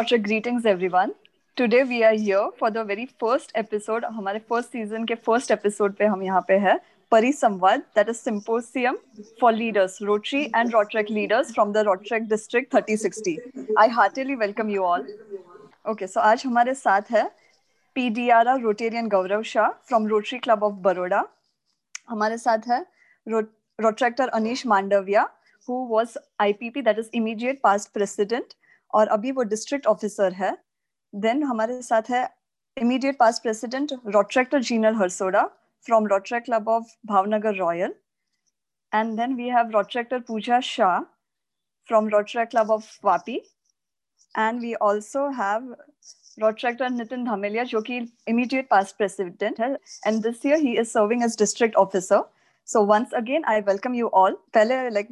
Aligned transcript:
Warm 0.00 0.22
greetings 0.22 0.64
everyone. 0.64 1.10
Today 1.56 1.82
we 1.84 2.02
are 2.02 2.14
here 2.14 2.48
for 2.58 2.70
the 2.70 2.82
very 2.82 3.04
first 3.22 3.50
episode. 3.54 4.02
हमारे 4.02 4.40
first 4.50 4.72
season 4.72 5.06
के 5.06 5.16
first 5.24 5.50
episode 5.54 5.96
पे 5.96 6.04
हम 6.06 6.22
यहाँ 6.22 6.40
पे 6.48 6.56
है 6.58 6.78
Parisambad, 7.12 7.82
that 7.94 8.08
is 8.08 8.18
symposium 8.18 8.96
for 9.40 9.52
leaders, 9.52 9.98
Rotary 10.00 10.50
and 10.54 10.72
Rotrek 10.72 11.10
leaders 11.10 11.52
from 11.54 11.74
the 11.74 11.82
Rotrek 11.84 12.30
district 12.30 12.72
3060. 12.72 13.36
I 13.76 13.88
heartily 13.88 14.36
welcome 14.36 14.70
you 14.70 14.84
all. 14.84 15.04
Okay, 15.86 16.06
so 16.06 16.20
आज 16.20 16.46
हमारे 16.46 16.74
साथ 16.74 17.10
है 17.10 17.28
PDRA 17.98 18.56
Rotarian 18.62 19.10
Gaurav 19.16 19.44
Shah 19.44 19.68
from 19.90 20.06
Rotary 20.14 20.40
Club 20.40 20.64
of 20.70 20.80
Baroda. 20.86 21.22
हमारे 22.08 22.38
साथ 22.38 22.68
है 22.68 22.84
Rotractor 23.28 24.30
Anish 24.40 24.64
Mandavia 24.64 25.26
who 25.66 25.84
was 25.88 26.16
IPP 26.40 26.84
that 26.84 26.98
is 26.98 27.10
immediate 27.12 27.62
past 27.62 27.92
president 27.92 28.54
और 28.94 29.08
अभी 29.08 29.32
वो 29.32 29.42
डिस्ट्रिक्ट 29.52 29.86
ऑफिसर 29.86 30.32
है 30.34 30.56
देन 31.12 31.42
हमारे 31.44 31.80
साथ 31.82 32.10
है 32.10 32.28
immediate 32.76 33.18
past 33.18 33.38
president 33.38 33.92
rotaractor 34.06 34.62
Jinal 34.62 34.94
Harsoda 34.96 35.42
from 35.86 36.06
rotaract 36.06 36.44
club 36.44 36.68
of 36.68 36.92
Bhavnagar 37.06 37.54
royal 37.56 37.94
and 38.92 39.16
then 39.16 39.34
we 39.36 39.48
have 39.50 39.70
rotaractor 39.70 40.20
Pooja 40.28 40.60
Shah 40.66 41.00
from 41.88 42.08
rotaract 42.08 42.48
club 42.50 42.70
of 42.70 42.88
Vapi 43.04 43.36
and 44.34 44.60
we 44.60 44.74
also 44.82 45.28
have 45.40 45.74
rotaractor 46.40 46.90
Nitin 46.90 47.24
Dhameliya 47.24 47.62
जो 47.70 47.80
कि 47.82 47.96
immediate 48.28 48.68
past 48.70 48.96
president 48.96 49.60
है. 49.60 49.72
And 50.06 50.22
this 50.22 50.46
year 50.46 50.58
he 50.58 50.76
is 50.80 50.88
serving 50.88 51.24
as 51.24 51.36
district 51.38 51.76
officer 51.76 52.22
so 52.68 52.82
once 52.86 53.12
again 53.16 53.44
I 53.48 53.60
welcome 53.68 53.94
you 53.94 54.08
all 54.14 54.36
पहले 54.54 54.78
like 54.90 55.08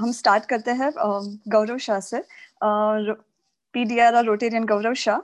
हम 0.00 0.12
start 0.12 0.44
करते 0.46 0.70
हैं 0.80 0.90
गौरव 0.96 1.78
शाह 1.78 2.00
से। 2.00 2.22
PDR 2.62 4.24
rotarian 4.24 4.64
Gaurav 4.66 4.94
Shah 4.94 5.18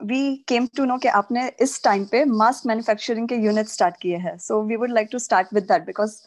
we 0.00 0.20
came 0.48 0.66
to 0.76 0.84
know 0.84 0.96
कि 0.98 1.08
आपने 1.20 1.46
इस 1.62 1.82
टाइम 1.84 2.04
पे 2.10 2.24
मास्क 2.34 2.66
मैन्युफैक्चरिंग 2.66 3.28
के 3.28 3.36
यूनिट 3.44 3.68
स्टार्ट 3.68 3.96
किए 4.02 4.16
हैं। 4.16 4.36
So 4.38 4.62
we 4.66 4.76
would 4.76 4.90
like 4.92 5.08
to 5.12 5.18
start 5.18 5.54
with 5.54 5.64
that 5.64 5.86
because 5.86 6.20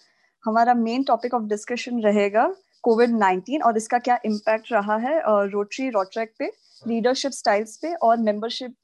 हमारा 0.43 0.73
मेन 0.73 1.03
टॉपिक 1.03 1.33
ऑफ़ 1.33 1.43
डिस्कशन 1.49 2.01
रहेगा 2.03 2.45
कोविड 2.83 3.09
नाइनटीन 3.17 3.61
और 3.61 3.77
इसका 3.77 3.97
क्या 3.99 4.19
इम्पैक्ट 4.25 4.71
रहा 4.71 4.95
है 4.97 5.19
रोटरी 5.49 5.89
रोट्रैक 5.89 6.33
पे 6.39 6.51
लीडरशिप 6.83 7.31
स्टाइल्स 7.31 7.77
पे 7.77 7.93
और 7.95 8.17
मेंबरशिप 8.19 8.75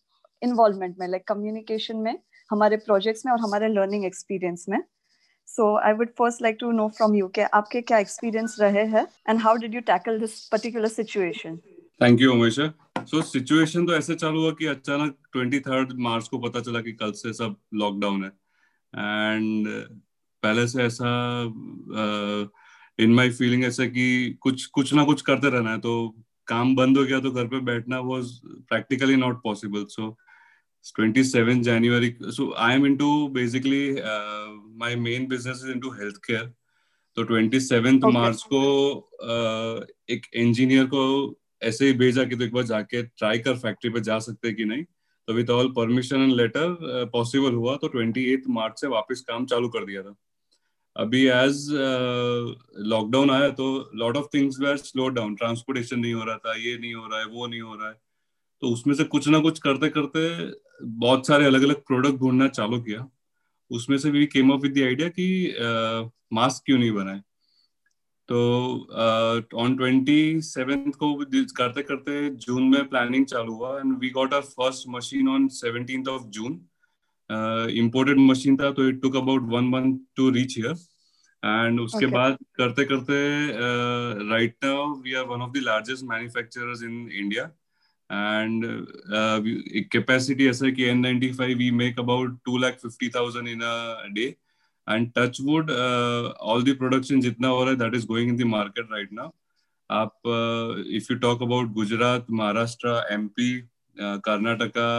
इन्वॉल्वमेंट 0.41 0.95
में 0.99 1.07
लाइक 1.07 1.21
like 1.21 1.33
कम्युनिकेशन 1.33 1.97
में, 1.97 2.17
हमारे 2.49 2.77
प्रोजेक्ट्स 2.77 3.25
में 3.25 3.31
और 3.33 3.39
हमारे 3.39 3.67
लर्निंग 3.67 4.05
एक्सपीरियंस 4.05 4.65
में। 4.69 4.77
So 5.47 5.77
I 5.77 5.93
would 5.93 6.09
first 6.15 6.41
like 6.41 6.59
to 6.59 6.71
know 6.77 6.89
from 6.97 7.13
you 7.15 7.29
कि 7.35 7.41
आपके 7.59 7.81
क्या 7.81 7.99
experience 8.05 8.59
रहे 8.59 8.85
हैं 8.93 9.05
and 9.29 9.39
how 9.39 9.55
did 9.57 9.77
you 9.77 9.81
tackle 9.89 10.19
this 10.23 10.35
particular 10.55 10.89
situation? 10.95 11.59
Thank 12.01 12.19
you 12.19 12.33
Amisha. 12.33 12.73
So 13.11 13.21
situation 13.29 13.87
तो 13.87 13.93
ऐसे 13.95 14.15
चालू 14.15 14.41
हुआ 14.41 14.51
कि 14.59 14.65
अचानक 14.73 15.15
23rd 15.37 15.93
मार्च 16.07 16.27
को 16.27 16.37
पता 16.47 16.61
चला 16.67 16.81
कि 16.81 16.91
कल 17.01 17.11
से 17.21 17.33
सब 17.33 17.55
लॉकडाउन 17.83 18.23
है 18.23 18.31
एंड 19.35 19.67
पहले 20.43 20.67
से 20.67 20.83
ऐसा 20.83 21.09
इन 23.03 23.13
माय 23.13 23.29
फीलिंग 23.39 23.63
ऐसा 23.65 23.85
कि 23.95 24.37
कुछ 24.41 24.65
कुछ 24.77 24.93
ना 24.93 25.03
कुछ 25.05 25.21
करते 25.31 25.49
रहना 25.49 25.71
है 25.71 25.79
तो 25.79 25.97
काम 26.47 26.75
बंद 26.75 26.97
हो 26.97 27.03
गया 27.03 27.19
तो 27.19 27.31
घर 27.31 27.47
पे 27.47 27.59
बैठना 27.71 27.99
was 28.11 28.37
practically 28.69 29.15
not 29.15 29.41
possible 29.43 29.85
so 29.89 30.15
27 30.85 31.63
January. 31.63 32.17
So 32.29 32.53
I 32.53 32.73
am 32.73 32.85
into 32.85 33.29
basically 33.29 34.01
uh, 34.01 34.47
my 34.77 34.95
main 35.01 35.27
business 35.33 35.65
is 35.65 35.75
into 35.75 35.97
healthcare. 35.99 36.47
तो 37.17 37.23
ट्वेंटी 37.23 37.59
सेवेंथ 37.59 38.01
मार्च 38.13 38.41
को 38.51 38.59
uh, 39.25 39.85
एक 40.09 40.25
इंजीनियर 40.35 40.85
को 40.85 41.03
ऐसे 41.61 41.85
ही 41.85 41.93
भेजा 41.93 42.23
कि 42.23 42.35
तो 42.35 42.43
एक 42.43 42.53
बार 42.53 42.63
जाके 42.63 43.01
ट्राई 43.03 43.39
कर 43.39 43.57
फैक्ट्री 43.57 43.89
पे 43.89 44.01
जा 44.01 44.17
सकते 44.19 44.51
कि 44.53 44.65
नहीं। 44.65 44.83
तो 44.83 45.33
with 45.33 45.49
all 45.49 45.71
permission 45.77 46.21
and 46.21 46.33
letter 46.33 47.09
possible 47.13 47.53
हुआ 47.53 47.75
तो 47.75 47.87
ट्वेंटी 47.87 48.25
एट 48.33 48.43
मार्च 48.57 48.81
से 48.81 48.87
वापस 48.87 49.23
काम 49.27 49.45
चालू 49.45 49.69
कर 49.69 49.85
दिया 49.85 50.03
था। 50.03 50.15
अभी 50.95 51.25
एज 51.27 51.67
लॉकडाउन 51.71 53.27
uh, 53.27 53.33
आया 53.35 53.49
तो 53.49 53.89
lot 53.95 54.17
of 54.17 54.27
things 54.33 54.59
were 54.61 54.77
slow 54.77 55.07
down 55.09 55.35
transportation 55.35 55.99
नहीं 55.99 56.13
हो 56.13 56.23
रहा 56.23 56.37
था 56.37 56.55
ये 56.55 56.77
नहीं 56.77 56.93
हो 56.93 57.07
रहा 57.07 57.19
है 57.19 57.25
वो 57.25 57.47
नहीं 57.47 57.61
हो 57.61 57.75
रहा 57.75 57.89
है। 57.89 57.95
तो 58.61 58.73
उसमें 58.73 58.95
से 58.95 59.03
कुछ 59.03 59.27
ना 59.27 59.39
कुछ 59.39 59.59
करते 59.59 59.89
करते 59.89 60.29
बहुत 60.99 61.27
सारे 61.27 61.45
अलग 61.45 61.63
अलग 61.63 61.85
प्रोडक्ट 61.87 62.19
ढूंढना 62.19 62.47
चालू 62.47 62.81
किया। 62.81 63.07
उसमें 63.71 63.97
से 63.97 64.11
भी 64.11 64.25
came 64.25 64.51
up 64.53 64.61
with 64.63 64.73
the 64.73 64.83
idea 64.83 65.07
कि 65.09 65.55
मास्क 66.33 66.63
क्यों 66.65 66.77
नहीं 66.77 66.91
बनाए? 66.91 67.21
तो 68.29 68.37
ऑन 69.57 69.75
ट्वेंटी 69.77 70.41
सेवेंथ 70.41 70.91
को 71.03 71.13
करते 71.57 71.81
करते 71.83 72.29
जून 72.45 72.63
में 72.69 72.87
प्लानिंग 72.89 73.25
चालू 73.25 73.53
हुआ 73.53 73.77
and 73.79 73.97
we 73.99 74.09
got 74.09 74.33
our 74.33 74.41
first 74.41 74.87
machine 74.89 75.29
on 75.29 75.47
seventeen 75.53 76.07
of 76.09 76.23
June. 76.37 76.59
Imported 77.77 78.17
machine 78.19 78.57
था 78.57 78.71
तो 78.71 78.87
it 78.89 79.01
took 79.01 79.15
about 79.15 79.49
one 79.53 79.69
month 79.69 79.97
to 80.15 80.29
reach 80.29 80.57
here 80.57 80.75
and 81.43 81.79
उसके 81.79 81.97
okay. 81.97 82.13
बाद 82.13 82.37
करते 82.55 82.85
करते 82.85 83.15
right 84.29 84.55
now 84.63 84.93
we 85.01 85.13
are 85.13 85.25
one 85.25 85.41
of 85.41 85.51
the 85.51 85.63
largest 85.63 86.03
manufacturers 86.09 86.83
in 86.83 87.09
India 87.11 87.49
and 88.09 88.65
uh, 89.13 89.41
capacity 89.91 90.47
ऐसा 90.49 90.69
कि 90.75 90.91
N95 90.91 91.57
we 91.57 91.71
make 91.71 91.97
about 91.99 92.29
two 92.45 92.57
lakh 92.57 92.79
fifty 92.79 93.09
thousand 93.09 93.47
in 93.47 93.61
a 93.61 94.09
day 94.13 94.37
and 94.87 95.13
touch 95.13 95.39
wood 95.39 95.69
uh, 95.69 96.33
all 96.39 96.61
the 96.61 96.73
production 96.75 97.21
हो 97.21 97.63
रहा 97.63 97.71
है 97.71 97.77
that 97.77 97.95
is 97.95 98.05
going 98.05 98.29
in 98.29 98.37
the 98.37 98.45
market 98.45 98.85
right 98.91 99.11
now 99.11 99.33
आप 99.89 100.13
uh, 100.25 100.83
if 100.99 101.09
you 101.09 101.19
talk 101.19 101.41
about 101.41 101.73
Gujarat 101.73 102.25
Maharashtra 102.31 102.95
MP 103.13 103.51
Karnataka 103.99 104.89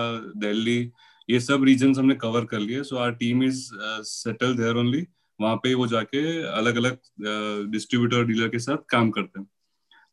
Delhi 0.41 0.81
ये 1.29 1.41
सब 1.41 1.65
region 1.65 1.95
हमने 1.99 2.15
cover 2.15 2.45
कर 2.51 2.59
लिए 2.59 2.83
so 2.85 2.97
our 2.97 3.13
team 3.15 3.43
is 3.45 3.69
settle 4.05 4.57
there 4.57 4.77
only 4.77 5.07
वहाँ 5.41 5.57
पे 5.63 5.75
वो 5.75 5.87
जाके 5.87 6.21
अलग 6.47 6.77
अलग 6.77 7.71
डिस्ट्रीब्यूटर 7.73 8.25
डीलर 8.27 8.49
के 8.49 8.59
साथ 8.59 8.91
काम 8.91 9.11
करते 9.11 9.41
हैं 9.41 9.47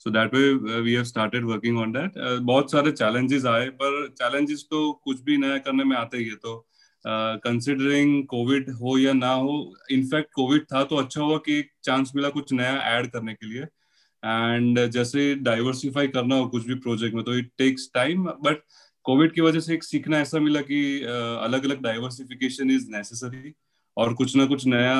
so 0.05 0.11
that 0.11 0.33
way 0.33 0.79
we 0.81 0.93
have 0.93 1.03
started 1.03 1.45
working 1.45 1.77
on 1.79 1.91
that 1.91 2.17
बहुत 2.43 2.71
सारे 2.71 2.91
चैलेंजेस 2.91 3.45
आए 3.45 3.69
पर 3.81 4.07
चैलेंजेस 4.17 4.66
तो 4.71 4.91
कुछ 5.03 5.21
भी 5.21 5.38
नया 5.38 5.57
करने 5.57 5.83
में 5.83 5.95
आते 5.97 6.17
ही 6.17 6.25
है। 6.25 6.35
तो 6.35 6.67
कंसिडरिंग 7.05 8.21
uh, 8.21 8.27
कोविड 8.27 8.69
हो 8.71 8.97
या 8.97 9.13
ना 9.13 9.31
हो 9.31 9.55
इनफैक्ट 9.91 10.29
कोविड 10.35 10.63
था 10.73 10.83
तो 10.83 10.95
अच्छा 10.95 11.21
हुआ 11.21 11.38
कि 11.38 11.57
एक 11.59 11.71
चांस 11.83 12.11
मिला 12.16 12.29
कुछ 12.29 12.53
नया 12.53 12.77
ऐड 12.91 13.09
करने 13.11 13.33
के 13.33 13.47
लिए। 13.47 13.61
एंड 13.61 14.79
जैसे 14.91 15.33
डाइवर्सिफाई 15.35 16.07
करना 16.07 16.35
हो 16.35 16.47
कुछ 16.49 16.67
भी 16.67 16.75
प्रोजेक्ट 16.75 17.16
में 17.16 17.23
तो 17.23 17.37
it 17.37 17.51
takes 17.57 17.89
time 17.93 18.23
but 18.43 18.63
covid 19.05 19.33
की 19.33 19.41
वजह 19.41 19.59
से 19.59 19.73
एक 19.73 19.83
सीखना 19.83 20.19
ऐसा 20.19 20.39
मिला 20.39 20.61
कि 20.61 21.01
अलग 21.03 21.66
अलग 21.66 21.81
डाइवर्सिफिकेशन 21.83 22.72
इज़ 22.72 22.89
नेसेसरी 22.91 23.53
और 23.97 24.13
कुछ 24.13 24.35
ना 24.35 24.45
कुछ 24.45 24.66
नया 24.67 24.95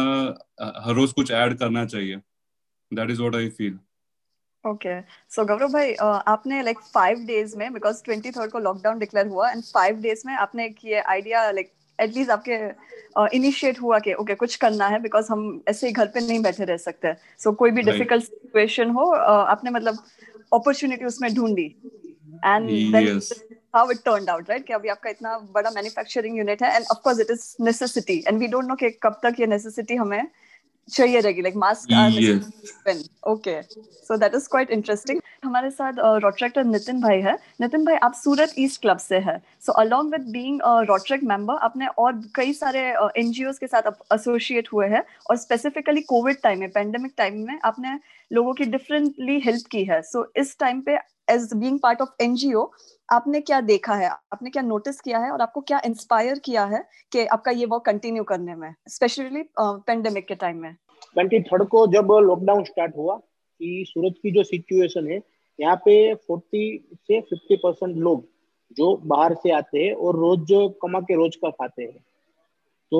हर 0.86 0.96
रोज 0.96 1.14
कुछ 1.14 1.32
ऐड 1.32 1.58
करना 1.58 1.86
चाहिए। 1.86 2.22
That 2.92 3.10
is 3.12 3.22
what 3.22 3.36
I 3.36 3.50
feel 3.50 3.80
okay 4.66 5.00
so 5.36 5.46
Gaurav 5.46 5.72
भाई 5.74 5.94
आपने 6.28 6.62
लाइक 6.64 6.80
फाइव 6.94 7.20
डेज़ 7.26 7.56
में 7.58 7.72
बिकॉज़ 7.74 8.04
ट्वेंटी 8.04 8.32
थर्ड 8.32 8.52
को 8.52 8.60
लॉकडाउन 8.60 9.00
डिक्लेयर 9.00 9.28
हुआ 9.28 9.50
एंड 9.52 9.64
फाइव 9.64 10.02
डेज़ 10.02 10.24
में 10.26 10.34
आपने 10.36 10.66
एक 10.66 10.86
ये 10.86 11.00
आइडिया 11.02 11.50
लाइक 11.52 11.72
एटलीस्ट 12.00 12.32
आपके 12.32 12.56
इनिशिएट 13.36 13.76
uh, 13.76 13.82
हुआ 13.82 14.00
कि 14.00 14.14
ओके 14.14 14.36
कुछ 14.36 14.56
करना 14.64 14.88
है 14.88 15.00
बिकॉज़ 15.02 15.32
हम 15.32 15.62
ऐसे 15.70 15.88
ही 15.88 15.94
घर 15.94 16.08
पे 16.08 16.20
नहीं 16.20 16.42
बैठे 16.44 16.66
रह 16.66 16.78
सकते। 16.78 17.14
सो 17.14 17.50
so, 17.50 17.56
कोई 17.56 17.72
भी 17.72 17.82
डिफ़िकल्ट 17.82 18.24
सिचुएशन 18.24 18.90
हो 18.90 19.06
uh, 19.12 19.48
आपने 19.52 19.72
मतलब 19.72 19.98
अपॉर्चुनिटी 20.54 21.06
उसमें 21.06 21.34
ढूंढी। 21.36 21.66
And 22.46 22.70
how 23.76 23.92
it 23.92 23.98
turned 24.06 24.30
out 24.30 24.50
right 24.50 24.66
कि 24.68 24.74
अभी 24.74 24.90
आपका 24.90 25.10
इतना 25.10 25.38
बड़ा 25.54 25.70
मैन्युफैक्चरिंग 25.70 26.38
यूनिट 26.38 26.64
है 26.64 26.76
and 26.76 26.86
of 26.92 27.00
course 27.04 27.20
it 27.20 27.32
is 27.32 27.46
necessity 27.62 28.24
and 28.28 28.40
we 28.40 28.48
don't 28.48 28.66
know 28.66 28.76
कि 28.76 28.90
कब 29.04 29.20
तक 29.24 29.40
ये 29.40 29.48
नेसेसिटी 29.48 29.96
हमें 29.96 30.22
चाहिए 30.90 31.20
रहेगी 31.20 31.42
like 31.42 31.56
mask 31.58 31.92
okay 33.28 33.62
so 33.62 34.18
that 34.18 34.36
is 34.36 34.48
quite 34.52 34.72
interesting 34.72 35.22
हमारे 35.44 35.70
साथ 35.72 35.94
रोट्रैक्टर 36.24 36.64
नितिन 36.64 37.02
भाई 37.02 37.22
है। 37.22 37.34
नितिन 37.62 37.86
भाई 37.86 37.96
आप 38.04 38.14
सूरत 38.14 38.54
ईस्ट 38.60 38.82
क्लब 38.82 38.98
से 38.98 39.18
है। 39.20 39.38
So 39.66 39.72
along 39.82 40.12
with 40.12 40.28
being 40.32 40.60
rotaract 40.90 41.24
member 41.24 41.56
आपने 41.66 41.88
और 41.98 42.22
कई 42.36 42.54
सारे 42.54 42.80
एनजीओ 43.18 43.52
uh, 43.52 43.58
के 43.58 43.68
साथ 43.68 43.92
एसोसिएट 44.14 44.68
हुए 44.74 44.88
हैं। 44.88 45.04
और 45.30 45.38
स्पेसिफिकली 45.38 46.02
कोविड 46.02 46.42
टाइम 46.44 46.60
में 46.60 46.70
पेंडेमिक 46.70 47.14
टाइम 47.18 47.46
में 47.48 47.60
आपने 47.66 48.00
लोगों 48.32 48.54
की 48.54 48.66
डिफरेंटली 48.66 49.40
हेल्प 49.40 49.68
की 49.72 49.84
है। 49.84 50.02
सो 50.02 50.22
so, 50.22 50.42
इस 50.42 50.58
टाइम 50.60 50.82
पे 50.82 50.98
as 51.28 51.50
being 51.54 51.80
part 51.80 52.02
of 52.02 52.24
NGO 52.24 52.70
आपने 53.10 53.42
क्या 53.42 53.60
देखा 53.62 53.96
है? 53.96 54.10
आपने 54.10 54.50
क्या 54.50 54.64
नोटिस 54.64 55.00
किया 55.02 55.20
है? 55.20 55.32
और 55.32 55.42
आपको 55.42 55.62
क्या 55.62 55.82
इंस्पायर 55.86 56.40
किया 56.46 56.66
है 56.66 56.84
कि 57.12 57.26
आपका 57.28 57.52
ये 57.52 57.66
वर्क 57.66 57.84
कंटिन्यू 57.86 58.24
करने 58.24 58.56
में 58.56 58.74
स्पेशली 58.90 59.44
पेंडेमिक 59.60 60.28
के 60.28 60.36
टाइम 60.36 60.58
में? 60.58 60.74
ट्वेंटी 61.14 61.40
थर्ड 61.42 61.68
को 61.70 61.86
जब 61.88 62.12
लॉकडाउन 62.24 62.64
स्टार्ट 62.64 62.96
हुआ, 62.98 63.16
कि 63.16 63.86
सूरत 63.88 64.16
की 64.24 64.32
जो 64.32 64.44
सिचुएशन 64.44 65.08
है, 65.08 65.20
यहाँ 65.60 65.76
पे 65.76 66.14
फोर्टी 66.18 66.64
से 67.08 67.20
फिफ्टी 67.22 67.56
परसेंट 67.56 67.96
लोग 67.98 68.26
जो 68.78 68.96
बाहर 69.06 69.34
से 69.34 69.52
आते 69.52 69.84
हैं 69.84 69.94
और 69.94 70.16
रोज 70.16 70.40
जो 70.48 70.68
कमा 70.82 71.00
के 71.02 71.16
रोज 71.16 71.36
का 71.36 71.50
खाते 71.50 71.84
हैं। 71.84 71.98
तो 72.92 73.00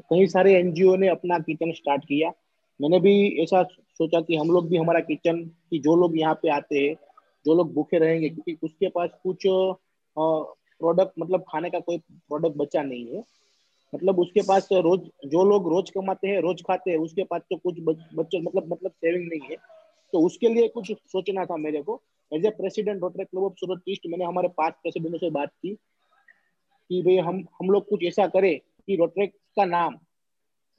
कई 0.00 0.26
सारे 0.26 0.54
एनजीओ 0.54 0.96
ने 0.96 1.08
अपना 1.08 1.38
किचन 1.38 1.72
स्टार्ट 1.72 2.04
किया। 2.04 2.32
मैंने 2.80 3.00
भी 3.00 3.14
ऐसा 3.42 3.62
सोचा 3.62 4.20
कि 4.20 4.36
हम 4.36 4.50
लोग 4.50 4.68
भी 4.68 4.76
हमारा 4.76 5.00
किचन 5.00 5.42
कि 5.70 5.78
जो 5.78 5.96
लोग 5.96 6.18
यहाँ 6.18 6.34
पे 6.34 6.48
आते 6.50 6.78
हैं 6.78 6.94
जो 7.44 7.54
लोग 7.54 7.72
भूखे 7.74 7.98
रहेंगे, 7.98 8.28
क्योंकि 8.28 8.56
उसके 8.62 8.88
पास 8.88 9.10
कुछ 9.22 9.46
प्रोडक्ट 10.16 11.12
मतलब 11.18 11.44
खाने 11.48 11.70
का 11.70 11.80
कोई 11.80 11.98
प्रोडक्ट 11.98 12.56
बचा 12.56 12.82
नहीं 12.82 13.06
है। 13.06 13.22
मतलब 13.92 14.18
उसके 14.20 14.42
पास 14.42 14.68
रोज, 14.74 15.00
जो 15.26 15.44
लोग 15.44 15.68
रोज 15.68 15.90
कमाते 15.90 16.28
हैं, 16.28 16.40
रोज 16.40 16.62
खाते 16.62 16.90
हैं, 16.90 16.98
उसके 16.98 17.24
पास 17.24 17.40
तो 17.50 17.56
कुछ 17.58 17.80
बच्चे 18.14 18.40
मतलब 18.40 18.72
मतलब 18.72 18.90
सेविंग 18.90 19.28
नहीं 19.28 19.50
है। 19.50 19.56
तो 20.12 20.20
उसके 20.26 20.48
लिए 20.48 20.68
कुछ 20.68 20.92
सोचना 20.92 21.44
था 21.44 21.56
मेरे 21.56 21.82
को। 21.82 22.00
As 22.32 22.46
a 22.46 22.50
president 22.50 23.00
rotary 23.02 23.24
club 23.24 23.42
of 23.44 23.54
Surat 23.56 23.82
east 23.88 24.06
मैंने 24.06 24.24
हमारे 24.24 24.48
पाँच 24.48 24.74
प्रेसिडेंटों 24.82 25.18
से 25.18 25.30
बात 25.30 25.50
की, 25.52 25.74
कि 26.90 27.02
भाई 27.02 27.16
हम 27.18 27.44
हम 27.60 27.70
लोग 27.70 27.88
कुछ 27.88 28.04
ऐसा 28.04 28.26
करें 28.28 28.58
कि 28.58 28.96
रोटरी 28.96 29.26
का 29.26 29.64
नाम 29.64 29.96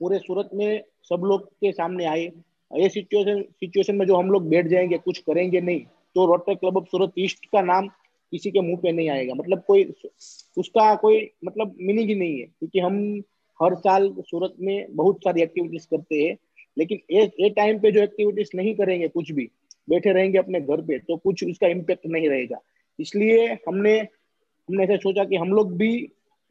पूरे 0.01 0.19
सूरत 0.19 0.49
में 0.53 0.83
सब 1.09 1.21
लोग 1.25 1.45
के 1.45 1.71
सामने 1.71 2.05
आए। 2.05 2.31
ये 2.71 2.89
सिचुएशन 2.89 3.41
सिचुएशन 3.41 3.95
में 3.95 4.05
जो 4.07 4.15
हम 4.15 4.31
लोग 4.31 4.47
बैठ 4.49 4.67
जाएँगे, 4.67 4.97
कुछ 4.97 5.17
करेंगे 5.19 5.61
नहीं। 5.61 5.85
तो 6.15 6.25
rotary 6.25 6.55
club 6.55 6.77
of 6.77 6.85
Surat 6.85 7.11
east 7.19 7.45
का 7.45 7.61
नाम 7.63 7.87
किसी 7.87 8.51
के 8.51 8.61
मुँह 8.61 8.79
पे 8.81 8.91
नहीं 8.91 9.09
आएगा। 9.09 9.33
मतलब 9.33 9.63
कोई 9.67 9.83
उसका 10.57 10.93
कोई 10.95 11.29
मतलब 11.45 11.75
मीनिंग 11.81 12.09
ही 12.09 12.15
नहीं 12.15 12.39
है 12.39 12.45
क्योंकि 12.45 12.79
हम 12.79 12.97
हर 13.59 13.75
साल 13.77 14.13
सूरत 14.21 14.55
में 14.59 14.95
बहुत 14.95 15.23
सारी 15.23 15.41
एक्टिविटीज़ 15.41 15.87
करते 15.91 16.21
हैं 16.21 16.37
लेकिन 16.77 16.99
ये 17.11 17.49
टाइम 17.51 17.79
पे 17.79 17.91
जो 17.91 18.01
एक्टिविटीज़ 18.01 18.49
नहीं 18.55 18.73
करेंगे 18.75 19.07
कुछ 19.07 19.31
भी 19.31 19.49
बैठे 19.89 20.11
रहेंगे 20.13 20.37
अपने 20.37 20.61
घर 20.61 20.81
पे 20.81 20.97
तो 20.99 21.17
कुछ 21.17 21.43
उसका 21.43 21.67
इम्पेक्ट 21.67 22.05
नहीं 22.07 22.29
रहेगा। 22.29 22.59
इसलिए 22.99 23.47
हमने 23.67 23.97
हमने 23.99 24.83
ऐसा 24.83 24.95
सोचा 24.97 25.23
कि 25.25 25.35
हम 25.35 25.49
लोग 25.49 25.75
भी 25.77 25.91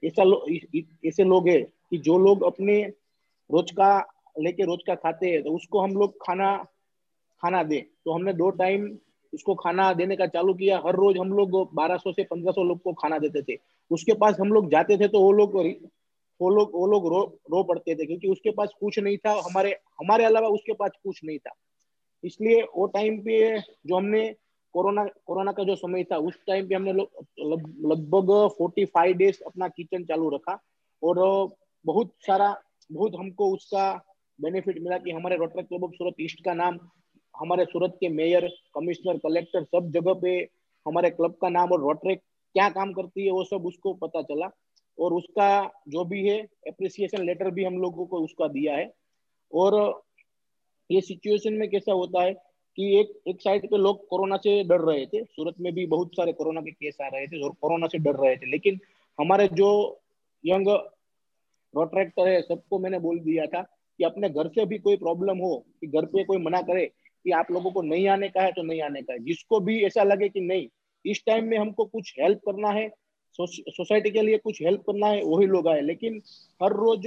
ऐसा 0.03 0.23
लो, 0.23 0.47
ऐसे 1.07 1.25
लोग 1.25 1.49
है 1.49 1.61
कि 1.61 1.99
जो 1.99 2.19
लोग 2.19 2.43
अपने 2.45 2.81
रोज 3.51 3.71
का 3.71 3.99
लेके 4.39 4.65
रोज 4.65 4.83
का 4.87 4.95
खाते 4.95 5.31
हैं 5.31 5.43
तो 5.43 5.51
उसको 5.51 5.81
हम 5.81 5.97
लोग 5.97 6.17
खाना 6.23 6.57
खाना 7.43 7.63
दे। 7.63 7.81
तो 8.05 8.13
हमने 8.13 8.33
दो 8.33 8.51
टाइम 8.53 8.87
उसको 9.33 9.55
खाना 9.55 9.93
देने 9.95 10.17
का 10.17 10.27
चालू 10.29 10.55
किया। 10.55 10.81
हर 10.87 10.97
रोज 10.97 11.17
हम 11.19 11.33
लोग 11.33 11.55
1200 11.75 12.13
से 12.13 12.25
1500 12.25 12.63
लोग 12.65 12.83
को 12.83 12.93
खाना 12.93 13.19
देते 13.19 13.43
थे। 13.43 13.59
उसके 13.91 14.15
पास 14.15 14.37
हम 14.41 14.53
लोग 14.53 14.71
जाते 14.71 14.97
थे 14.99 15.09
तो 15.09 15.21
वो 15.21 15.33
लोग 15.33 15.57
वो 16.41 16.51
लोग 16.51 16.71
वो 16.75 16.87
लोग 16.87 17.07
रो 17.09 17.21
रो 17.51 17.63
पड़ते 17.65 17.95
थे 17.95 18.07
क्योंकि 18.07 18.29
उसके 18.29 18.51
पास 18.51 18.71
कुछ 18.81 18.99
नहीं 18.99 19.17
था। 19.17 19.33
हमारे 19.41 19.71
हमारे 20.01 20.25
अलावा 20.25 20.49
उसके 20.51 20.73
पास 20.73 20.91
कुछ 21.05 21.21
नहीं 21.25 21.39
था। 21.39 21.51
इसलिए 22.25 22.63
वो 22.77 22.87
टाइम 22.87 23.19
पे 23.21 23.59
जो 23.59 23.97
हमने 23.97 24.29
कोरोना 24.75 25.05
कोरोना 25.27 25.53
का 25.53 25.65
जो 25.65 25.75
समय 25.77 26.05
था, 26.05 26.17
उस 26.17 26.35
टाइम 26.47 26.69
पे 26.69 26.75
हमने 26.75 26.93
लगभग 26.93 28.31
फोर्टी 28.59 28.85
फाइव 28.85 29.17
डेज़ 29.17 29.43
अपना 29.47 29.69
किचन 29.69 30.05
चालू 30.05 30.29
रखा 30.29 30.59
और 31.03 31.19
बहुत 31.85 32.13
सारा, 32.27 32.55
बहुत 32.93 33.13
हमको 33.19 33.53
उसका 33.55 33.85
बेनिफिट 34.39 34.79
मिला 34.83 34.99
कि 34.99 35.11
हमारे 35.11 35.37
rotary 35.37 35.63
club 35.63 35.85
of 35.85 35.93
Surat 35.93 36.15
east 36.21 36.45
का 36.45 36.55
नाम 36.55 36.79
हमारे 37.37 37.65
सूरत 37.65 37.97
के 38.01 38.09
मेयर, 38.09 38.49
कमिश्नर, 38.75 39.19
कलेक्टर 39.19 39.65
सब 39.65 39.91
जगह 39.91 40.15
पे 40.15 40.49
हमारे 40.87 41.11
क्लब 41.11 41.35
का 41.41 41.49
नाम 41.49 41.73
और 41.73 41.81
रोटरी 41.81 42.15
क्या 42.15 42.69
काम 42.69 42.93
करती 42.93 43.27
है, 43.27 43.33
वो 43.33 43.45
सब 43.45 43.67
उसको 43.67 43.95
पता 43.95 44.23
चला। 44.23 44.51
और 44.99 45.13
उसका 45.13 45.71
जो 45.89 46.05
भी 46.05 46.29
है 46.29 46.43
अप्रिसिएशन 46.43 47.25
लेटर 47.27 47.51
भी 47.51 47.65
हम 47.65 47.79
लोगों 47.79 48.07
को 48.07 48.21
उसका 48.21 48.49
दिया 48.49 48.77
है। 48.77 48.95
और 49.55 50.03
ये 50.91 51.01
सिचुएशन 51.01 51.53
में 51.53 51.71
कैसा 51.71 51.93
होता 51.93 52.23
है 52.23 52.33
कि 52.77 53.01
एक 53.01 53.21
एक 53.29 53.41
साइड 53.41 53.71
पे 53.71 53.77
लोग 53.77 54.09
कोरोना 54.09 54.37
से 54.37 54.65
डर 54.65 54.81
रहे 54.81 55.07
थे। 55.07 55.25
सूरत 55.25 55.55
में 55.61 55.73
भी 55.73 55.87
बहुत 55.87 56.11
सारे 56.15 56.33
कोरोना 56.33 56.61
के 56.61 56.71
केस 56.71 56.97
आ 57.03 57.09
रहे 57.09 57.27
थे 57.27 57.43
और 57.43 57.51
कोरोना 57.61 57.87
से 57.87 57.99
डर 57.99 58.15
रहे 58.15 58.37
थे। 58.37 58.51
लेकिन 58.51 58.81
हमारे 59.21 59.49
जो 59.49 60.01
यंग 60.47 60.69
रोट्रैक्टर 61.77 62.29
है, 62.29 62.43
सबको 62.43 62.79
मैंने 62.79 62.99
बोल 62.99 63.19
दिया 63.19 63.47
था 63.47 63.63
कि 63.99 64.05
अपने 64.05 64.31
घर 64.31 64.49
से 64.49 64.67
भी 64.67 64.79
कोई 64.79 64.97
प्रॉब्लम 64.97 65.39
हो, 65.39 65.65
कि 65.81 65.87
घर 65.87 66.07
पे 66.07 66.25
कोई 66.25 66.37
मना 66.37 66.63
करे 66.63 66.91
कि 67.25 67.31
आप 67.31 67.51
लोगों 67.51 67.71
को 67.73 67.83
नहीं 67.83 68.07
आने 68.09 68.29
का 68.29 68.43
है 68.43 68.53
तो 68.53 68.63
नहीं 68.63 68.81
आने 68.83 69.03
का 69.03 69.13
है। 69.13 69.19
जिसको 69.19 69.61
भी 69.61 69.83
ऐसा 69.85 70.03
लगे 70.03 70.29
कि 70.29 70.41
नहीं, 70.41 70.67
इस 71.05 71.23
टाइम 71.27 71.45
में 71.49 71.57
हमको 71.59 71.85
कुछ 71.85 72.15
हेल्प 72.21 72.41
करना 72.47 72.71
है 72.71 72.89
सोसाइटी 73.39 74.11
के 74.11 74.23
लिए 74.23 74.39
कुछ 74.39 74.63
हेल्प 74.63 74.81
करना 74.81 75.07
है, 75.07 75.23
वही 75.23 75.47
लोग 75.47 75.69
आए। 75.69 75.81
लेकिन 75.81 76.21
हर 76.63 76.73
रोज 76.73 77.07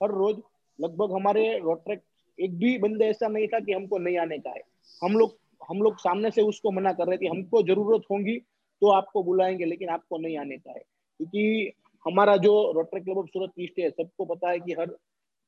हर 0.00 0.10
रोज 0.10 0.36
लगभग 0.78 1.12
हमारे 1.12 1.58
रोट्रैक 1.58 2.02
एक 2.38 2.56
भी 2.58 2.76
बंदे 2.78 3.06
ऐसा 3.06 3.28
नहीं 3.28 3.46
था 3.48 3.58
कि 3.60 3.72
हमको 3.72 3.98
नहीं 3.98 4.18
आने 4.18 4.38
का 4.38 4.50
है। 4.50 4.62
हम 5.02 5.16
लोग 5.18 5.36
हम 5.60 5.82
लोग 5.82 5.98
सामने 5.98 6.30
से 6.30 6.42
उसको 6.42 6.70
मना 6.70 6.92
कर 6.92 7.06
रहे 7.06 7.16
थे, 7.18 7.26
हमको 7.26 7.62
ज़रूरत 7.62 8.02
होगी 8.10 8.36
तो 8.82 8.90
आपको 8.90 9.22
बुलाएँगे, 9.22 9.64
लेकिन 9.64 9.88
आपको 9.88 10.18
नहीं 10.18 10.36
आने 10.38 10.56
का 10.56 10.70
है। 10.70 10.78
क्योंकि 10.78 11.72
हमारा 12.04 12.36
जो 12.36 12.52
rotary 12.72 13.00
club 13.00 13.18
of 13.18 13.26
Surat 13.26 13.50
east 13.60 13.78
है, 13.80 13.90
सबको 13.90 14.24
पता 14.24 14.50
है 14.50 14.58
कि 14.60 14.72
हर 14.72 14.86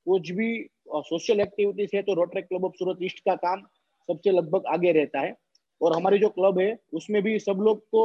कुछ 0.06 0.30
भी 0.30 0.66
सोशल 0.90 1.40
एक्टिविटीज़ 1.40 1.96
है 1.96 2.02
तो 2.02 2.14
rotary 2.14 2.42
club 2.42 2.64
of 2.64 2.72
Surat 2.74 2.98
east 3.02 3.20
का 3.20 3.34
काम 3.36 3.62
सबसे 4.08 4.30
लगभग 4.30 4.66
आगे 4.68 4.92
रहता 4.92 5.20
है। 5.20 5.34
और 5.80 5.96
हमारी 5.96 6.18
जो 6.18 6.28
क्लब 6.30 6.58
है 6.60 6.76
उसमें 6.94 7.22
भी 7.22 7.38
सब 7.38 7.60
लोग 7.62 7.78
को 7.94 8.04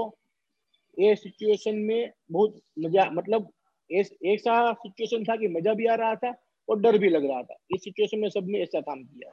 ये 0.97 1.15
सिचुएशन 1.15 1.75
में 1.77 2.11
बहुत 2.31 2.59
मज़ा 2.79 3.09
मतलब 3.11 3.49
ऐसा 3.89 4.73
सिचुएशन 4.73 5.23
था 5.23 5.35
कि 5.35 5.47
मज़ा 5.47 5.73
भी 5.73 5.85
आ 5.87 5.95
रहा 5.95 6.15
था 6.15 6.33
और 6.67 6.79
डर 6.81 6.97
भी 6.97 7.09
लग 7.09 7.25
रहा 7.25 7.41
था। 7.41 7.57
इस 7.75 7.83
सिचुएशन 7.83 8.19
में 8.19 8.29
सबने 8.29 8.61
ऐसा 8.61 8.81
काम 8.81 9.03
किया 9.03 9.31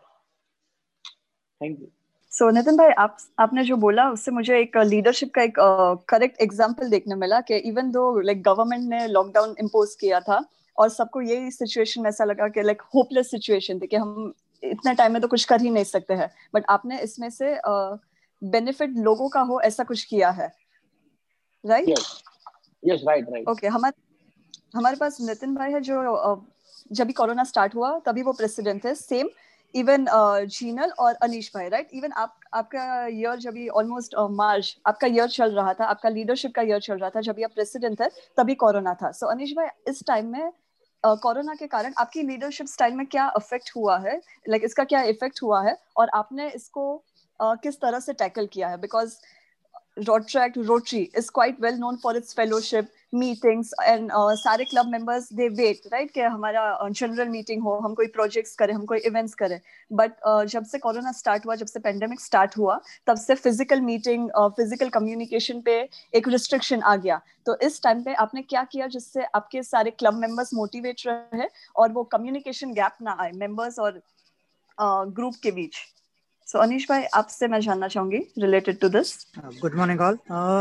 थैंक 1.60 1.80
यू 1.80 1.86
सो 2.32 2.50
नितिन 2.50 2.76
भाई 2.76 2.90
आप 2.98 3.16
आपने 3.38 3.64
जो 3.64 3.76
बोला 3.76 4.08
उससे 4.10 4.30
मुझे 4.30 4.58
एक 4.60 4.76
लीडरशिप 4.76 5.30
का 5.34 5.42
एक 5.42 5.54
करेक्ट 6.08 6.36
uh, 6.36 6.42
एग्जांपल 6.42 6.90
देखने 6.90 7.14
मिला 7.14 7.40
कि 7.40 7.56
इवन 7.68 7.90
दो 7.90 8.20
लाइक 8.20 8.42
गवर्नमेंट 8.42 8.88
ने 8.90 9.06
लॉकडाउन 9.08 9.54
इम्पोज 9.60 9.94
किया 10.00 10.20
था 10.20 10.44
और 10.78 10.88
सबको 10.88 11.20
यही 11.20 11.50
सिचुएशन 11.50 12.06
ऐसा 12.06 12.24
लगा 12.24 12.48
कि 12.48 12.62
लाइक 12.62 12.82
होपलेस 12.94 13.30
सिचुएशन 13.30 13.80
थी 13.80 13.86
कि 13.86 13.96
हम 13.96 14.32
इतने 14.64 14.94
टाइम 14.94 15.12
में 15.12 15.20
तो 15.22 15.28
कुछ 15.28 15.44
कर 15.44 15.60
ही 15.60 15.70
नहीं 15.70 15.84
सकते 15.84 16.14
हैं। 16.14 16.30
बट 16.54 16.64
आपने 16.70 17.00
इसमें 17.00 17.28
से 17.30 17.54
बेनिफिट 17.64 18.90
uh, 18.90 19.04
लोगों 19.04 19.28
का 19.28 19.40
हो 19.42 19.60
ऐसा 19.60 19.84
कुछ 19.84 20.04
किया 20.04 20.30
है। 20.30 20.52
Right 21.64 21.88
yes 21.88 23.02
right 23.08 23.30
right 23.30 23.48
okay 23.48 23.66
हमारे 23.68 24.02
हमारे 24.76 24.96
पास 24.96 25.20
नितिन 25.20 25.54
भाई 25.54 25.72
है 25.72 25.80
जो 25.80 26.02
uh, 26.16 26.38
जब 26.92 27.06
भी 27.06 27.12
कोरोना 27.12 27.44
स्टार्ट 27.44 27.74
हुआ 27.74 27.98
तभी 28.06 28.22
वो 28.22 28.32
प्रेसिडेंट 28.32 28.84
थे। 28.84 28.94
सेम 28.94 29.28
इवन 29.74 30.06
जीनल 30.48 30.90
और 30.98 31.14
अनीश 31.22 31.50
भाई 31.54 31.68
राइट 31.68 31.88
इवन 31.94 32.12
आप 32.12 32.40
आपका 32.54 33.06
ईयर 33.06 33.38
जब 33.38 33.56
ऑलमोस्ट 33.76 34.14
मार्च 34.32 34.76
आपका 34.86 35.06
ईयर 35.06 35.28
चल 35.28 35.52
रहा 35.52 35.72
था 35.74 35.84
आपका 35.84 36.08
लीडरशिप 36.08 36.54
का 36.54 36.62
ईयर 36.62 36.80
चल 36.80 36.98
रहा 36.98 37.10
था 37.10 37.20
जब 37.20 37.40
आप 37.44 37.54
प्रेसिडेंट 37.54 38.00
थे 38.00 38.08
तभी 38.36 38.54
कोरोना 38.54 38.94
था। 38.94 39.10
सो 39.10 39.26
so, 39.26 39.32
अनीश 39.32 39.52
भाई 39.56 39.66
इस 39.88 40.02
टाइम 40.06 40.26
में 40.32 40.52
कोरोना 41.06 41.54
के 41.54 41.66
कारण 41.66 41.92
आपकी 41.98 42.22
लीडरशिप 42.22 42.66
स्टाइल 42.66 42.94
में 42.94 43.06
क्या 43.06 43.32
इफ़ेक्ट 43.36 43.70
हुआ 43.76 43.98
है? 43.98 44.12
लाइक 44.12 44.52
like, 44.52 44.64
इसका 44.64 44.84
क्या 44.84 45.02
इफ़ेक्ट 45.02 45.42
हुआ 45.42 45.62
है? 45.62 45.78
और 45.96 46.08
आपने 46.14 46.48
इसको 46.50 47.04
uh, 47.42 47.62
किस 47.62 47.80
तरह 47.80 48.00
से 48.00 48.12
टैकल 48.12 48.46
किया 48.46 48.68
है? 48.68 48.76
Because 48.76 49.16
rotaract 49.98 50.58
rotary 50.58 51.10
is 51.18 51.30
quite 51.34 51.60
well 51.60 51.74
known 51.74 51.96
for 51.96 52.16
its 52.16 52.34
fellowship 52.36 52.84
meetings 53.14 53.70
and 53.86 54.12
uh, 54.12 54.34
सारे 54.36 54.64
club 54.68 54.88
members 54.88 55.28
they 55.38 55.48
wait 55.58 55.86
right? 55.92 56.10
कि 56.12 56.20
हमारा 56.20 56.88
जनरल 56.90 57.24
uh, 57.24 57.30
मीटिंग 57.30 57.62
हो 57.62 57.74
हम 57.84 57.94
कोई 57.94 58.06
प्रोजेक्ट्स 58.16 58.54
करें 58.56 58.72
हम 58.74 58.84
कोई 58.84 58.98
इवेंट्स 59.10 59.34
करें। 59.34 59.58
बट 59.90 60.12
uh, 60.28 60.44
जब 60.46 60.64
से 60.64 60.78
कोरोना 60.78 61.12
स्टार्ट 61.12 61.46
हुआ 61.46 61.54
जब 61.54 61.66
से 61.66 61.80
पेंडेमिक 61.80 62.20
स्टार्ट 62.20 62.56
हुआ 62.58 62.80
तब 63.06 63.16
से 63.16 63.34
फ़िज़िकल 63.34 63.80
मीटिंग 63.80 64.28
फ़िज़िकल 64.56 64.88
कम्युनिकेशन 64.98 65.60
पे 65.60 65.78
एक 66.14 66.28
रिस्ट्रिक्शन 66.28 66.82
आ 66.82 66.96
गया। 66.96 67.20
तो 67.46 67.56
इस 67.62 67.82
टाइम 67.82 68.02
पे 68.02 68.14
आपने 68.24 68.42
क्या 68.42 68.64
किया 68.72 68.86
जिससे 68.88 69.24
आपके 69.34 69.62
सारे 69.62 69.90
क्लब 69.90 70.14
मेंबर्स 70.18 70.54
मोटिवेट 70.54 71.02
रहे 71.06 71.48
और 71.76 71.92
वो 71.92 72.04
कम्युनिकेशन 72.12 72.72
गैप 72.74 72.96
ना 73.02 73.16
आए 73.20 73.32
मेंबर्स 73.32 73.78
और 73.78 74.00
ग्रुप 74.78 75.34
के 75.42 75.50
बीच? 75.50 75.76
सो 76.46 76.58
अनिश 76.58 76.86
भाई 76.88 77.04
आपसे 77.14 77.46
मैं 77.48 77.60
जानना 77.60 77.88
चाहूँगी 77.88 78.18
related 78.38 78.78
to 78.80 78.88
this 78.88 79.12
good 79.62 79.74
morning 79.74 80.00
all 80.00 80.18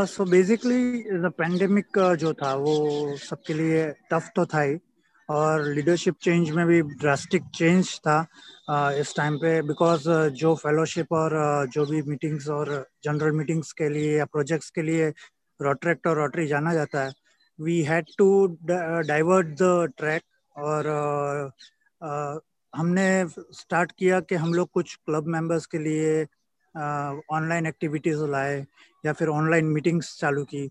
so 0.08 0.26
basically 0.26 1.04
the 1.22 1.32
pandemic 1.38 2.00
जो 2.20 2.34
था 2.34 2.54
वो 2.56 2.76
सबके 3.20 3.54
लिए 3.54 3.86
टफ 4.12 4.30
तो 4.36 4.46
था 4.46 4.62
ही। 4.62 4.78
और 5.30 5.64
लीडरशिप 5.66 6.16
चेंज 6.22 6.50
में 6.52 6.66
भी 6.68 6.82
ड्रास्टिक 6.82 7.44
चेंज 7.56 7.90
था 8.00 8.16
uh, 8.72 8.92
इस 9.02 9.14
टाइम 9.18 9.38
पे। 9.38 9.62
बिकॉज़ 9.62 10.10
uh, 10.10 10.30
जो 10.30 10.54
फेलोशिप 10.56 11.14
और 11.14 11.36
uh, 11.44 11.72
जो 11.74 11.86
भी 11.86 12.02
मीटिंग्स 12.10 12.48
और 12.50 12.72
जनरल 13.04 13.32
मीटिंग्स 13.38 13.72
के 13.74 13.90
लिए 13.90 14.18
या 14.18 14.26
प्रोजेक्ट्स 14.26 14.70
के 14.70 14.82
लिए 14.82 15.10
रोट्रेक्ट 15.60 16.08
और 16.08 16.18
रोटरी 16.18 16.48
जाना 16.48 16.74
जाता 16.74 17.04
है 17.04 17.12
we 17.60 17.82
had 17.84 18.06
to 18.18 18.30
divert 18.64 19.48
the 19.62 19.94
track 19.98 20.24
और 20.56 20.92
हमने 22.74 23.26
स्टार्ट 23.28 23.92
किया 23.98 24.20
कि 24.20 24.36
हम 24.36 24.54
लोग 24.54 24.70
कुछ 24.74 24.96
क्लब 25.06 25.28
मेंबर्स 25.28 25.66
के 25.66 25.78
लिए 25.78 26.24
ऑनलाइन 27.32 27.66
एक्टिविटीज़ 27.66 28.24
लाए 28.32 28.66
या 29.06 29.14
फिर 29.14 29.28
ऑनलाइन 29.30 29.66
मीटिंग्स 29.66 30.18
चालू 30.20 30.44
की। 30.46 30.68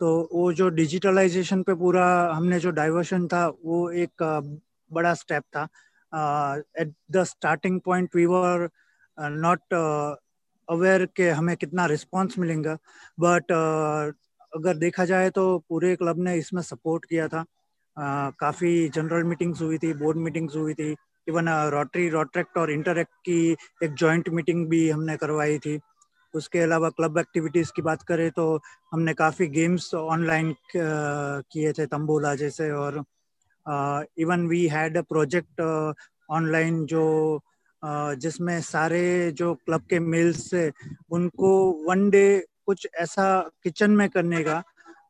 तो 0.00 0.08
वो 0.32 0.52
जो 0.52 0.68
डिजिटलाइजेशन 0.68 1.62
पे 1.62 1.74
पूरा 1.74 2.06
हमने 2.34 2.58
जो 2.60 2.70
डाइवर्शन 2.70 3.26
था 3.28 3.46
वो 3.64 3.90
एक 3.90 4.22
बड़ा 4.90 5.14
स्टेप 5.14 5.42
था। 5.56 5.62
At 6.80 6.92
the 7.10 7.24
starting 7.24 7.80
point 7.80 8.16
we 8.16 8.26
were 8.26 8.68
not 9.18 9.74
aware 10.68 11.06
के 11.16 11.30
हमें 11.30 11.56
कितना 11.56 11.86
रिस्पांस 11.86 12.34
मिलेगा। 12.38 12.76
बट 13.20 13.52
uh, 13.52 14.12
अगर 14.52 14.76
देखा 14.76 15.04
जाए 15.04 15.30
तो 15.30 15.58
पूरे 15.68 15.94
क्लब 15.96 16.18
ने 16.24 16.34
इसमें 16.38 16.62
सपोर्ट 16.62 17.04
किया 17.04 17.28
था। 17.28 17.42
uh, 17.42 18.32
काफ़ी 18.40 18.88
जनरल 18.88 19.24
मीटिंग्स 19.24 19.62
हुई 19.62 19.78
थी 19.78 19.92
बोर्ड 19.94 20.18
मीटिंग्स 20.18 20.56
हुई 20.56 20.74
थी। 20.74 20.94
इवन 21.28 21.48
रोटरी 21.72 22.08
रोट्रेक्ट 22.08 22.58
और 22.58 22.70
इंटरेक्ट 22.70 23.12
की 23.26 23.40
एक 23.84 23.94
जॉइंट 23.94 24.28
मीटिंग 24.28 24.66
भी 24.68 24.88
हमने 24.90 25.16
करवाई 25.16 25.58
थी। 25.58 25.78
उसके 26.34 26.58
अलावा 26.58 26.88
क्लब 26.90 27.18
एक्टिविटीज़ 27.18 27.70
की 27.76 27.82
बात 27.82 28.02
करें 28.02 28.30
तो 28.30 28.44
हमने 28.92 29.14
काफ़ी 29.14 29.46
गेम्स 29.48 29.94
ऑनलाइन 29.94 30.54
किए 30.76 31.72
थे, 31.72 31.86
तंबोला 31.86 32.34
जैसे 32.34 32.70
और 32.72 33.02
even 34.18 34.46
we 34.48 34.66
had 34.68 34.96
a 34.98 35.02
project 35.08 35.60
online 36.30 36.84
जो 36.86 37.40
जिसमें 37.82 38.60
सारे 38.62 39.30
जो 39.32 39.54
क्लब 39.54 39.82
के 39.90 39.98
मेल्स 40.00 40.50
से 40.50 40.70
उनको 41.12 41.50
वन 41.88 42.08
डे 42.10 42.26
कुछ 42.66 42.86
ऐसा 42.94 43.26
किचन 43.62 43.90
में 43.90 44.08
करने 44.08 44.42
का 44.44 44.62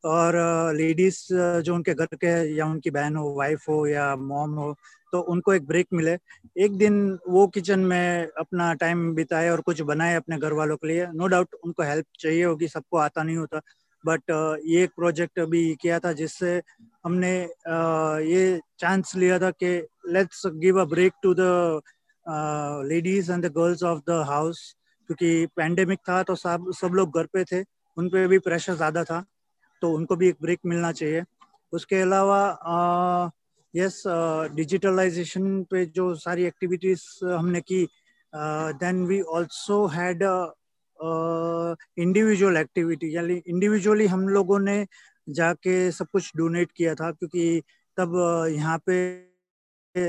और 0.05 0.37
लेडीज़ 0.77 1.19
जो 1.65 1.75
उनके 1.75 1.95
घर 1.95 2.07
के 2.17 2.29
या 2.57 2.67
उनकी 2.67 2.91
बहन 2.91 3.17
हो, 3.17 3.35
वाइफ 3.39 3.69
हो, 3.69 3.87
या 3.87 4.15
मॉम 4.17 4.51
हो 4.55 4.75
तो 5.13 5.21
उनको 5.33 5.53
एक 5.55 5.67
ब्रेक 5.67 5.87
मिले। 5.93 6.17
एक 6.57 6.77
दिन 6.79 7.19
वो 7.29 7.47
किचन 7.55 7.81
में 7.81 8.27
अपना 8.39 8.73
टाइम 8.75 9.15
बिताए 9.15 9.49
और 9.51 9.61
कुछ 9.61 9.81
बनाए 9.83 10.15
अपने 10.17 10.39
घर 10.39 10.53
वालों 10.53 10.77
के 10.77 10.89
लिए। 10.89 11.07
नो 11.15 11.27
डाउट, 11.27 11.55
उनको 11.65 11.83
हेल्प 11.83 12.07
चाहिए 12.21 12.45
होगी, 12.45 12.69
सबको 12.69 12.97
आता 12.99 13.23
नहीं 13.23 13.37
होता। 13.37 13.61
बट 14.05 14.31
ये 14.67 14.83
एक 14.85 14.91
प्रोजेक्ट 14.97 15.39
अभी 15.41 15.75
किया 15.83 15.99
था 15.99 16.13
जिससे 16.13 16.61
हमने 17.05 17.33
ये 18.33 18.61
चांस 18.81 19.13
लिया 19.17 19.39
था 19.39 19.51
कि 19.53 19.77
let's 20.13 20.43
give 20.57 20.81
a 20.81 20.85
break 20.87 21.13
to 21.23 21.35
the 21.35 21.81
ladies 22.89 23.31
and 23.33 23.45
the 23.47 23.53
girls 23.57 23.83
of 23.85 24.01
the 24.09 24.23
house 24.29 24.61
क्योंकि 25.09 25.47
पैंडेमिक 25.57 25.99
था 26.09 26.23
तो 26.23 26.35
सब 26.35 26.71
सब 26.81 26.95
लोग 26.95 27.19
घर 27.19 27.27
पे 27.33 27.45
थे। 27.45 27.63
उन 27.97 28.09
पे 28.11 28.27
भी 28.29 28.39
प्रेशर 28.41 28.75
ज़्यादा 28.75 29.05
था। 29.05 29.25
तो 29.85 29.91
उनको 29.93 30.17
भी 30.17 30.29
एक 30.29 30.37
ब्रेक 30.43 30.61
मिलना 30.67 30.91
चाहिए। 30.95 31.23
उसके 31.73 32.01
अलावा 32.01 32.41
यस 33.75 34.03
डिजिटलाइजेशन 34.57 35.63
पे 35.71 35.85
जो 35.95 36.15
सारी 36.17 36.45
एक्टिविटीज़ 36.45 37.03
हमने 37.27 37.61
की 37.63 37.83
then 38.83 39.05
we 39.07 39.21
also 39.37 39.87
had 39.89 40.23
individual 41.99 42.57
activity 42.57 43.15
यानी 43.17 43.35
इंडिविजुअली 43.47 44.07
हम 44.07 44.29
लोगों 44.29 44.59
ने 44.61 44.77
जाके 45.29 45.75
सब 45.93 46.07
कुछ 46.13 46.31
डोनेट 46.37 46.73
किया 46.77 46.95
था, 46.95 47.11
क्योंकि 47.13 47.63
तब 47.99 48.17
यहाँ 48.51 48.79
पे 48.87 48.97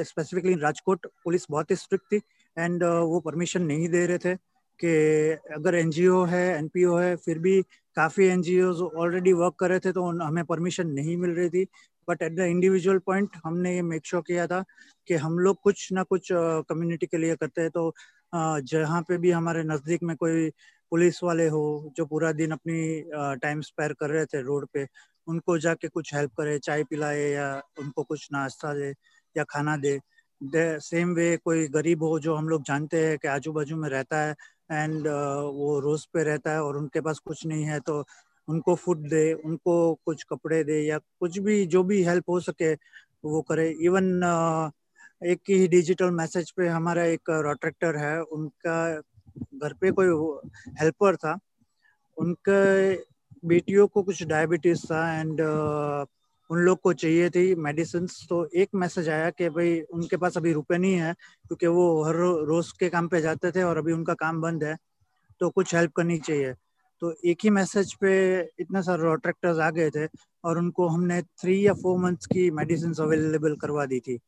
स्पेसिफिकली 0.05 0.53
राजकोट 0.62 1.08
पुलिस 1.24 1.46
बहुत 1.51 1.72
ही 1.72 1.75
स्ट्रिक्ट 1.75 2.05
थी 2.13 2.22
एंड 2.58 2.84
वो 2.84 3.20
परमिशन 3.25 3.62
नहीं 3.63 3.89
दे 3.89 4.05
रहे 4.08 4.17
थे। 4.17 4.36
कि 4.79 5.51
अगर 5.55 5.75
एनजीओ 5.75 6.24
है 6.25 6.46
एनपीओ 6.58 6.96
है, 6.98 7.15
फिर 7.15 7.39
भी 7.39 7.62
काफ़ी 7.98 8.25
एनजीओ 8.27 8.72
ऑलरेडी 8.98 9.34
वर्क 9.34 9.55
कर 9.60 9.70
रहे 9.70 9.79
थे 9.79 9.91
तो 9.94 10.03
हमें 10.22 10.44
परमिशन 10.46 10.88
नहीं 10.89 11.17
मिल 11.17 11.32
रही 11.32 11.50
थी। 11.50 11.65
But 12.08 12.22
at 12.22 12.36
the 12.36 12.39
individual 12.39 12.98
point 13.05 13.36
हमने 13.46 13.75
ये 13.75 13.82
मेक 13.82 14.05
श्योर 14.05 14.24
किया 14.27 14.48
था 14.48 14.63
कि 15.10 15.13
हम 15.15 15.38
लोग 15.39 15.62
कुछ 15.63 15.91
ना 15.94 16.03
कुछ 16.03 16.27
कम्युनिटी 16.34 17.05
के 17.05 17.17
लिए 17.17 17.36
करते 17.36 17.62
हैं। 17.62 17.70
तो 17.72 17.94
जहाँ 18.34 19.01
पे 19.10 19.17
भी 19.17 19.32
हमारे 19.32 19.63
नज़दीक 19.63 20.03
में 20.03 20.15
कोई 20.17 20.50
पुलिस 20.91 21.24
वाले 21.24 21.48
हो, 21.48 21.94
जो 21.98 22.05
पूरा 22.05 22.32
दिन 22.32 22.51
अपनी 22.51 23.38
टाइम 23.41 23.62
स्पेयर 23.62 23.94
कर 24.00 24.10
रहे 24.10 24.25
थे 24.25 24.41
रोड 24.41 24.67
पे, 24.74 24.86
उनको 25.27 25.58
जाके 25.60 25.88
कुछ 25.88 26.13
हेल्प 26.15 26.32
करे, 26.38 26.58
चाय 26.60 26.84
पिलाए 26.89 27.29
या 27.32 27.53
उनको 27.79 28.03
कुछ 28.03 28.27
नाश्ता 28.34 28.74
दे 28.74 28.94
या 29.36 29.44
खाना 29.50 29.77
दे। 29.77 30.00
सेम 30.82 31.13
वे 31.15 31.36
कोई 31.38 31.67
गरीब 31.70 32.03
हो, 32.03 32.20
जो 32.20 32.36
हम 32.36 32.50
लोग 32.50 32.63
जानते 32.63 33.05
हैं 33.05 33.17
कि 33.17 33.27
आजू 33.27 33.51
बाजू 33.53 33.75
में 33.77 33.89
रहता 33.89 34.22
है 34.22 34.36
एंड 34.72 35.07
uh, 35.07 35.53
वो 35.53 35.79
रोज 35.79 36.05
पे 36.05 36.24
रहता 36.24 36.51
है 36.51 36.63
और 36.63 36.77
उनके 36.77 37.01
पास 37.01 37.19
कुछ 37.19 37.45
नहीं 37.45 37.63
है 37.63 37.79
तो 37.79 38.05
उनको 38.48 38.75
फ़ूड 38.75 38.98
दे 38.98 39.34
उनको 39.34 39.95
कुछ 40.05 40.24
कपड़े 40.24 40.63
दे 40.63 40.81
या 40.81 40.98
कुछ 40.98 41.39
भी 41.39 41.65
जो 41.65 41.84
भी 41.84 42.03
हेल्प 42.03 42.29
हो 42.29 42.39
सके 42.39 42.74
वो 43.25 43.41
करे। 43.41 43.69
इवन 43.81 44.22
uh, 44.22 44.72
एक 45.25 45.41
ही 45.50 45.67
डिजिटल 45.67 46.12
मैसेज 46.12 46.51
पे 46.51 46.67
हमारा 46.67 47.03
एक 47.03 47.29
रोट्रेक्टर 47.29 47.95
है 47.95 48.22
उनका 48.24 49.01
घर 49.55 49.74
पे 49.74 49.91
कोई 49.91 50.07
हेल्पर 50.81 51.15
था 51.15 51.39
उनके 52.17 52.95
बेटियों 53.48 53.88
को 53.88 54.03
कुछ 54.03 54.24
डायबिटीज़ 54.24 54.86
था 54.86 55.19
एंड 55.19 55.41
उन 56.50 56.60
लोग 56.60 56.80
को 56.82 56.94
चाहिए 56.94 57.30
थी 57.30 57.44
मेडिसिन 57.58 58.08
तो 58.30 58.44
एक 58.56 58.70
मैसेज 58.75 59.10
आया 59.10 59.30
कि 59.30 59.50
भाई 59.50 59.80
उनके 59.94 60.18
पास 60.18 60.38
अभी 60.38 60.52
रुपए 60.54 60.78
नहीं 60.78 60.96
है, 60.96 61.14
क्योंकि 61.48 61.68
वो 61.68 62.04
हर 62.04 62.16
रोज 62.48 62.72
के 62.80 62.90
काम 62.90 63.08
पे 63.08 63.22
जाते 63.22 63.52
थे 63.52 63.64
और 63.64 63.78
अभी 63.78 63.94
उनका 63.94 64.14
काम 64.16 64.42
बंद 64.42 64.64
है 64.64 64.75
तो 65.42 65.50
कुछ 65.50 65.74
हेल्प 65.75 65.92
करनी 65.96 66.18
चाहिए। 66.20 66.54
तो 67.02 67.14
एक 67.25 67.38
ही 67.44 67.50
मैसेज 67.50 67.94
पे 68.02 68.14
इतने 68.60 68.82
सारे 68.84 69.04
रोट्रैक्टर्स 69.04 69.60
आ 69.60 69.70
गए 69.72 69.90
थे 69.90 70.06
और 70.44 70.58
उनको 70.58 70.88
हमने 70.88 71.22
थ्री 71.22 71.66
या 71.66 71.74
फोर 71.74 71.98
मंथ्स 72.00 72.25
की 72.25 72.50
मेडिसिन 72.54 72.94
अवेलेबल 73.04 73.56
करवा 73.62 73.86
दी 73.86 74.00
थी। 74.00 74.20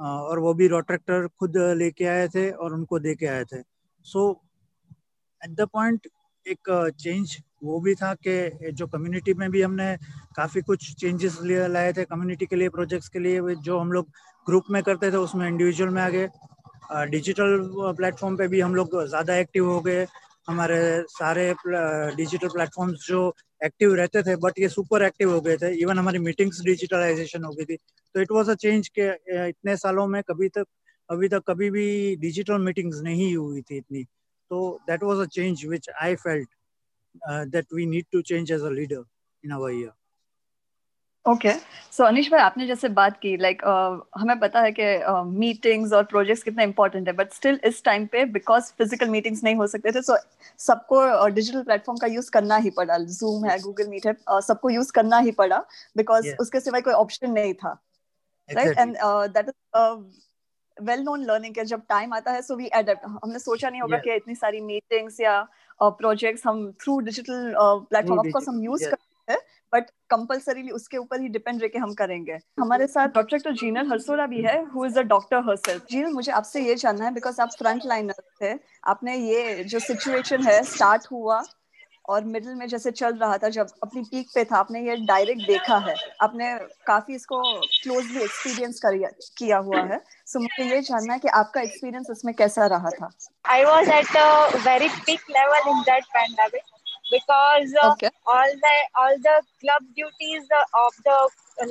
और 0.00 0.38
वो 0.38 0.52
भी 0.54 0.66
रोट्रैक्टर 0.68 1.26
खुद 1.38 1.56
लेके 1.76 2.04
आए 2.06 2.28
थे 2.28 2.50
और 2.50 2.74
उनको 2.74 2.98
दे 2.98 3.14
के 3.14 3.26
आए 3.26 3.44
थे। 3.44 3.60
सो 4.06 4.30
एट 5.42 5.50
द 5.50 5.68
पॉइंट 5.72 6.06
एक 6.46 6.92
चेंज 7.00 7.36
वो 7.64 7.80
भी 7.80 7.94
था 7.94 8.12
कि 8.26 8.72
जो 8.72 8.86
कम्युनिटी 8.86 9.34
में 9.34 9.50
भी 9.50 9.62
हमने 9.62 9.96
काफ़ी 10.36 10.60
कुछ 10.62 10.94
चेंजेस 11.00 11.38
लाए 11.42 11.92
थे 11.92 12.04
कम्युनिटी 12.04 12.46
के 12.46 12.56
लिए 12.56 12.68
प्रोजेक्ट्स 12.68 13.08
के 13.08 13.18
लिए 13.18 13.54
जो 13.56 13.78
हम 13.78 13.92
लोग 13.92 14.08
ग्रुप 14.46 14.64
में 14.70 14.82
करते 14.82 15.10
थे, 15.12 15.16
उसमें 15.16 15.46
इंडिविजुअल 15.48 15.90
में 15.90 16.02
आ 16.02 16.08
गए 16.08 16.28
डिजिटल 17.10 17.58
प्लेटफॉर्म 17.96 18.36
पे 18.36 18.48
भी 18.48 18.60
हम 18.60 18.74
लोग 18.74 19.04
ज़्यादा 19.08 19.36
एक्टिव 19.36 19.70
हो 19.70 19.80
गए। 19.80 20.06
हमारे 20.48 20.78
सारे 21.08 21.52
डिजिटल 22.16 22.48
प्लेटफॉर्म्स 22.48 23.06
जो 23.08 23.20
एक्टिव 23.60 23.94
रहते 23.94 24.22
थे 24.22 24.34
बट 24.36 24.58
ये 24.58 24.68
सुपर 24.68 25.02
एक्टिव 25.02 25.32
हो 25.32 25.40
गए 25.40 25.56
थे। 25.56 25.70
इवन 25.82 25.98
हमारी 25.98 26.18
मीटिंग्स 26.18 26.60
डिजिटलाइजेशन 26.64 27.44
हो 27.44 27.52
गई 27.52 27.64
थी। 27.64 27.76
तो 27.76 28.20
इट 28.20 28.32
वाज 28.32 28.50
अ 28.50 28.54
चेंज 28.54 28.88
के 28.98 29.08
इतने 29.48 29.76
सालों 29.76 30.06
में 30.06 30.22
कभी 30.22 30.48
तक, 30.48 30.64
अभी 31.08 31.28
तक 31.28 31.42
कभी 31.48 31.70
भी 31.70 32.16
डिजिटल 32.16 32.58
मीटिंग्स 32.60 33.00
नहीं 33.02 33.34
हुई 33.36 33.62
थी 33.62 33.76
इतनी। 33.76 34.04
तो 34.52 34.64
that 34.90 35.02
was 35.02 35.26
a 35.26 35.30
change 35.38 35.66
which 35.66 35.90
I 36.02 36.14
felt 36.24 36.48
uh, 37.14 37.44
that 37.54 37.66
we 37.70 37.84
need 37.86 38.06
to 38.12 38.22
change 38.22 38.50
as 38.50 38.62
a 38.62 38.70
leader 38.70 39.02
in 39.44 39.52
our 39.56 39.72
year. 39.72 39.90
Okay 41.26 41.52
so 41.92 42.04
Anish 42.04 42.30
भाई 42.30 42.40
आपने 42.40 42.66
जैसे 42.66 42.88
बात 42.88 43.18
की 43.20 43.36
लाइक 43.36 43.58
like, 43.58 43.68
uh, 43.72 44.20
हमें 44.20 44.38
पता 44.40 44.60
है 44.60 44.72
कि 44.78 44.86
मीटिंग्स 45.40 45.90
uh, 45.90 45.96
और 45.96 46.04
प्रोजेक्ट्स 46.04 46.42
कितने 46.42 46.64
इंपॉर्टेंट 46.64 47.08
है 47.08 47.14
बट 47.16 47.32
स्टिल 47.32 47.60
इस 47.66 47.82
टाइम 47.84 48.06
पे 48.12 48.24
बिकॉज़ 48.32 48.72
फ़िज़िकल 48.78 49.08
मीटिंग्स 49.08 49.44
नहीं 49.44 49.54
हो 49.56 49.66
सकते 49.66 49.92
थे 49.92 50.02
सो 50.02 50.12
so, 50.12 50.18
सबको 50.58 51.28
डिजिटल 51.28 51.58
uh, 51.58 51.64
प्लेटफॉर्म 51.64 51.98
का 51.98 52.06
यूज़ 52.06 52.30
करना 52.30 52.56
ही 52.56 52.70
पड़ा। 52.78 52.98
जूम 52.98 53.44
है 53.44 53.58
गूगल 53.60 53.88
मीट 53.88 54.06
है 54.06 54.14
uh, 54.14 54.40
सबको 54.40 54.70
यूज़ 54.70 54.92
करना 54.92 55.18
ही 55.18 55.30
पड़ा 55.42 55.64
बिकॉज़ 55.96 56.26
yeah. 56.26 56.40
उसके 56.40 56.60
सिवाय 56.60 56.80
कोई 56.80 56.94
ऑप्शन 56.94 57.30
नहीं 57.30 57.54
था। 57.54 57.78
Right 58.48 58.78
and 58.78 58.96
that 59.36 59.48
is 59.48 59.54
well 60.80 61.02
known 61.02 61.24
learning 61.24 61.54
के 61.54 61.64
जब 61.64 61.82
टाइम 61.88 62.14
आता 62.14 62.32
है 62.32 62.42
सो 62.42 62.56
वी 62.56 62.70
एडेप्ट 62.74 63.04
हमने 63.04 63.38
सोचा 63.38 63.70
नहीं 63.70 63.80
होगा 63.82 63.96
yeah. 63.96 64.04
कि 64.04 64.14
इतनी 64.14 64.34
सारी 64.34 64.60
मीटिंग्स 64.60 65.20
या 65.20 65.40
प्रोजेक्ट्स 65.80 66.42
uh, 66.42 66.48
हम 66.48 66.72
through 66.82 66.98
digital 67.00 67.54
platform 67.58 68.20
of 68.20 68.28
course 68.28 68.48
हम 68.48 68.62
यूज़ 68.64 68.84
करते 68.84 69.32
हैं 69.32 69.40
बट 69.72 69.90
कंपलसरीली 70.10 70.70
उसके 70.70 70.96
ऊपर 70.96 71.20
ही 71.20 71.28
डिपेंड 71.28 71.62
रह 71.62 71.82
हम 71.82 71.94
करेंगे. 71.94 72.38
हमारे 72.60 72.86
साथ 72.86 73.08
डॉक्टर 73.08 73.52
जीनल 73.52 73.90
हरसोरा 73.92 74.26
भी 74.26 74.42
है 74.42 74.64
who 74.64 74.84
is 74.86 74.98
a 74.98 75.02
doctor 75.02 75.42
herself 75.48 75.86
Jinal 75.90 76.12
मुझे 76.12 76.32
आपसे 76.32 76.60
ये 76.60 76.74
जानना 76.74 77.04
है 77.04 77.14
बिकॉज़ 77.14 77.40
आप 77.40 77.50
फ्रंट 77.58 77.86
लाइनर 77.86 78.22
थे 78.42 78.58
आपने 78.84 79.16
ये 79.16 79.64
जो 79.64 79.78
सिचुएशन 79.78 80.42
है 80.42 80.62
स्टार्ट 80.64 81.06
हुआ 81.12 81.42
और 82.08 82.24
मिडिल 82.24 82.54
में 82.54 82.66
जैसे 82.68 82.90
चल 82.90 83.14
रहा 83.16 83.36
था 83.38 83.48
जब 83.56 83.68
अपनी 83.82 84.02
पीक 84.10 84.28
पे 84.34 84.44
था 84.44 84.56
आपने 84.58 84.80
ये 84.86 84.96
डायरेक्ट 85.06 85.46
देखा 85.46 85.76
है 85.86 85.94
आपने 86.22 86.54
काफ़ी 86.86 87.14
इसको 87.14 87.42
क्लोजली 87.82 88.22
एक्सपीरियंस 88.22 88.80
किया 89.38 89.58
हुआ 89.58 89.82
है 89.82 89.98
सो 89.98 90.38
so, 90.38 90.44
मुझे 90.44 90.74
ये 90.74 90.80
जानना 90.80 91.12
है 91.12 91.18
कि 91.18 91.28
आपका 91.42 91.60
एक्सपीरियंस 91.60 92.10
इसमें 92.10 92.34
कैसा 92.34 92.66
रहा 92.74 92.90
था 93.00 93.10
I 93.52 93.64
was 93.64 93.88
at 94.00 94.16
a 94.16 94.58
very 94.68 94.88
peak 95.06 95.30
level 95.38 95.70
in 95.70 95.82
that 95.90 96.04
pandemic 96.18 96.70
because 97.12 97.72
uh, 97.80 97.92
okay. 97.92 98.10
all 98.26 98.52
the 98.60 98.74
all 99.00 99.16
the 99.24 99.32
club 99.62 99.88
duties 99.96 100.46
uh, 100.58 100.82
of 100.82 100.94
the 101.08 101.16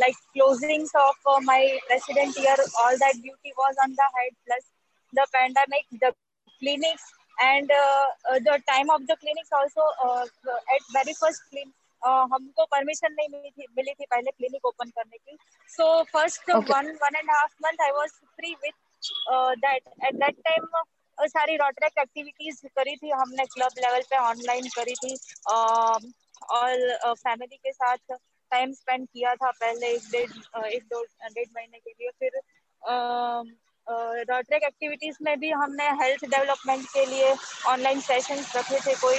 like 0.01 0.19
closings 0.35 0.91
of 1.03 1.15
uh, 1.25 1.39
my 1.41 1.61
resident 1.89 2.37
year 2.37 2.55
all 2.81 2.99
that 3.03 3.15
duty 3.23 3.53
was 3.61 3.79
on 3.85 3.95
the 4.01 4.07
head 4.17 4.35
plus 4.45 4.67
the 5.13 5.25
pandemic 5.33 5.87
the 6.03 6.11
clinics 6.61 7.09
and 7.37 7.71
the 8.45 8.61
time 8.67 8.89
of 8.91 9.01
the 9.01 9.11
clinic 9.11 9.11
the 9.11 9.17
clinics 9.21 9.51
also 9.51 9.83
uh, 10.05 10.25
at 10.75 10.83
very 10.95 11.13
हमको 12.03 12.65
permission 12.65 13.13
नहीं 13.13 13.27
मिली 13.31 13.49
थी 13.49 13.65
मिली 13.77 13.93
थी 13.93 14.05
पहले 14.11 14.31
clinic 14.31 14.65
open 14.65 14.89
करने 14.89 15.17
की. 15.17 15.37
So 15.69 16.03
first 16.03 16.49
one 16.49 16.87
one 17.03 17.15
and 17.15 17.29
half 17.31 17.53
month 17.65 17.81
I 17.83 17.91
was 17.97 18.09
free 18.09 18.53
with 18.63 18.73
that 19.65 19.83
at 20.05 20.15
that 20.15 20.35
time 20.47 20.65
सारी 21.27 21.55
Rotaract 21.57 21.97
activities 21.99 22.65
करी 22.67 22.95
थी. 22.95 23.09
हमने 23.11 23.45
क्लब 23.45 23.79
लेवल 23.79 24.01
पे 24.09 24.17
ऑनलाइन 24.17 24.67
करी 24.75 24.95
थी. 24.95 25.15
और 26.51 27.13
फैमिली 27.13 27.57
के 27.57 27.71
साथ 27.71 27.97
टाइम 28.51 28.73
स्पेंड 28.73 29.07
किया 29.07 29.35
था 29.35 29.51
पहले 29.51 29.87
एक 29.95 30.09
डेढ़ 30.11 30.65
एक 30.65 30.83
दो 30.83 31.03
डेढ़ 31.03 31.47
महीने 31.55 31.79
के 31.79 31.91
लिए. 31.91 32.09
फिर 32.19 32.31
रोट्रेक 33.87 34.63
एक्टिविटीज़ 34.63 35.17
में 35.21 35.39
भी 35.39 35.49
हमने 35.51 35.89
हेल्थ 36.03 36.25
डेवलपमेंट 36.25 36.85
के 36.85 37.05
लिए 37.05 37.35
ऑनलाइन 37.67 37.99
सेशंस 37.99 38.55
रखे 38.55 38.79
थे 38.79 38.95
कोई 38.95 39.15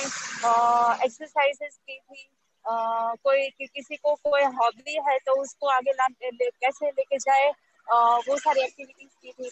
एक्सरसाइजेस 1.07 1.76
की 1.76 1.99
थी 1.99 2.28
Uh, 2.64 3.16
कोई 3.25 3.49
कि, 3.49 3.66
किसी 3.66 3.97
को 3.97 4.14
कोई 4.14 4.42
हॉबी 4.42 4.92
है 5.09 5.19
तो 5.19 5.33
उसको 5.42 5.66
आगे 5.66 5.90
ला 5.90 6.07
ले, 6.07 6.50
कैसे 6.50 6.90
लेके 6.90 7.19
जाए 7.19 7.49
uh, 7.49 8.28
वो 8.28 8.37
सारी 8.37 8.61
एक्टिविटीज़ 8.61 9.11
की 9.23 9.33
थी। 9.33 9.50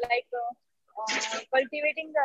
लाइक 0.00 0.24
कल्टिवेटिंग 1.54 2.18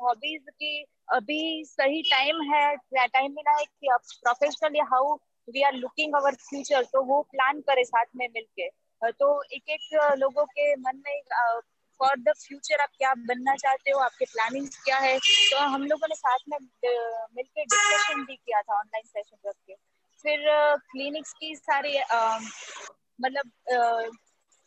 हॉबीज 0.00 0.44
की 0.50 0.84
अभी 1.12 1.64
सही 1.64 2.02
टाइम 2.02 2.42
है 2.42 2.76
टाइम 3.06 3.32
मिला 3.32 3.56
है 3.58 3.64
कि 3.64 3.88
अब 3.92 4.00
professionally 4.24 4.78
how 4.78 5.14
we 5.48 5.62
are 5.62 5.74
looking 5.74 6.14
our 6.14 6.34
future 6.34 6.84
तो 6.84 7.02
वो 7.04 7.22
प्लान 7.22 7.60
करे 7.60 7.84
साथ 7.84 8.06
में 8.16 8.28
मिलके। 8.34 8.68
तो 9.02 9.42
एक 9.42 9.62
एक 9.68 10.14
लोगों 10.18 10.44
के 10.44 10.74
मन 10.76 11.02
में 11.06 11.20
फॉर 12.00 12.16
द 12.18 12.32
फ्यूचर 12.38 12.80
आप 12.82 12.88
क्या 12.98 13.12
बनना 13.28 13.54
चाहते 13.56 13.90
हो, 13.90 13.98
आपके 14.00 14.24
प्लानिंग 14.24 14.68
क्या 14.84 14.98
है? 14.98 15.18
तो 15.18 15.58
हम 15.58 15.84
लोगों 15.84 16.08
ने 16.08 16.14
साथ 16.14 16.38
में 16.48 16.58
मिलके 16.58 17.64
डिस्कशन 17.64 18.24
भी 18.24 18.36
किया 18.36 18.62
था 18.62 18.78
ऑनलाइन 18.78 19.04
सेशन 19.06 19.48
रख 19.48 19.54
के। 19.56 19.74
फिर 20.24 20.46
क्लिनिक्स 20.92 21.32
की 21.32 21.54
सारी 21.56 21.98
मतलब 23.18 23.50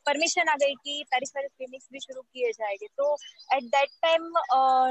परमिशन 0.05 0.49
आ 0.49 0.55
गई 0.55 0.73
कि 0.75 1.03
पेरिफेरल 1.11 1.47
क्लिनिक्स 1.47 1.87
भी 1.93 1.99
शुरू 1.99 2.21
किए 2.21 2.51
जाएँगे। 2.51 2.87
तो 2.97 3.13
at 3.55 3.63
that 3.65 3.89
time 4.03 4.31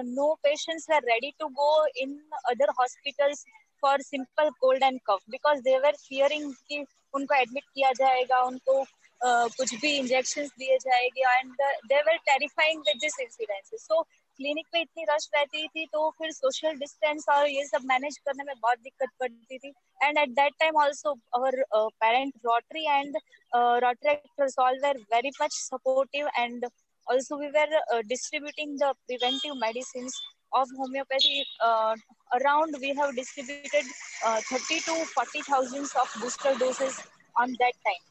no 0.08 0.34
patients 0.42 0.90
are 0.90 1.02
ready 1.04 1.30
to 1.38 1.48
go 1.56 1.86
in 2.02 2.20
other 2.50 2.70
hospitals 2.78 3.44
for 3.82 4.02
simple 4.02 4.50
cold 4.60 4.82
and 4.82 5.00
cough 5.06 5.20
because 5.30 5.60
they 5.62 5.78
were 5.78 5.96
fearing 5.98 6.52
कि 6.68 6.84
उनको 7.14 7.34
एडमिट 7.34 7.64
किया 7.64 7.92
जाएगा, 7.92 8.40
उनको 8.42 8.82
कुछ 9.22 9.74
भी 9.80 9.90
इंजेक्शन 9.96 10.46
दिए 10.58 10.76
जाएँगे 10.78 11.22
and 11.30 11.52
they 11.88 12.00
were 12.02 12.16
terrifying 12.26 12.80
with 12.86 12.96
this 13.00 13.18
incidence 13.20 13.82
so 13.82 14.02
clinic 14.02 14.66
पे 14.72 14.80
इतनी 14.80 15.04
रश 15.10 15.28
रहती 15.34 15.66
थी 15.68 15.84
तो 15.92 16.08
फिर 16.18 16.30
सोशल 16.32 16.76
डिस्टेंस 16.78 17.24
और 17.30 17.48
ये 17.48 17.64
सब 17.66 17.82
मैनेज 17.86 18.16
करने 18.26 18.44
में 18.44 18.54
बहुत 18.62 18.78
दिक्कत 18.78 19.08
पड़ती 19.20 19.58
थी. 19.58 19.72
And 20.00 20.18
at 20.18 20.28
that 20.38 20.52
time 20.60 20.78
also 20.82 21.12
our 21.36 21.62
parent 21.72 22.32
Rotary 22.46 22.84
and 22.88 23.16
Rotaractors 23.84 24.58
all 24.58 24.78
were 24.84 24.98
very 25.14 25.30
much 25.42 25.52
supportive 25.54 26.28
and 26.38 26.66
also 27.06 27.38
we 27.40 27.48
were 27.58 28.02
distributing 28.06 28.76
the 28.78 28.92
preventive 29.06 29.54
medicine 29.62 30.08
of 30.52 30.68
homeopathy 30.78 31.42
around 31.60 32.76
we 32.80 32.94
have 32.98 33.10
distributed 33.16 33.92
thirty 34.52 34.80
to 34.86 35.04
forty 35.14 35.42
thousand 35.50 35.86
of 35.96 36.18
booster 36.20 36.56
dosage 36.58 37.02
on 37.40 37.52
that 37.54 37.74
time 37.84 38.08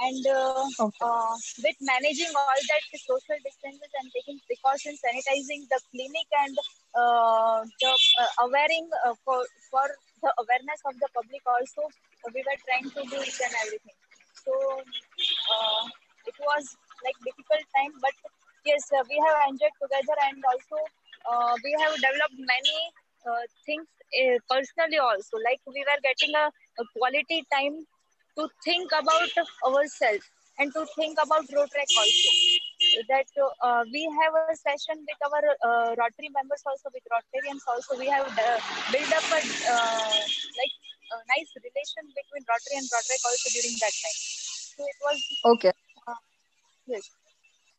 and 0.00 0.22
uh, 0.26 0.64
okay. 0.80 1.02
uh, 1.02 1.34
with 1.64 1.78
managing 1.82 2.30
all 2.36 2.60
that 2.70 2.82
social 2.94 3.38
distances 3.42 3.90
and 3.98 4.06
taking 4.14 4.38
precautions, 4.46 5.02
sanitizing 5.02 5.66
the 5.66 5.80
clinic 5.90 6.28
and 6.46 6.54
uh, 6.94 7.66
the 7.82 7.92
uh, 8.22 8.46
uh, 8.46 9.14
for 9.24 9.42
for 9.70 9.86
the 10.22 10.30
awareness 10.38 10.80
of 10.86 10.94
the 11.02 11.08
public 11.14 11.42
also, 11.46 11.82
we 12.34 12.42
were 12.46 12.58
trying 12.66 12.86
to 12.94 13.02
do 13.10 13.16
each 13.22 13.42
and 13.42 13.54
everything. 13.66 13.98
So 14.46 14.54
uh, 14.54 15.82
it 16.26 16.36
was 16.38 16.64
like 17.02 17.18
difficult 17.26 17.64
time, 17.74 17.92
but 17.98 18.14
yes, 18.66 18.86
uh, 18.94 19.02
we 19.10 19.18
have 19.18 19.50
enjoyed 19.50 19.74
together 19.82 20.16
and 20.30 20.38
also 20.46 20.78
we 21.62 21.74
have 21.82 21.94
developed 21.98 22.38
many 22.38 22.78
things 23.66 23.86
personally 24.46 24.98
also. 24.98 25.42
Like 25.42 25.60
we 25.66 25.82
were 25.82 26.00
getting 26.06 26.34
a, 26.34 26.46
a 26.48 26.84
quality 26.94 27.42
time 27.50 27.86
to 28.38 28.48
think 28.64 28.90
about 28.94 29.30
ourselves 29.66 30.24
and 30.58 30.72
to 30.74 30.86
think 30.96 31.18
about 31.22 31.46
Rotaract 31.50 31.94
also. 31.98 32.30
That 33.08 33.26
uh, 33.62 33.84
we 33.92 34.02
have 34.22 34.34
a 34.50 34.54
session 34.54 35.02
with 35.06 35.20
our 35.26 35.42
uh, 35.66 35.94
Rotary 35.98 36.30
members 36.34 36.62
also, 36.66 36.90
with 36.94 37.06
Rotarians 37.10 37.62
also. 37.66 37.98
We 37.98 38.06
have 38.06 38.26
uh, 38.26 38.58
built 38.92 39.12
up 39.18 39.26
a 39.34 39.40
uh, 39.42 40.18
like 40.58 40.74
a 41.14 41.18
nice 41.34 41.50
relation 41.58 42.04
between 42.14 42.42
Rotary 42.46 42.76
and 42.78 42.86
Rotaract 42.86 43.24
also 43.26 43.48
during 43.54 43.74
that 43.82 43.94
time. 44.02 44.18
So 44.74 44.82
it 44.86 44.98
was 45.02 45.18
okay. 45.54 45.72
Uh, 46.06 46.20
yes. 46.86 47.10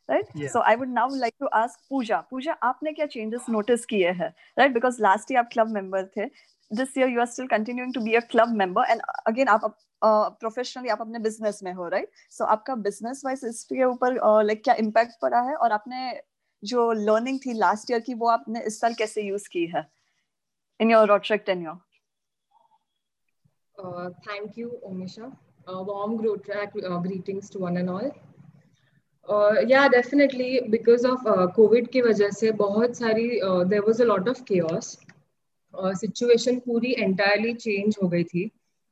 right 0.09 0.29
yeah. 0.33 0.49
so 0.53 0.61
i 0.69 0.75
would 0.75 0.89
now 0.89 1.07
like 1.23 1.35
to 1.41 1.49
ask 1.57 1.81
pooja 1.89 2.17
pooja 2.29 2.53
aapne 2.67 2.91
kya 2.99 3.05
changes 3.15 3.49
notice 3.55 3.83
kiye 3.91 4.13
hai 4.21 4.29
right 4.61 4.73
because 4.77 4.95
last 5.05 5.33
year 5.33 5.41
aap 5.41 5.51
club 5.55 5.75
member 5.75 6.01
the 6.15 6.25
this 6.79 6.95
year 6.99 7.09
you 7.11 7.21
are 7.23 7.27
still 7.33 7.49
continuing 7.51 7.91
to 7.97 8.01
be 8.07 8.15
a 8.19 8.23
club 8.31 8.55
member 8.61 8.85
and 8.93 9.05
again 9.33 9.51
aap 9.55 9.67
professionally 10.03 10.89
आप 10.89 11.01
अपने 11.01 11.19
business 11.19 11.59
में 11.63 11.71
हो 11.73 11.87
right 11.87 12.11
so 12.31 12.45
आपका 12.45 12.75
business 12.87 13.21
wise 13.25 13.41
इसके 13.45 13.83
ऊपर 13.83 14.13
like 14.45 14.63
क्या 14.63 14.73
impact 14.79 15.19
पड़ा 15.21 15.41
है? 15.49 15.55
और 15.55 15.71
आपने 15.71 16.21
जो 16.63 16.91
लर्निंग 16.91 17.39
थी 17.45 17.53
लास्ट 17.53 17.91
ईयर 17.91 17.99
की 18.07 18.13
वो 18.13 18.29
आपने 18.29 18.61
इस 18.67 18.79
साल 18.81 18.93
कैसे 18.93 19.21
यूज़ 19.21 19.49
की 19.51 19.65
है? 19.75 19.85
In 20.79 20.91
your 20.91 21.07
Rotaract 21.07 21.43
tenure 21.45 21.77
you 24.55 24.71
omisha. 24.87 25.31
uh, 25.67 25.83
warm 25.83 26.17
track 26.45 26.73
uh, 26.89 26.97
greetings 26.97 27.49
to 27.49 27.59
one 27.59 27.77
and 27.77 27.89
all. 27.89 28.11
definitely 29.89 30.61
because 30.69 31.05
of 31.05 31.25
uh, 31.25 31.47
covid 31.57 31.87
की 31.91 32.01
वजह 32.01 32.29
से 32.39 32.51
बहुत 32.61 32.97
सारी 32.97 33.29
there 33.69 33.83
was 33.83 33.99
a 33.99 34.05
lot 34.05 34.27
of 34.27 34.43
chaos. 34.45 34.97
Situation 35.73 36.59
पूरी 36.59 36.91
एंटायरली 36.99 37.53
चेंज 37.53 37.95
हो 38.03 38.07
गई 38.09 38.23
थी. 38.23 38.51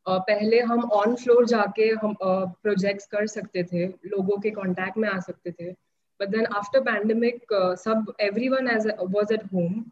पहले 0.10 0.60
हम 0.60 0.84
ऑन 0.94 1.16
फ्लोर 1.16 1.46
जाके 1.46 1.90
हम 2.04 2.16
प्रोजेक्ट्स 2.22 3.06
कर 3.06 3.28
सकते 3.28 3.64
थे 3.64 3.86
लोगों 3.86 4.38
के 4.38 4.50
कांटेक्ट 4.50 4.98
में 4.98 5.10
आ 5.10 5.20
सकते 5.20 5.52
थे 5.52 5.72
बट 6.20 6.30
देन 6.30 6.46
आफ्टर 6.56 6.82
पैंडमिक 6.82 7.54
सब 7.80 8.14
everyone 8.22 8.68
as 8.68 8.88
was 9.02 9.34
at 9.34 9.44
home 9.54 9.84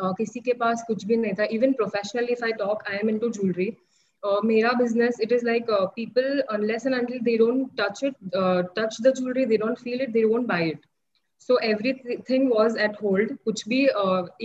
किसी 0.00 0.40
के 0.40 0.52
पास 0.52 0.84
कुछ 0.86 1.04
भी 1.06 1.16
नहीं 1.16 1.32
था 1.32 1.44
even 1.50 1.72
professionally 1.72 2.32
if 2.32 2.44
I 2.44 2.52
talk 2.52 2.82
I 2.90 2.96
am 2.96 3.10
into 3.10 3.28
jewellery 3.30 3.76
मेरा 4.44 4.72
business 4.72 5.20
it 5.22 5.32
is 5.32 5.44
like 5.44 5.70
people 5.96 6.40
unless 6.40 6.86
and 6.86 6.94
until 6.94 7.20
they 7.20 7.36
don't 7.38 7.68
touch 7.80 8.04
it 8.04 8.14
touch 8.78 9.00
the 9.02 9.12
jewellery 9.16 9.46
they 9.46 9.56
don't 9.56 9.78
feel 9.78 10.02
it 10.02 10.10
they 10.10 10.24
won't 10.24 10.46
buy 10.46 10.68
it 10.70 10.86
so 11.40 11.58
everything 11.58 12.50
was 12.52 12.78
at 12.78 12.96
hold 13.02 13.36
कुछ 13.44 13.68
भी 13.68 13.82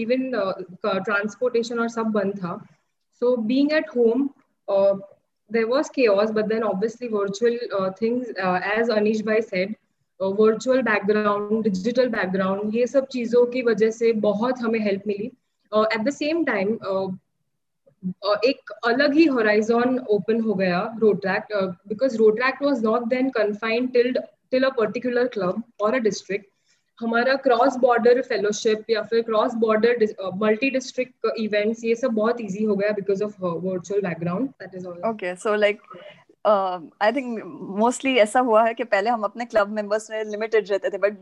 even 0.01 0.31
transportation 0.83 1.79
और 1.79 1.89
सब 1.89 2.11
बंद 2.11 2.37
था. 2.37 2.53
Being 3.21 3.71
at 3.73 3.89
home 3.89 4.27
uh, 4.27 4.40
there 5.51 5.67
was 5.67 5.89
chaos, 5.89 6.31
but 6.31 6.49
then 6.49 6.63
obviously 6.63 7.07
virtual 7.09 7.57
uh, 7.77 7.91
things, 7.91 8.27
uh, 8.41 8.59
as 8.73 8.89
Anish 8.89 9.23
bhai 9.25 9.41
said, 9.43 9.77
virtual 10.19 10.81
background 10.83 11.63
digital 11.63 12.09
background 12.09 12.75
ये 12.75 12.85
सब 12.87 13.05
चीज़ों 13.11 13.45
की 13.53 13.61
वजह 13.61 13.89
से 13.91 14.11
बहुत 14.25 14.59
हमें 14.61 14.79
हेल्प 14.79 15.03
मिली। 15.07 15.25
एट 15.71 16.01
द 16.03 16.09
सेम 16.13 16.43
टाइम 16.45 16.67
एक 18.49 18.71
अलग 18.87 19.13
ही 19.13 19.25
होराइजन 19.25 19.97
ओपन 20.09 20.41
हो 20.41 20.53
गया 20.53 20.81
Rotaract 21.01 21.53
because 21.89 22.17
Rotaract 22.17 22.63
was 22.63 22.83
not 22.83 23.07
then 23.09 23.29
confined 23.37 23.91
till 23.93 24.13
till 24.51 24.63
a 24.63 24.69
particular 24.77 25.27
club 25.35 25.63
और 25.81 25.95
अ 25.95 25.99
डिस्ट्रिक्ट 26.09 26.45
हमारा 27.01 27.35
क्रॉस 27.43 27.75
बॉर्डर 27.79 28.21
फेलोशिप 28.21 28.89
या 28.89 29.01
फिर 29.03 29.21
cross 29.23 29.53
border 29.57 30.05
multi 30.37 30.69
district 30.69 31.27
events 31.39 31.83
ये 31.83 31.95
सब 31.95 32.13
बहुत 32.13 32.41
इजी 32.41 32.63
हो 32.63 32.75
गया 32.75 32.91
because 32.93 33.23
of 33.23 33.43
virtual 33.43 34.01
background 34.01 34.49
that 34.61 34.75
is 34.75 34.87
all 34.87 35.01
okay 35.09 35.35
so 35.37 35.55
like 35.57 35.81
I 36.45 37.11
think 37.11 37.41
mostly 37.79 38.15
ऐसा 38.17 38.39
हुआ 38.39 38.63
है 38.65 38.73
कि 38.73 38.83
पहले 38.83 39.09
हम 39.09 39.23
अपने 39.23 39.45
क्लब 39.45 39.71
मेंबर्स 39.71 40.09
में 40.11 40.23
लिमिटेड 40.25 40.69
रहते 40.69 40.89
थे 40.89 40.97
but 40.97 41.17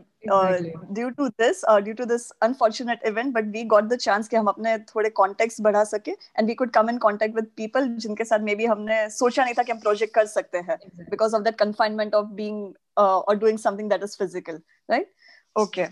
due 0.92 1.08
to 1.10 1.28
this 1.28 1.64
due 1.84 1.94
to 1.94 2.04
this 2.04 2.30
unfortunate 2.42 3.04
event 3.06 3.32
but 3.34 3.50
we 3.52 3.64
got 3.72 3.84
the 3.84 3.96
chance 3.96 4.28
कि 4.28 4.36
हम 4.36 4.46
अपने 4.46 4.76
थोड़े 4.86 5.10
कॉन्टेक्ट 5.12 5.60
बढ़ा 5.62 5.84
सके 5.84 6.10
and 6.10 6.46
we 6.46 6.54
could 6.54 6.70
come 6.70 6.90
in 6.90 6.98
contact 6.98 7.36
with 7.36 7.50
people 7.56 7.88
जिनके 7.96 8.24
साथ 8.24 8.40
मे 8.40 8.54
बी 8.54 8.66
हमने 8.66 9.08
सोचा 9.10 9.44
नहीं 9.44 9.54
था 9.54 9.62
कि 9.62 9.72
हम 9.72 9.80
प्रोजेक्ट 9.80 10.14
कर 10.14 10.26
सकते 10.28 10.58
हैं 10.60 10.78
because 11.00 11.34
of 11.36 11.42
that 11.42 11.58
confinement 11.58 12.14
of 12.14 12.26
being 12.34 12.72
और 12.98 13.38
doing 13.38 13.58
something 13.58 13.90
that 13.90 14.02
is 14.02 14.16
physical 14.18 14.60
right 14.88 15.12
okay 15.56 15.84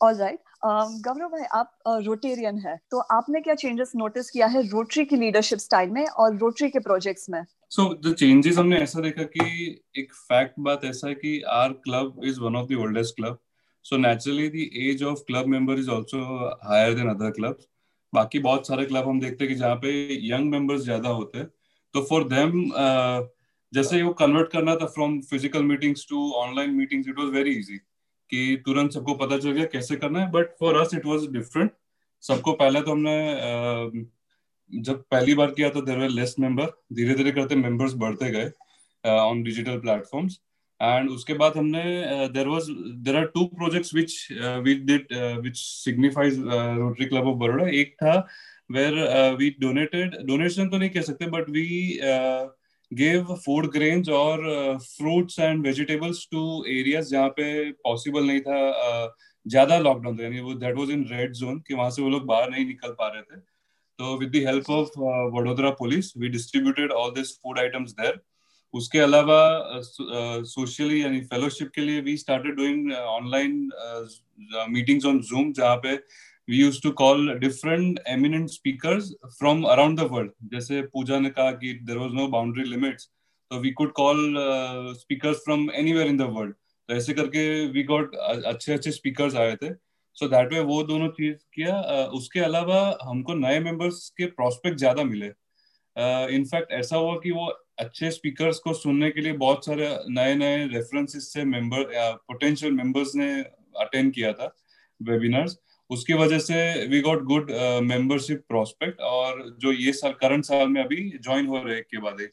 all 0.00 0.14
right 0.16 0.38
Gaurav 1.04 1.28
भाई 1.28 1.44
आप 1.54 1.72
रोटेरियन 1.86 2.58
है 2.58 2.76
तो 2.90 2.98
आपने 3.12 3.40
क्या 3.40 3.54
चेंजेस 3.54 3.92
नोटिस 3.96 4.30
किया 4.30 4.46
है 4.46 4.62
रोटरी 4.68 5.04
की 5.04 5.16
लीडरशिप 5.16 5.58
स्टाइल 5.58 5.90
में 5.90 6.06
और 6.06 6.36
रोटरी 6.36 6.68
के 6.70 6.78
प्रोजेक्ट्स 6.80 7.28
में? 7.30 7.42
सो 7.70 7.94
द 8.06 8.14
चेंजेस 8.14 8.58
हमने 8.58 8.76
ऐसा 8.78 9.00
देखा 9.00 9.22
कि 9.36 9.44
एक 9.98 10.12
फैक्ट 10.14 10.54
बात 10.60 10.84
ऐसा 10.84 11.08
है 11.08 11.14
कि 11.14 11.40
our 11.52 11.72
club 11.84 12.20
is 12.24 12.40
one 12.40 12.56
of 12.56 12.68
the 12.68 12.76
oldest 12.80 13.16
club 13.16 13.38
so 13.84 13.96
naturally 13.96 14.48
the 14.48 14.68
age 14.82 15.02
of 15.02 15.20
club 15.26 15.46
member 15.46 15.78
is 15.78 15.90
also 15.90 16.20
higher 16.64 16.94
than 16.94 17.08
other 17.10 17.30
clubs 17.30 17.66
बाकी 18.12 18.38
बहुत 18.38 18.66
सारे 18.66 18.84
क्लब 18.86 19.08
हम 19.08 19.20
देखते 19.20 19.44
हैं 19.44 19.52
कि 19.54 19.58
जहाँ 19.60 19.76
पे 19.76 19.92
यंग 20.28 20.50
मेंबर्स 20.50 20.82
ज़्यादा 20.82 21.08
होते 21.10 21.38
हैं। 21.38 21.46
तो 21.94 22.02
फॉर 22.10 22.24
देम 22.28 22.62
जैसे 23.72 24.02
वो 24.02 24.12
कन्वर्ट 24.14 24.50
करना 24.52 24.74
था 24.76 24.86
from 24.94 25.20
physical 25.30 25.62
meetings 25.64 26.06
to 26.10 26.30
online 26.42 26.70
meetings 26.74 27.08
it 27.08 27.18
was 27.18 27.28
very 27.34 27.54
easy 27.58 27.78
कि 28.30 28.62
तुरंत 28.66 28.92
सबको 28.92 29.14
पता 29.14 29.38
चल 29.38 29.50
गया 29.50 29.64
कैसे 29.72 29.96
करना 29.96 30.20
है 30.20 30.30
but 30.30 30.54
for 30.60 30.76
us 30.76 30.94
it 30.94 31.06
was 31.06 31.26
different 31.32 31.70
सबको 32.22 32.52
पहले 32.52 32.80
तो 32.80 32.90
हमने 32.90 34.06
जब 34.72 35.02
पहली 35.10 35.34
बार 35.34 35.50
किया 35.50 35.68
तो 35.70 35.80
देर 35.82 35.98
वर 35.98 36.08
लेस 36.10 36.34
मेंबर 36.38 36.72
धीरे 36.92 37.14
धीरे 37.14 37.32
करते 37.32 37.56
मेंबर्स 37.56 37.94
बढ़ते 37.96 38.30
गए 38.30 38.50
ऑन 39.04 39.42
डिजिटल 39.42 39.78
प्लेटफॉर्म्स 39.78 40.40
एंड 40.80 41.10
उसके 41.10 41.34
बाद 41.34 41.56
हमने 41.56 41.82
there 42.28 42.48
was 42.48 42.70
there 43.04 43.16
are 43.16 43.26
two 43.34 43.44
projects 43.54 43.94
which 43.94 44.16
we 44.64 44.74
did 44.84 45.12
which 45.42 45.56
signifies 45.58 46.38
Rotary 46.40 47.06
club 47.06 47.28
of 47.28 47.36
Baroda 47.38 47.68
एक 47.80 47.94
था 47.94 48.16
वेर 48.70 48.94
वी 49.38 49.50
डोनेटेड 49.60 50.16
डोनेशन 50.26 50.68
तो 50.68 50.78
नहीं 50.78 50.90
कह 50.90 51.02
सकते 51.02 51.26
but 51.30 51.50
we 51.50 51.66
give 52.92 53.34
food 53.44 53.70
grains 53.72 54.08
और 54.10 54.46
fruits 54.82 55.38
and 55.38 55.66
vegetables 55.66 56.26
to 56.32 56.42
areas 56.70 57.10
जहाँ 57.10 57.28
पे 57.38 57.70
पॉसिबल 57.84 58.26
नहीं 58.26 58.40
था 58.40 58.58
ज़्यादा 59.46 59.78
लॉकडाउन 59.78 60.18
था। 60.18 60.22
यानी 60.22 60.40
वो 60.40 60.54
that 60.56 60.76
was 60.76 60.90
in 60.90 61.04
red 61.10 61.32
zone 61.34 61.58
कि 61.68 61.74
वहाँ 61.74 61.90
से 61.90 62.02
वो 62.02 62.08
लोग 62.10 62.26
बाहर 62.26 62.50
नहीं 62.50 62.66
निकल 62.66 62.92
पा 62.98 63.08
रहे 63.08 63.22
थे। 63.22 63.40
तो 63.98 64.16
with 64.18 64.30
the 64.30 64.46
help 64.46 64.70
of 64.70 64.98
Vadodara 65.34 65.70
police 65.80 66.12
we 66.18 66.28
distributed 66.28 66.92
all 66.92 67.10
this 67.14 67.32
food 67.42 67.58
items 67.58 67.92
there 68.00 68.20
उसके 68.74 68.98
अलावा 68.98 69.40
सोशली 70.44 71.02
यानी 71.02 71.20
फेलोशिप 71.24 71.70
के 71.74 71.80
लिए 71.80 72.00
we 72.00 72.16
started 72.16 72.54
doing 72.56 72.92
online 72.92 73.68
meetings 74.70 75.06
on 75.06 75.20
Zoom 75.22 75.52
जहाँ 75.52 75.76
पे 75.84 75.96
we 76.48 76.56
use 76.56 76.80
to 76.82 76.90
call 77.00 77.32
different 77.38 78.00
eminent 78.08 78.48
speakers 78.50 79.12
from 79.38 79.62
around 79.66 80.00
the 80.00 80.08
world 80.10 80.32
जैसे 80.52 80.82
पूजा 80.92 81.18
ने 81.18 81.30
कहा 81.30 81.50
कि 81.62 81.72
there 81.82 81.96
was 81.98 82.12
no 82.14 82.26
boundary 82.28 82.64
limits 82.64 83.08
तो 83.50 83.58
we 83.60 83.70
could 83.72 83.92
call 83.92 84.34
speakers 84.98 85.36
from 85.44 85.70
anywhere 85.74 86.06
in 86.08 86.16
the 86.16 86.28
world 86.36 86.54
तो 86.88 86.94
ऐसे 86.94 87.12
करके 87.14 87.44
वी 87.72 87.82
गॉट 87.84 88.14
अच्छे 88.16 88.72
अच्छे 88.72 88.90
स्पीकर्स 88.92 89.34
आए 89.36 89.54
थे. 89.56 89.72
सो 90.16 90.28
दैट 90.28 90.52
वे 90.52 90.60
वो 90.62 90.82
दोनों 90.82 91.08
चीज़ 91.10 91.36
किया। 91.54 91.74
Uh, 91.84 92.08
उसके 92.18 92.40
अलावा 92.40 92.98
हमको 93.02 93.34
नए 93.36 93.58
मेंबर्स 93.60 94.08
के 94.18 94.26
प्रोस्पेक्ट 94.26 94.78
ज़्यादा 94.78 95.04
मिले। 95.04 95.26
इनफैक्ट 96.36 96.72
uh, 96.72 96.78
ऐसा 96.78 96.96
हुआ 96.96 97.14
कि 97.22 97.30
वो 97.30 97.46
अच्छे 97.78 98.10
स्पीकर्स 98.10 98.58
को 98.58 98.72
सुनने 98.74 99.10
के 99.10 99.20
लिए 99.20 99.32
बहुत 99.38 99.66
सारे 99.66 99.88
नए 100.10 100.34
नए 100.34 100.66
रेफरेंसेस 100.66 101.32
से 101.32 101.44
मेंबर 101.44 101.84
पोटेंशियल 102.28 102.72
मेंबर्स 102.72 103.14
ने 103.16 103.30
अटेंड 103.80 104.12
किया 104.14 104.32
था 104.32 104.54
वेबिनार्स 105.00 105.58
उसकी 105.90 106.14
वजह 106.14 106.38
से 106.38 106.86
we 106.88 107.00
got 107.00 107.22
good 107.24 107.50
membership 107.82 108.44
prospect 108.48 109.00
और 109.00 109.44
जो 109.60 109.72
ये 109.72 109.92
साल 109.92 110.12
करंट 110.20 110.44
साल 110.44 110.68
में 110.68 110.82
अभी 110.84 111.10
ज्वाइन 111.24 111.46
हो 111.46 111.62
रहे 111.62 111.80
के 111.80 112.00
बाद 112.00 112.26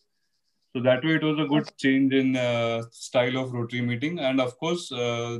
so 0.76 0.82
that 0.84 1.04
way 1.04 1.16
it 1.16 1.24
was 1.24 1.40
a 1.40 1.46
good 1.46 1.70
change 1.78 2.14
in 2.14 2.36
uh, 2.38 2.82
style 2.92 3.38
of 3.40 3.52
rotary 3.52 3.82
meeting 3.82 4.20
and 4.20 4.40
of 4.40 4.54
course 4.58 4.84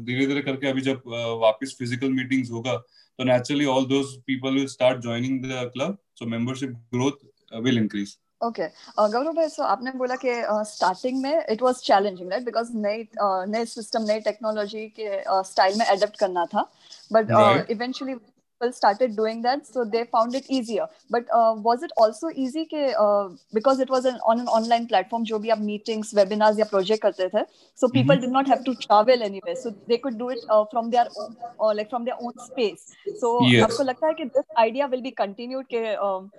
धीरे 0.08 0.26
धीरे 0.28 0.42
करके 0.42 0.68
अभी 0.68 0.82
जब 0.82 0.98
uh, 0.98 1.38
वापस 1.42 1.76
physical 1.82 2.12
meetings 2.18 2.52
होगा 2.52 2.76
तो 3.20 3.24
naturally 3.24 3.68
all 3.74 3.88
those 3.92 4.12
people 4.32 4.60
will 4.60 4.68
start 4.68 5.02
joining 5.06 5.40
the 5.42 5.70
club 5.76 5.98
so 6.14 6.26
membership 6.26 6.76
growth 6.96 7.24
uh, 7.52 7.62
will 7.62 7.78
increase 7.78 8.18
okay 8.48 8.68
Gaurav 9.00 9.32
भाई 9.34 9.50
so 9.50 9.64
आपने 9.64 9.92
बोला 9.98 10.16
कि 10.26 10.34
स्टार्टिंग 10.72 11.18
uh, 11.18 11.24
में 11.24 11.46
it 11.50 11.62
was 11.62 11.82
challenging 11.86 12.32
right 12.32 12.46
because 12.46 12.72
नई 12.88 13.08
नए 13.22 13.66
सिस्टम 13.76 14.04
नई 14.12 14.20
टेक्नोलॉजी 14.30 14.88
के 15.00 15.24
स्टाइल 15.52 15.74
uh, 15.74 15.80
में 15.80 15.86
अडेप्ट 15.86 16.20
करना 16.20 16.46
था 16.54 16.70
but 17.14 17.32
eventually 17.72 18.16
people 18.62 18.74
started 18.74 19.16
doing 19.16 19.42
that 19.42 19.66
so 19.66 19.84
they 19.84 20.04
found 20.06 20.36
it 20.36 20.46
easier 20.50 20.88
but 21.10 21.26
uh, 21.34 21.54
was 21.58 21.84
it 21.84 21.92
also 21.98 22.30
easy 22.36 22.66
ke, 22.66 22.94
uh, 22.98 23.30
because 23.54 23.80
it 23.80 23.90
was 23.90 24.06
an, 24.06 24.20
on 24.26 24.40
an 24.40 24.48
online 24.48 24.88
platform 24.88 25.26
jo 25.26 25.40
bhi 25.40 25.54
aap 25.56 25.64
meetings 25.70 26.14
webinars 26.20 26.62
ya 26.64 26.68
project 26.74 27.04
karte 27.08 27.24
the 27.36 27.46
so 27.76 27.90
people 27.90 28.16
mm-hmm. 28.16 28.22
did 28.22 28.32
not 28.38 28.48
have 28.54 28.64
to 28.70 28.76
travel 28.86 29.28
anywhere 29.30 29.56
so 29.64 29.74
they 29.88 29.98
could 29.98 30.18
do 30.24 30.30
it 30.30 30.46
uh, 30.50 30.64
from 30.74 30.92
their 30.96 31.08
own 31.18 31.36
or 31.58 31.74
like 31.82 31.90
from 31.90 32.06
their 32.06 32.20
own 32.22 32.34
space 32.48 32.96
so 33.24 33.34
yes. 33.50 33.68
aapko 33.68 33.88
lagta 33.92 34.12
hai 34.12 34.18
ki 34.22 34.30
this 34.40 34.50
idea 34.66 34.90
will 34.96 35.06
be 35.10 35.16
continued 35.24 35.72
ke 35.76 35.86
um, 36.10 36.32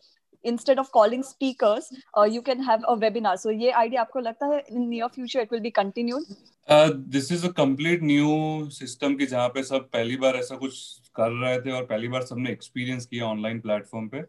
instead 0.44 0.78
of 0.78 0.90
calling 0.92 1.22
speakers 1.22 1.90
uh, 2.18 2.24
you 2.24 2.42
can 2.42 2.62
have 2.62 2.84
a 2.88 2.96
webinar. 2.96 3.38
So 3.38 3.50
ye 3.50 3.72
idea 3.72 4.04
aapko 4.04 4.22
lagta 4.24 4.48
hai 4.52 4.62
in 4.68 4.88
near 4.90 5.08
future 5.08 5.40
it 5.40 5.50
will 5.50 5.66
be 5.68 5.76
continued? 5.82 6.24
This 7.14 7.30
is 7.32 7.46
a 7.46 7.48
complete 7.52 8.02
new 8.02 8.28
system 8.72 9.14
की 9.16 9.26
जहाँ 9.26 9.48
पे 9.54 9.62
सब 9.62 9.88
पहली 9.92 10.16
बार 10.16 10.36
ऐसा 10.36 10.56
कुछ 10.56 10.76
कर 11.16 11.30
रहे 11.40 11.60
थे 11.60 11.70
और 11.70 11.84
पहली 11.84 12.08
बार 12.08 12.22
सबने 12.26 12.50
एक्सपीरियंस 12.50 13.06
किया 13.06 13.24
ऑनलाइन 13.26 13.60
प्लेटफॉर्म 13.60 14.06
पे। 14.08 14.22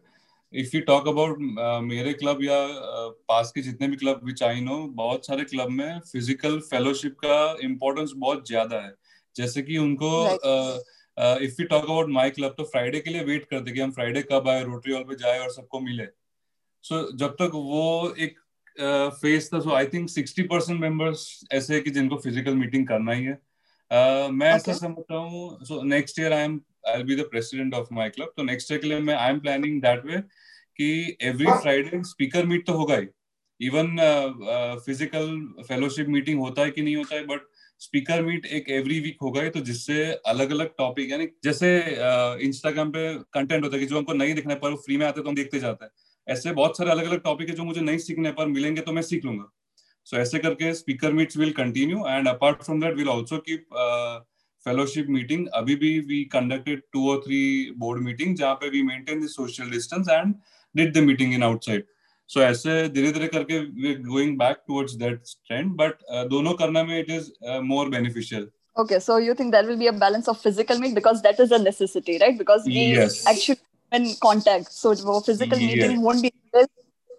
इफ़ 0.52 0.76
यू 0.76 0.80
टॉक 0.88 1.08
अबाउट 1.08 1.38
मेरे 1.82 2.12
क्लब 2.12 2.42
या 2.44 2.58
uh, 2.64 3.12
पास 3.28 3.52
के 3.54 3.62
जितने 3.62 3.88
भी 3.88 3.96
क्लब 3.96 4.20
विच 4.24 4.42
आई 4.42 4.60
नो 4.60 4.76
बहुत 4.96 5.26
सारे 5.26 5.44
क्लब 5.44 5.70
में 5.70 5.98
फ़िज़िकल 6.00 6.58
फेलोशिप 6.70 7.16
का 7.24 7.38
इम्पोर्टेंस 7.64 8.12
बहुत 8.16 8.46
ज़्यादा 8.48 8.80
है। 8.84 8.92
जैसे 9.36 9.62
कि 9.62 9.78
उनको 9.78 10.10
if 11.16 11.60
you 11.60 11.66
talk 11.66 11.84
about 11.84 12.08
my 12.10 12.30
club 12.30 12.54
तो 12.58 12.64
फ्राइडे 12.66 13.00
के 13.00 13.10
लिए 13.10 13.24
वेट 13.24 13.44
करते 13.50 13.72
कि 13.72 13.80
हम 13.80 13.90
फ्राइडे 13.92 14.22
कब 14.32 14.48
आए 14.48 14.62
रोटरी 14.64 14.92
हॉल 14.92 15.02
पे 15.04 15.14
जाए 15.16 15.38
और 15.38 15.50
सबको 15.52 15.80
मिले। 15.80 16.06
सो 16.84 17.02
so, 17.02 17.16
जब 17.18 17.34
तक 17.34 17.50
वो 17.54 18.14
एक 18.18 18.38
फेस 19.20 19.50
था 19.54 19.60
so 19.60 19.72
I 19.72 19.86
think 19.86 20.08
sixty 20.10 20.42
percent 20.44 20.80
members 20.80 21.26
ऐसे 21.52 21.74
है 21.74 21.80
कि 21.80 21.90
जिनको 21.90 22.16
फ़िज़िकल 22.18 22.54
मीटिंग 22.56 22.86
करना 22.88 23.12
ही 23.12 23.24
है। 23.24 23.38
Uh, 23.90 24.30
मैं 24.32 24.46
okay. 24.48 24.60
ऐसा 24.60 24.72
समझता 24.72 25.14
हूँ 25.14 25.64
so 25.64 25.82
next 25.84 26.18
year 26.20 26.32
I 26.32 26.44
am 26.44 26.60
I 26.88 27.02
be 27.02 27.16
the 27.16 27.24
president 27.30 27.74
of 27.74 27.88
my 27.94 28.08
club 28.10 28.32
तो 28.36 28.42
नेक्स्ट 28.42 28.72
ईयर 28.72 28.80
के 28.80 28.86
लिए 28.88 28.98
मैं 29.00 29.14
I 29.14 29.30
am 29.30 29.38
planning 29.40 29.80
that 29.82 30.04
way 30.06 30.18
कि 30.78 31.16
एवरी 31.22 31.46
फ्राइडे 31.52 32.02
स्पीकर 32.04 32.46
मीट 32.46 32.66
तो 32.66 32.72
होगा 32.72 32.96
ही। 32.96 33.06
इवन 33.60 33.96
फ़िज़िकल 34.86 35.28
फेलोशिप 35.68 36.08
मीटिंग 36.08 36.40
होता 36.40 36.62
है 36.62 36.70
कि 36.70 36.82
नहीं 36.82 36.96
होता 36.96 37.14
है 37.16 37.24
बट 37.26 37.46
स्पीकर 37.84 38.22
मीट 38.22 38.46
एक 38.58 38.68
एवरी 38.70 38.98
वीक 39.00 39.16
होगा 39.22 39.48
तो 39.50 39.60
जिससे 39.62 40.04
अलग 40.26 40.50
अलग 40.52 40.68
टॉपिक 40.78 41.10
यानी 41.10 41.26
जैसे 41.44 41.70
इंस्टाग्राम 42.44 42.90
पे 42.90 43.02
कंटेंट 43.32 43.64
होता 43.64 43.74
है 43.74 43.80
कि 43.80 43.86
जो 43.86 43.96
हमको 43.96 44.12
नहीं 44.14 44.34
दिखने 44.34 44.54
पर 44.62 44.76
फ्री 44.84 44.96
में 44.96 45.06
आते 45.06 45.20
तो 45.20 45.28
हम 45.28 45.34
देखते 45.34 45.60
जाते 45.60 45.84
हैं। 45.84 45.92
ऐसे 46.26 46.52
बहुत 46.52 46.78
सारे 46.78 46.90
अलग 46.90 47.06
अलग 47.06 47.22
टॉपिक 47.22 47.48
है 47.48 47.54
जो 47.56 47.64
मुझे 47.64 47.80
नहीं 47.80 47.98
सीखने 47.98 48.30
पर 48.32 48.46
मिलेंगे 48.48 48.80
तो 48.80 48.92
मैं 48.92 49.02
सीख 49.02 49.24
लूँगा। 49.24 49.50
सो 50.06 50.16
so, 50.16 50.22
ऐसे 50.22 50.38
करके 50.38 50.72
speaker 50.74 51.12
meets 51.12 51.36
will 51.36 51.52
continue 51.52 52.06
and 52.08 52.28
apart 52.28 52.62
from 52.62 52.80
that 52.80 52.96
will 52.96 53.08
also 53.08 53.38
keep 53.48 53.66
fellowship 54.66 55.06
meeting 55.10 55.46
अभी 55.54 55.74
भी 55.76 55.98
वी 56.00 56.22
कंडक्टेड 56.32 56.82
टू 56.92 57.08
और 57.10 57.20
थ्री 57.26 57.40
बोर्ड 57.78 58.02
मीटिंग 58.02 58.36
जहाँ 58.36 58.54
पे 58.54 58.68
we 58.70 58.82
maintain 58.82 59.24
the 59.24 59.28
social 59.30 59.70
distance 59.70 60.08
and 60.10 60.34
did 60.74 60.92
the 60.92 61.02
meeting 61.04 61.34
in 61.34 61.42
outside 61.42 61.84
so 62.28 62.40
ऐसे 62.42 62.88
धीरे 62.88 63.12
धीरे 63.12 63.28
करके 63.28 63.58
we 63.58 63.94
going 64.10 64.36
back 64.38 64.62
towards 64.68 64.94
that 65.04 65.22
trend 65.46 65.72
but 65.80 65.98
दोनों 66.30 66.52
करना 66.62 66.84
में 66.84 66.98
it 66.98 67.10
is 67.10 67.30
more 67.72 67.88
beneficial 67.96 68.50
Okay, 68.76 68.98
so 68.98 69.16
you 69.18 69.34
think 69.38 69.52
there 69.52 69.66
will 69.66 69.76
be 69.80 69.86
a 69.86 69.92
balance 69.92 70.28
of 70.30 70.38
physical 70.44 70.80
meet 70.84 70.94
because 70.94 71.20
that 71.22 71.40
is 71.42 71.52
a 71.52 71.58
necessity, 71.58 72.18
right? 72.20 72.36
Because 72.38 72.64
we 72.66 72.86
yes. 72.94 73.18
actually 73.32 73.58
in 73.92 74.08
contact. 74.22 74.72
So 74.72 75.20
physical 75.20 75.58
yes. 75.58 75.68
meeting 75.68 76.02
won't 76.02 76.22
be 76.22 76.32
this, 76.52 76.66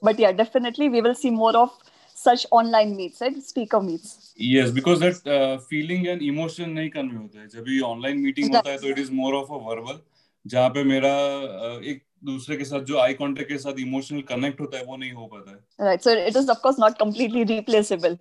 but 0.02 0.20
yeah, 0.20 0.34
definitely 0.34 0.90
we 0.90 1.02
will 1.06 1.16
see 1.16 1.30
more 1.30 1.56
of 1.56 1.70
such 2.16 2.46
online 2.52 2.92
meets, 2.98 3.22
right? 3.22 3.42
Speaker 3.42 3.82
meets. 3.82 4.34
Yes, 4.36 4.72
because 4.72 5.00
that 5.00 5.32
uh, 5.38 5.58
feeling 5.70 6.08
and 6.08 6.22
emotion 6.22 6.76
नहीं 6.76 6.92
convey 6.98 7.18
होता 7.22 7.40
है. 7.40 7.48
जब 7.56 7.70
ये 7.70 7.80
online 7.94 8.22
meeting 8.26 8.54
होता 8.56 8.70
है 8.70 8.78
तो 8.78 8.92
it 8.94 9.02
is 9.06 9.16
more 9.22 9.34
of 9.42 9.56
a 9.60 9.62
verbal. 9.70 10.04
जहाँ 10.48 10.70
पे 10.70 10.84
मेरा 10.84 11.14
uh, 11.62 11.84
एक 11.94 12.05
दूसरे 12.26 12.58
के 12.58 12.66
साथ 12.66 12.84
जो 12.86 13.00
आई 13.00 13.14
कांटेक्ट 13.14 13.50
के 13.50 13.58
साथ 13.58 13.80
इमोशनल 13.80 14.22
कनेक्ट 14.30 14.62
होता 14.62 14.78
है 14.78 14.84
वो 14.86 14.98
नहीं 14.98 15.12
हो 15.12 15.26
पाता 15.28 15.52
है। 15.52 15.88
Right 15.88 16.02
so 16.02 16.12
it 16.12 16.38
is 16.38 16.50
of 16.52 16.60
course 16.64 16.80
not 16.80 16.98
completely 17.00 17.44
replaceable 17.46 18.18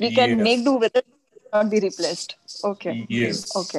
we 0.00 0.14
can 0.16 0.42
make 0.42 0.64
do 0.64 0.78
with 0.78 0.96
it 0.96 1.04
not 1.54 1.66
be 1.66 1.78
replaced 1.80 2.32
okay 2.66 2.90
yes 3.14 3.44
okay 3.56 3.78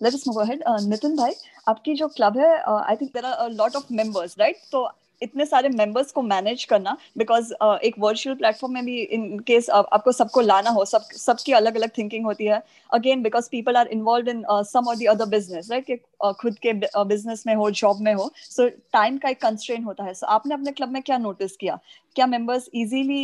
let 0.00 0.14
us 0.14 0.24
move 0.28 0.40
ahead 0.42 0.62
Nitin 0.88 1.16
भाई 1.16 1.32
आपकी 1.68 1.94
जो 1.94 2.08
क्लब 2.16 2.38
है 2.38 2.50
I 2.62 2.96
think 2.96 3.12
there 3.12 3.24
are 3.26 3.50
lot 3.52 3.76
of 3.76 3.92
members 3.92 4.36
right 4.40 4.56
तो 4.72 4.88
इतने 5.22 5.44
सारे 5.46 5.68
members 5.68 6.12
को 6.12 6.22
manage 6.22 6.64
करना 6.64 6.96
because 7.18 7.52
uh, 7.54 7.78
एक 7.78 7.94
वर्चुअल 7.98 8.36
प्लेटफॉर्म 8.36 8.74
में 8.74 8.84
भी 8.84 9.00
इन 9.02 9.38
केस 9.46 9.66
uh, 9.66 9.84
आपको 9.92 10.12
सबको 10.12 10.40
लाना 10.40 10.70
हो 10.70 10.84
सब 10.84 11.02
सबकी 11.16 11.52
अलग 11.52 11.76
अलग 11.76 11.90
थिंकिंग 11.98 12.24
होती 12.24 12.44
है। 12.44 12.62
Again 12.90 13.22
because 13.22 13.48
people 13.50 13.76
are 13.76 13.88
involve 13.88 14.28
in 14.28 14.44
some 14.48 14.88
और 14.88 14.96
दी 14.96 15.06
अदर 15.06 15.26
बिज़नेस 15.28 15.70
राइट 15.70 15.86
कि 15.86 15.96
uh, 15.96 16.32
खुद 16.40 16.58
के 16.58 16.72
बिज़नेस 16.72 17.40
uh, 17.40 17.46
में 17.46 17.54
हो 17.54 17.70
जॉब 17.72 18.00
में 18.00 18.12
हो। 18.14 18.30
सो 18.36 18.62
so, 18.62 18.70
टाइम 18.92 19.18
का 19.18 19.28
एक 19.28 19.40
कंस्ट्रेन 19.42 19.84
होता 19.84 20.04
है। 20.04 20.14
सो 20.14 20.26
so, 20.26 20.32
आपने 20.32 20.54
अपने 20.54 20.72
क्लब 20.72 20.92
में 20.92 21.02
क्या 21.02 21.18
नोटिस 21.18 21.56
किया? 21.56 21.78
क्या 22.16 22.26
मेंबर्स 22.26 22.68
इजीली 22.74 23.22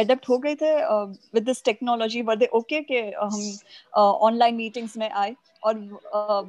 एडेप्ट 0.00 0.28
हो 0.28 0.38
गए 0.38 0.54
थे 0.54 0.74
with 1.34 1.44
this 1.44 1.64
technology 1.64 2.22
were 2.22 2.36
they 2.36 2.46
okay 2.54 2.80
के 2.82 3.00
हम 3.16 3.40
ऑनलाइन 3.94 4.54
uh, 4.54 4.58
मीटिंग्स 4.58 4.96
में 4.96 5.10
आए? 5.10 5.34
और 5.62 5.74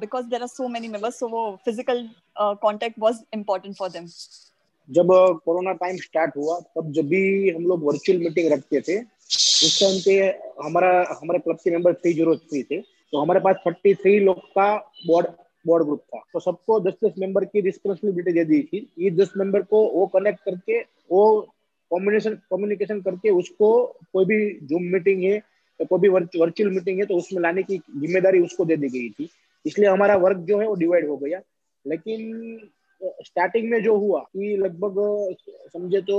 because 0.00 0.26
there 0.26 0.42
are 0.42 0.48
so 0.48 0.68
many 0.68 0.88
members 0.88 1.18
so 1.18 1.28
वो 1.28 1.50
physical 1.64 2.08
contact 2.38 2.98
was 2.98 3.22
important 3.34 3.76
for 3.76 3.88
them 3.90 4.06
जब 4.92 5.08
कोरोना 5.44 5.72
टाइम 5.74 5.96
स्टार्ट 5.98 6.36
हुआ, 6.36 6.58
तब 6.60 6.92
जब 6.92 7.06
भी 7.08 7.50
हम 7.50 7.66
लोग 7.66 7.84
वर्चुअल 7.84 8.18
मीटिंग 8.20 8.52
रखते 8.52 8.80
थे, 8.80 8.98
उस 8.98 9.78
टाइम 9.80 9.98
पे 10.04 10.14
हमारा, 10.62 10.90
हमारे 11.12 11.38
क्लब 11.38 11.56
के 11.56 11.70
मेंबर 11.70 11.94
थ्री 11.94 12.12
ज़ीरो 12.12 12.36
थ्री 12.38 12.62
थे 12.62 12.80
तो 12.80 13.18
हमारे 13.18 13.40
पास 13.40 13.56
थर्टी 13.66 13.94
थ्री 13.94 14.18
लोग 14.20 14.38
का 14.50 14.74
बोर्ड 15.06 15.26
बोर्ड 15.64 15.84
ग्रुप 15.84 16.00
था। 16.04 16.18
तो 16.32 16.40
सबको 16.40 16.78
दस 16.80 16.94
दस 17.04 17.12
मेंबर 17.18 17.44
की 17.44 17.60
रिस्पॉन्सिबिलिटी 17.60 18.32
दे 18.32 18.44
दी 18.44 18.60
थी। 18.62 18.86
ये 18.98 19.10
दस 19.12 19.32
मेंबर 19.36 19.62
को 19.62 19.82
वो 19.90 20.06
कनेक्ट 20.14 20.40
करके, 20.40 20.80
वो 20.80 21.40
कॉम्बिनेशन 21.90 22.34
कम्युनिकेशन 22.50 23.00
करके 23.00 23.30
उसको 23.32 23.70
कोई 24.12 24.24
भी 24.24 24.38
जूम 24.66 24.82
मीटिंग 24.92 25.22
है 25.22 25.38
तो 25.80 25.84
कोई 25.84 26.00
भी 26.00 26.08
वर्चुअल 26.08 26.70
मीटिंग 26.70 26.98
है 26.98 27.06
तो 27.06 27.16
उसमें 27.16 27.40
लाने 27.42 27.62
की 27.62 27.78
ज़िम्मेदारी 27.78 28.40
उसको 28.40 28.64
दे 28.64 28.76
दी 28.76 28.88
गई 28.88 29.08
थी। 29.10 29.28
इसलिए 29.64 29.88
हमारा 29.88 30.16
वर्क 30.18 30.38
जो 30.48 30.58
है 30.60 30.66
वो 30.68 30.74
डिवाइड 30.76 31.08
हो 31.08 31.16
गया। 31.16 31.40
लेकिन 31.84 32.70
स्टार्टिंग 33.02 33.70
में 33.70 33.82
जो 33.82 33.96
हुआ 33.98 34.20
कि 34.20 34.56
लगभग 34.56 35.36
समझे 35.72 36.00
तो 36.00 36.18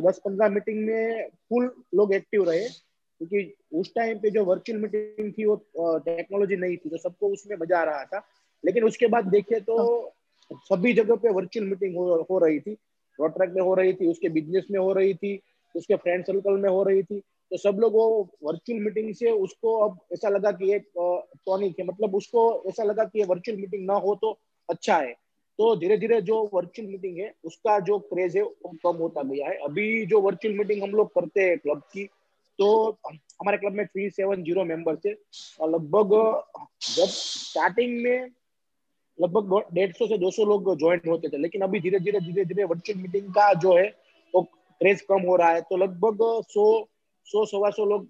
दस 0.00 0.20
पंद्रह 0.24 0.48
मीटिंग 0.48 0.84
में 0.86 1.28
फुल 1.48 1.70
लोग 1.94 2.14
एक्टिव 2.14 2.44
रहे 2.50 2.68
क्योंकि 2.68 3.54
उस 3.78 3.92
टाइम 3.94 4.18
पे 4.18 4.30
जो 4.30 4.44
वर्चुअल 4.44 4.78
मीटिंग 4.80 5.32
थी 5.32 5.44
वो 5.44 5.56
टेक्नोलॉजी 6.06 6.56
नहीं 6.56 6.76
थी 6.76 6.90
तो 6.90 6.96
सबको 6.98 7.28
उसमें 7.32 7.56
मज़ा 7.56 7.78
आ 7.78 7.84
रहा 7.84 8.04
था। 8.04 8.26
लेकिन 8.64 8.84
उसके 8.84 9.06
बाद 9.06 9.26
देखे 9.26 9.60
तो 9.60 10.14
सभी 10.50 10.92
जगह 10.92 11.16
पे 11.16 11.32
वर्चुअल 11.32 11.66
मीटिंग 11.66 11.96
हो, 11.96 12.26
हो 12.30 12.38
रही 12.38 12.60
थी। 12.60 12.72
रोट्रैक 13.18 13.50
में 13.50 13.62
हो 13.62 13.74
रही 13.74 13.92
थी 13.92 14.06
उसके 14.06 14.28
बिज़नेस 14.28 14.66
में 14.70 14.78
हो 14.80 14.92
रही 14.92 15.14
थी 15.14 15.40
उसके 15.74 15.96
फ्रेंड 15.96 16.24
सर्कल 16.24 16.56
में 16.60 16.68
हो 16.70 16.82
रही 16.82 17.02
थी। 17.02 17.20
तो 17.20 17.56
सब 17.58 17.78
लोग 17.80 17.94
वो 17.94 18.28
वर्चुअल 18.42 18.80
मीटिंग 18.80 19.14
से 19.14 19.30
उसको 19.30 19.76
अब 19.78 19.98
ऐसा 20.12 20.28
लगा 20.28 20.50
कि 20.52 20.72
एक 20.74 20.88
टॉनिक 21.46 21.78
है। 21.80 21.86
मतलब 21.86 22.14
उसको 22.16 22.62
ऐसा 22.68 22.84
लगा 22.84 23.04
कि 23.04 23.18
ये 23.18 23.24
वर्चुअल 23.24 23.58
मीटिंग 23.58 23.86
ना 23.86 23.94
हो 23.94 24.14
तो 24.22 24.38
अच्छा 24.68 24.96
है। 24.96 25.14
तो 25.58 25.74
धीरे 25.76 25.96
धीरे 25.98 26.20
जो 26.20 26.36
वर्चुअल 26.54 26.88
मीटिंग 26.88 27.18
है, 27.18 27.32
उसका 27.44 27.78
जो 27.80 27.98
क्रेज 27.98 28.36
है, 28.36 28.42
वो 28.42 28.72
कम 28.84 28.98
होता 28.98 29.22
गया 29.22 29.48
है। 29.48 29.56
अभी 29.64 30.06
जो 30.06 30.20
वर्चुअल 30.20 30.54
मीटिंग 30.58 30.82
हम 30.82 30.90
लोग 30.90 31.14
करते 31.14 31.40
हैं 31.40 31.58
क्लब 31.58 31.82
की 31.92 32.04
तो 32.58 32.68
हमारे 33.06 33.58
क्लब 33.58 33.72
में 33.72 33.86
थ्री 33.86 34.08
सेवन 34.10 34.42
ज़ीरो 34.44 34.64
मेंबर 34.64 34.96
थे। 34.96 35.12
और 35.60 35.70
लगभग, 35.70 36.10
जब 36.96 37.06
स्टार्टिंग 37.06 38.02
में 38.02 38.30
लगभग 39.18 39.74
डेढ़ 39.74 39.92
सौ 39.92 40.06
से 40.06 40.18
दो 40.18 40.30
सौ 40.30 40.44
लोग 40.44 40.74
ज्वाइन 40.78 41.08
होते 41.08 41.28
थे। 41.28 41.38
लेकिन 41.38 41.62
अभी 41.62 41.80
धीरे 41.80 41.98
धीरे 41.98 42.20
धीरे 42.20 42.44
धीरे 42.44 42.64
वर्चुअल 42.64 42.98
मीटिंग 42.98 43.28
का 43.28 43.52
जो 43.54 43.76
है, 43.76 43.86
वो 44.34 44.42
क्रेज 44.42 45.00
कम 45.00 45.22
हो 45.22 45.36
रहा 45.36 45.50
है। 45.50 45.60
तो 45.60 45.76
लगभग 45.76 46.18
सौ 46.48 46.88
सौ, 47.26 47.44
सवा 47.44 47.70
सौ 47.70 47.84
लोग, 47.84 48.08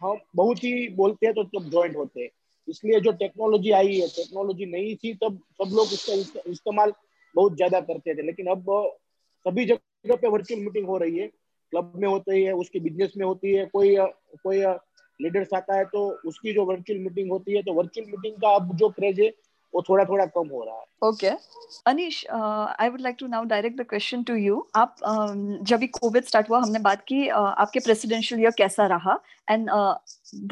हम 0.00 0.18
बहुत 0.36 0.64
ही 0.64 0.88
बोलते 0.88 1.26
हैं 1.26 1.34
तो 1.34 1.42
तब 1.44 1.70
ज्वाइन 1.70 1.94
होते 1.94 2.22
हैं। 2.22 2.30
इसलिए 2.68 3.00
जो 3.00 3.12
टेक्नोलॉजी 3.14 3.70
आई 3.72 3.94
है 3.94 4.06
टेक्नोलॉजी 4.08 4.66
नहीं 4.66 4.94
थी, 4.96 5.14
तब 5.14 5.38
सब 5.62 5.74
लोग 5.76 5.92
इसका 5.92 6.40
इस्तेमाल 6.50 6.92
बहुत 7.34 7.56
ज़्यादा 7.56 7.80
करते 7.82 8.14
थे। 8.14 8.26
लेकिन 8.26 8.46
अब 8.46 8.64
सभी 9.46 9.64
जगह 9.64 10.16
पे 10.16 10.28
वर्चुअल 10.28 10.60
मीटिंग 10.60 10.86
हो 10.86 10.96
रही 10.98 11.18
है। 11.18 11.26
क्लब 11.26 11.92
में 11.96 12.08
होती 12.08 12.42
है, 12.42 12.52
उसके 12.52 12.80
बिज़नेस 12.80 13.12
में 13.16 13.24
होती 13.26 13.54
है। 13.54 13.64
कोई 13.66 13.96
कोई 14.42 14.62
लीडर्स 15.20 15.52
आता 15.54 15.76
है 15.76 15.84
तो 15.84 16.08
उसकी 16.26 16.52
जो 16.52 16.64
वर्चुअल 16.64 16.98
मीटिंग 17.00 17.30
होती 17.30 17.54
है 17.54 17.62
तो 17.62 17.72
वर्चुअल 17.72 18.06
मीटिंग 18.10 18.36
का 18.42 18.54
अब 18.54 18.74
जो 18.76 18.88
क्रेज 18.90 19.20
है 19.20 19.28
वो 19.74 19.82
थोड़ा 19.88 20.04
थोड़ा 20.04 20.24
कम 20.26 20.48
हो 20.48 20.62
रहा 20.64 20.76
है। 20.76 21.08
Okay 21.08 21.30
Anish 21.90 22.24
I 22.30 22.88
would 22.88 23.00
like 23.00 23.16
to 23.20 23.26
now 23.26 23.44
direct 23.44 23.80
the 23.80 23.86
question 23.88 24.22
to 24.22 24.34
you 24.34 24.66
आप 24.76 24.96
uh, 25.08 25.66
जब 25.68 25.78
भी 25.78 25.86
कोविड 25.98 26.24
स्टार्ट 26.24 26.50
हुआ 26.50 26.60
हमने 26.60 26.78
बात 26.88 27.04
की 27.08 27.26
uh, 27.28 27.34
आपके 27.34 27.80
प्रेसिडेंशियल 27.80 28.40
ईयर 28.40 28.54
कैसा 28.58 28.86
रहा? 28.86 29.18
एंड 29.50 29.68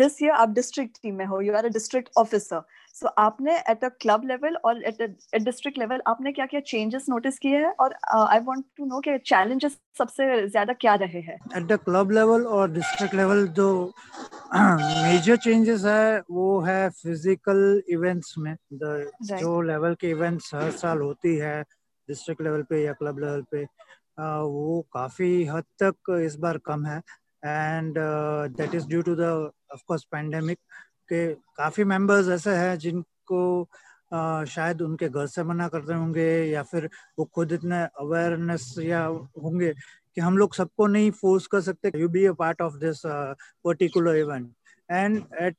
दिस 0.00 0.22
ईयर 0.22 0.32
आप 0.32 0.48
डिस्ट्रिक्ट 0.54 0.98
टीम 1.02 1.14
में 1.16 1.24
हो 1.26 1.40
you 1.40 1.54
are 1.56 1.66
a 1.66 1.68
district 1.72 2.10
officer 2.18 2.62
so 2.94 3.06
so, 3.06 3.12
आपने 3.18 3.56
एट 3.70 3.84
अ 3.84 3.88
क्लब 4.00 4.24
लेवल 4.26 4.56
और 4.64 4.82
एट 4.84 5.00
एट 5.00 5.42
डिस्ट्रिक्ट 5.42 5.78
लेवल 5.78 6.02
आपने 6.06 6.32
क्या 6.32 6.46
क्या 6.46 6.60
चेंजेस 6.62 7.06
नोटिस 7.08 7.38
किए 7.38 7.58
हैं? 7.58 7.72
और 7.80 7.94
आई 8.14 8.38
वांट 8.40 8.64
टू 8.76 8.86
नो 8.86 9.00
कि 9.00 9.16
चैलेंजेस 9.26 9.78
सबसे 9.98 10.46
ज़्यादा 10.48 10.72
क्या 10.80 10.94
रहे 11.02 11.20
हैं? 11.20 11.38
एट 11.56 11.66
द 11.66 11.78
क्लब 11.84 12.10
लेवल 12.10 12.46
और 12.56 12.70
डिस्ट्रिक्ट 12.72 13.14
लेवल 13.14 13.46
जो 13.58 13.70
मेजर 14.54 15.36
चेंजेस 15.38 15.84
है 15.84 16.20
वो 16.30 16.60
है 16.62 16.88
फ़िज़िकल 16.90 17.82
इवेंट्स 17.90 18.34
में। 18.38 18.54
The 18.74 18.84
right. 18.84 19.40
जो 19.40 19.60
लेवल 19.62 19.94
के 20.00 20.10
इवेंट्स 20.10 20.54
हर 20.54 20.70
साल 20.82 21.00
होती 21.00 21.36
है 21.36 21.62
डिस्ट्रिक्ट 22.08 22.42
लेवल 22.42 22.62
पे 22.70 22.84
या 22.84 22.92
क्लब 22.92 23.18
लेवल 23.18 23.42
पे 23.50 23.64
uh, 23.64 24.42
वो 24.52 24.80
काफ़ी 24.92 25.44
हद 25.46 25.64
तक 25.82 26.18
इस 26.24 26.36
बार 26.38 26.58
कम 26.66 26.86
है। 26.86 27.00
And 27.44 27.94
that 28.56 28.74
is 28.74 28.86
due 28.88 29.02
to 29.02 29.14
the 29.16 29.22
of 29.72 29.80
course 29.88 30.04
pandemic 30.12 30.58
के 31.08 31.26
काफ़ी 31.56 31.84
मेंबर्स 31.84 32.28
ऐसे 32.28 32.54
हैं 32.56 32.78
जिनको 32.78 33.40
आ, 34.14 34.44
शायद 34.44 34.82
उनके 34.82 35.08
घर 35.08 35.26
से 35.26 35.42
मना 35.44 35.68
करते 35.68 35.94
होंगे 35.94 36.26
या 36.44 36.62
फिर 36.62 36.88
वो 37.18 37.24
खुद 37.34 37.52
इतने 37.52 37.76
अवेयरनेस 38.00 38.74
या 38.78 39.04
होंगे 39.44 39.72
कि 40.14 40.20
हम 40.20 40.36
लोग 40.38 40.54
सबको 40.54 40.86
नहीं 40.86 41.10
फोर्स 41.20 41.46
कर 41.46 41.60
सकते 41.60 41.92
you 42.00 42.08
be 42.08 42.24
a 42.26 42.32
part 42.38 42.60
of 42.62 42.74
this 42.78 43.00
particular 43.06 44.16
event 44.16 44.50
and 44.88 45.16
at 45.42 45.56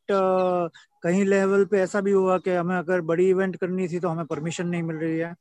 कहीं 1.04 1.26
लेवल 1.26 1.66
पे 1.66 1.80
ऐसा 1.82 2.02
भी 2.02 2.12
हुआ 2.12 2.38
कि 2.40 2.52
हमें 2.52 2.76
अगर 2.78 3.02
बड़ी 3.12 3.30
इवेंट 3.30 3.56
करनी 3.56 3.88
थी 3.88 4.00
तो 4.00 4.10
हमें 4.10 4.26
परमिशन 4.26 4.68
नहीं 4.68 4.84
मिल 4.84 4.98
रही 4.98 5.18
है। 5.18 5.34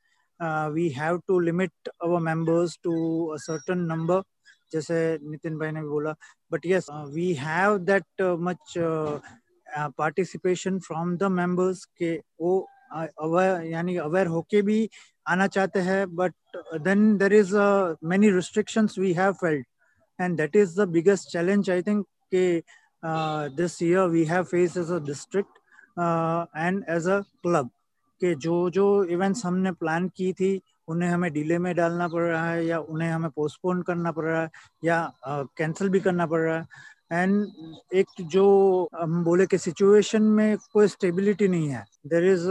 We 0.72 0.88
have 0.90 1.20
to 1.28 1.38
limit 1.40 1.88
our 2.04 2.20
members 2.20 2.78
to 2.84 2.94
a 3.26 3.36
certain 3.38 3.78
number 3.92 4.22
जैसे 4.72 4.96
नितिन 5.22 5.58
भाई 5.58 5.70
ने 5.70 5.80
भी 5.82 5.88
बोला। 5.88 6.14
But 6.52 6.66
yes 6.66 6.86
we 7.14 7.32
have 7.34 7.78
that 7.78 8.22
much 8.22 8.74
participation 9.98 10.78
from 10.78 11.16
the 11.16 11.30
members 11.32 11.84
के 11.98 12.14
वो 12.40 12.58
अवेयर 12.92 13.62
यानी 13.64 13.96
अवेयर 13.98 14.26
होके 14.26 14.62
भी 14.62 14.88
आना 15.26 15.46
चाहते 15.46 15.80
हैं 15.80 16.04
but 16.16 16.34
then 16.82 17.16
there 17.18 17.32
is 17.32 17.54
many 18.04 18.30
restrictions 18.30 18.98
we 18.98 19.12
have 19.12 19.32
felt 19.42 19.66
and 20.18 20.36
that 20.36 20.56
is 20.56 20.80
the 20.80 20.88
biggest 20.88 21.30
challenge 21.32 21.70
I 21.70 21.82
think 21.82 22.06
के 22.34 22.46
this 23.56 23.82
year 23.82 24.08
we 24.08 24.24
have 24.24 24.44
face 24.44 24.76
as 24.76 24.90
a 24.90 24.98
district 25.06 25.58
and 25.98 26.84
as 26.88 27.08
a 27.08 27.20
club 27.20 27.70
के 28.20 28.34
जो 28.36 28.68
जो 28.70 28.82
इवेंट्स 29.04 29.44
हमने 29.46 29.72
प्लान 29.72 30.08
की 30.16 30.32
थी 30.32 30.60
उन्हें 30.88 31.08
हमें 31.10 31.32
delay 31.32 31.58
में 31.58 31.74
डालना 31.74 32.08
पड़ 32.08 32.22
रहा 32.22 32.50
है 32.50 32.64
या 32.66 32.78
उन्हें 32.78 33.08
हमें 33.10 33.30
पोस्टपोन 33.30 33.82
करना 33.82 34.12
पड़ 34.12 34.24
रहा 34.24 34.42
है 34.42 34.50
या 34.84 35.12
कैंसिल 35.22 35.86
uh, 35.86 35.92
भी 35.92 36.00
करना 36.00 36.26
पड़ 36.26 36.40
रहा 36.40 36.56
है 36.58 36.66
एंड 37.12 37.86
एक 37.94 38.06
जो 38.32 38.44
हम 38.94 39.22
बोले 39.24 39.46
कि 39.46 39.58
सिचुएशन 39.58 40.22
में 40.36 40.56
कोई 40.72 40.88
स्टेबिलिटी 40.88 41.48
नहीं 41.48 41.68
है। 41.68 41.84
There 42.06 42.24
is 42.24 42.48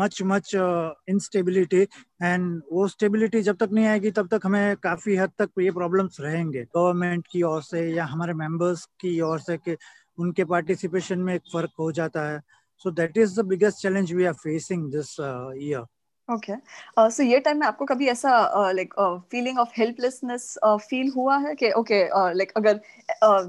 much 0.00 0.18
much 0.22 0.54
instability 0.54 1.80
and 2.22 2.62
वो 2.72 2.86
स्टेबिलिटी 2.88 3.42
जब 3.42 3.56
तक 3.56 3.68
नहीं 3.72 3.86
आएगी, 3.86 4.10
तब 4.10 4.28
तक 4.34 4.40
हमें 4.44 4.76
काफ़ी 4.82 5.16
हद 5.16 5.30
तक 5.38 5.50
ये 5.60 5.70
प्रॉब्लम्स 5.70 6.20
रहेंगे। 6.20 6.62
गवर्नमेंट 6.76 7.26
की 7.32 7.42
ओर 7.42 7.62
से 7.62 7.88
या 7.90 8.04
हमारे 8.06 8.34
मेंबर्स 8.34 8.84
की 9.00 9.20
ओर 9.20 9.38
से 9.40 9.56
कि 9.58 9.76
उनके 10.18 10.44
पार्टिसिपेशन 10.44 11.18
में 11.18 11.34
एक 11.34 11.42
फ़र्क 11.52 11.70
हो 11.78 11.90
जाता 11.92 12.28
है। 12.30 12.40
So 12.84 12.90
that 12.90 13.16
is 13.18 13.40
the 13.40 13.44
biggest 13.46 13.82
challenge 13.82 14.12
we 14.12 14.24
are 14.24 14.34
facing 14.34 14.90
this 14.92 15.16
year 15.62 15.84
okay 16.30 16.52
so 17.10 17.22
ये 17.22 17.38
टाइम 17.40 17.58
में 17.58 17.66
आपको 17.66 17.84
कभी 17.84 18.06
ऐसा 18.08 18.30
like 18.72 18.94
feeling 19.30 19.58
of 19.58 19.70
helplessness 19.76 20.54
feel 20.64 21.10
हुआ 21.16 21.36
है 21.38 21.54
कि 21.54 21.70
ओके 21.72 22.02
लाइक 22.34 22.52
अगर 22.56 22.80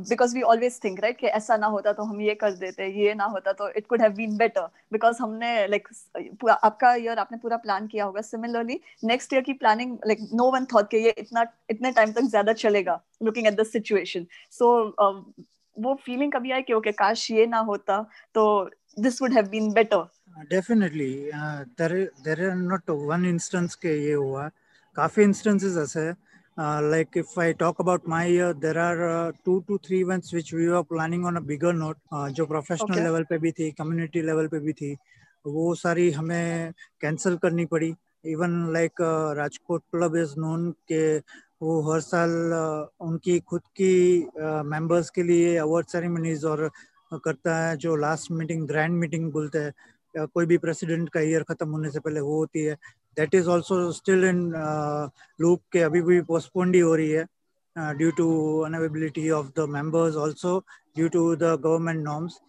because 0.09 0.35
we 0.35 0.41
always 0.43 0.79
think 0.83 0.99
right 0.99 1.17
कि 1.17 1.27
ऐसा 1.29 1.57
ना 1.57 1.67
होता 1.67 1.93
तो 1.93 2.03
हम 2.03 2.21
ये 2.21 2.35
कर 2.35 2.51
देते 2.55 2.87
ये 2.99 3.13
ना 3.13 3.25
होता 3.35 3.53
तो 3.53 3.69
it 3.71 3.87
could 3.87 4.01
have 4.01 4.13
been 4.13 4.37
better 4.37 4.67
because 4.91 5.21
हमने 5.21 5.55
लाइक 5.67 5.87
like, 5.87 6.49
आपका 6.53 6.93
ईयर 6.95 7.19
आपने 7.19 7.37
पूरा 7.37 7.57
प्लान 7.57 7.87
किया 7.87 8.05
होगा. 8.05 8.21
सिमिलरली 8.21 8.79
नेक्स्ट 9.03 9.33
ईयर 9.33 9.43
की 9.43 9.53
planning 9.53 9.97
like 10.07 10.27
no 10.33 10.51
one 10.51 10.65
thought 10.73 10.89
कि 10.91 10.97
ये 10.97 11.13
इतना 11.17 11.45
इतने 11.69 11.91
टाइम 11.91 12.11
तक 12.11 12.29
ज़्यादा 12.29 12.53
चलेगा 12.55 12.99
looking 13.23 13.47
at 13.47 13.59
the 13.59 13.63
situation 13.67 14.25
so 14.51 14.75
वो 15.77 15.93
फीलिंग 16.05 16.31
कभी 16.31 16.51
आई 16.51 16.61
कि 16.61 16.73
ओके 16.73 16.89
okay, 16.89 16.99
काश 16.99 17.29
ये 17.31 17.45
ना 17.47 17.59
होता 17.67 18.01
तो 18.35 18.69
this 18.99 19.21
would 19.21 19.33
have 19.33 19.47
been 19.49 19.71
better 19.73 20.07
definitely 20.49 21.13
there 21.81 21.93
there 22.25 22.49
are 22.49 22.55
not 22.55 22.89
one 22.89 23.25
instance 23.25 23.75
के 23.75 23.97
ये 24.05 24.13
हुआ 24.13 24.49
काफ़ी 24.95 25.23
इंस्टेंसेस 25.23 25.77
ऐसे 25.77 25.99
हैं 25.99 26.17
like 26.57 27.15
if 27.15 27.37
I 27.37 27.53
talk 27.53 27.79
about 27.79 28.05
my 28.05 28.25
year, 28.25 28.53
there 28.53 28.77
are 28.77 28.99
uh, 29.09 29.31
two 29.45 29.63
to 29.67 29.77
three 29.79 30.01
events 30.01 30.33
which 30.33 30.51
we 30.53 30.67
were 30.67 30.83
planning 30.83 31.25
on 31.25 31.37
a 31.37 31.41
bigger 31.41 31.73
note, 31.73 31.97
uh, 32.13 32.29
जो 32.29 32.45
professional. 32.45 32.99
Level 33.03 33.23
पे 33.29 33.37
भी 33.37 33.51
थी 33.51 33.69
कम्युनिटी 33.71 34.21
लेवल 34.21 34.47
पे 34.47 34.59
भी 34.59 34.73
थी 34.73 34.97
वो 35.45 35.73
सारी 35.75 36.09
हमें 36.11 36.73
कैंसिल 37.01 37.37
करनी 37.37 37.65
पड़ी. 37.65 37.93
Even 38.25 38.73
like 38.73 39.01
Rajkot 39.37 39.83
club 39.91 40.15
is 40.17 40.33
known 40.39 40.69
के 40.91 41.17
वो 41.61 41.81
हर 41.91 41.99
साल 42.01 42.29
uh, 42.29 43.07
उनकी 43.07 43.39
खुद 43.39 43.61
की 43.81 44.27
मेंबर्स 44.37 45.05
uh, 45.05 45.11
के 45.15 45.23
लिए 45.23 45.55
अवार्ड 45.57 45.87
सेरेमनीज 45.87 46.45
और 46.45 46.69
करता 47.13 47.57
है 47.65 47.77
जो 47.77 47.95
लास्ट 47.95 48.31
मीटिंग 48.31 48.67
ग्रैंड 48.67 48.99
मीटिंग 48.99 49.31
बोलते 49.31 49.59
हैं। 49.59 49.73
कोई 50.15 50.45
भी 50.45 50.57
प्रेसिडेंट 50.57 51.09
का 51.09 51.19
ईयर 51.21 51.43
खत्म 51.43 51.69
होने 51.69 51.89
से 51.91 51.99
पहले 51.99 52.19
वो 52.21 52.37
होती 52.37 52.63
है। 52.63 52.75
That 53.17 53.35
is 53.35 53.47
also 53.49 53.91
still 53.91 54.23
in 54.25 54.41
loop 55.41 55.61
के 55.71 55.79
अभी 55.81 56.01
भी 56.01 56.21
पोस्टपोन्ड 56.23 56.75
ही 56.75 56.81
हो 56.81 56.95
रही 56.95 57.09
है 57.09 57.25
due 57.75 58.11
to 58.11 58.27
unavailability 58.65 59.29
of 59.29 59.47
the 59.59 59.65
members 59.69 60.15
also 60.15 60.57
due 60.95 61.07
to 61.09 61.35
the 61.35 61.55
government 61.63 62.03
norms 62.03 62.39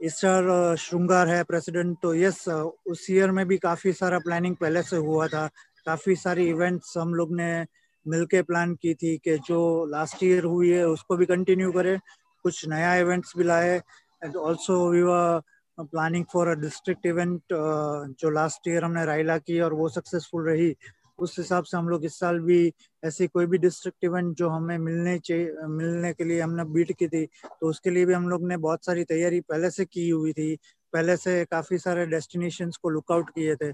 इस 0.00 0.20
साल 0.20 0.74
श्रृंगार 0.78 1.28
है 1.28 1.42
प्रेसिडेंट 1.44 1.96
तो 2.02 2.14
यस 2.14 2.48
उस 2.48 3.06
ईयर 3.10 3.30
में 3.30 3.46
भी 3.48 3.58
काफ़ी 3.58 3.92
सारा 3.92 4.18
प्लानिंग 4.18 4.56
पहले 4.56 4.82
से 4.82 4.96
हुआ 4.96 5.26
था। 5.28 5.46
काफ़ी 5.86 6.16
सारी 6.16 6.48
इवेंट्स 6.48 6.96
हम 6.98 7.14
लोग 7.14 7.34
ने 7.36 7.66
मिलके 8.06 8.42
प्लान 8.42 8.74
की 8.74 8.94
थी 8.94 9.16
कि 9.24 9.36
जो 9.38 9.58
लास्ट 9.86 10.22
ईयर 10.24 10.44
हुई 10.44 10.70
है, 10.70 10.86
उसको 10.86 11.16
भी 11.16 11.26
कंटिन्यू 11.26 11.70
करें। 11.72 11.98
कुछ 12.44 12.66
नया 12.68 12.94
इवेंट्स 12.96 13.32
भी 13.36 13.44
लाए। 13.44 13.76
And 14.24 14.36
also 14.36 14.90
we 14.90 15.02
were 15.02 15.42
planning 15.78 16.24
for 16.32 16.48
a 16.48 16.54
district 16.60 17.06
event 17.06 17.40
जो 17.52 18.30
लास्ट 18.30 18.68
ईयर 18.68 18.84
हमने 18.84 19.04
रायला 19.06 19.38
की 19.38 19.60
और 19.60 19.74
वो 19.74 19.88
सक्सेसफुल 19.88 20.48
रही, 20.48 20.74
उस 21.18 21.38
हिसाब 21.38 21.64
से 21.64 21.76
हम 21.76 21.88
लोग 21.88 22.04
इस 22.04 22.18
साल 22.18 22.38
भी 22.40 22.72
ऐसी 23.04 23.26
कोई 23.26 23.46
भी 23.46 23.58
डिस्ट्रिक्ट 23.58 24.04
इवेंट 24.04 24.34
जो 24.36 24.48
हमें 24.48 24.76
मिलने 24.78 25.18
चाहिए 25.18 25.66
मिलने 25.68 26.12
के 26.12 26.24
लिए 26.24 26.40
हमने 26.40 26.64
बीट 26.72 26.92
की 26.98 27.08
थी 27.08 27.24
तो 27.60 27.68
उसके 27.70 27.90
लिए 27.90 28.06
भी 28.06 28.12
हम 28.14 28.28
लोग 28.28 28.46
ने 28.48 28.56
बहुत 28.56 28.84
सारी 28.86 29.04
तैयारी 29.04 29.40
पहले 29.40 29.70
से 29.70 29.84
की 29.84 30.08
हुई 30.08 30.32
थी, 30.32 30.54
पहले 30.92 31.16
से 31.16 31.44
काफ़ी 31.50 31.78
सारे 31.78 32.06
डेस्टिनेशन 32.06 32.70
को 32.82 32.88
लुकआउट 32.90 33.30
किए 33.30 33.54
थे 33.56 33.72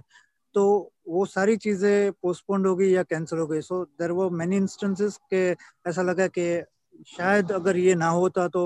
तो 0.55 0.65
वो 1.09 1.25
सारी 1.27 1.57
चीज़ें 1.57 2.13
पोस्टपोन्ड 2.23 2.67
हो 2.67 2.75
गई 2.77 2.91
या 2.91 3.03
कैंसिल 3.03 3.39
हो 3.39 3.47
गई 3.47 3.61
सो 3.61 3.85
देर 4.01 4.11
वो 4.13 4.29
मैनी 4.31 4.57
इंस्टेंसेस 4.57 5.19
के 5.35 5.45
ऐसा 5.89 6.03
लगा 6.03 6.27
कि 6.39 6.47
शायद 7.17 7.53
अगर 7.53 7.77
ये 7.77 7.95
ना 7.95 8.09
होता 8.09 8.47
तो 8.49 8.63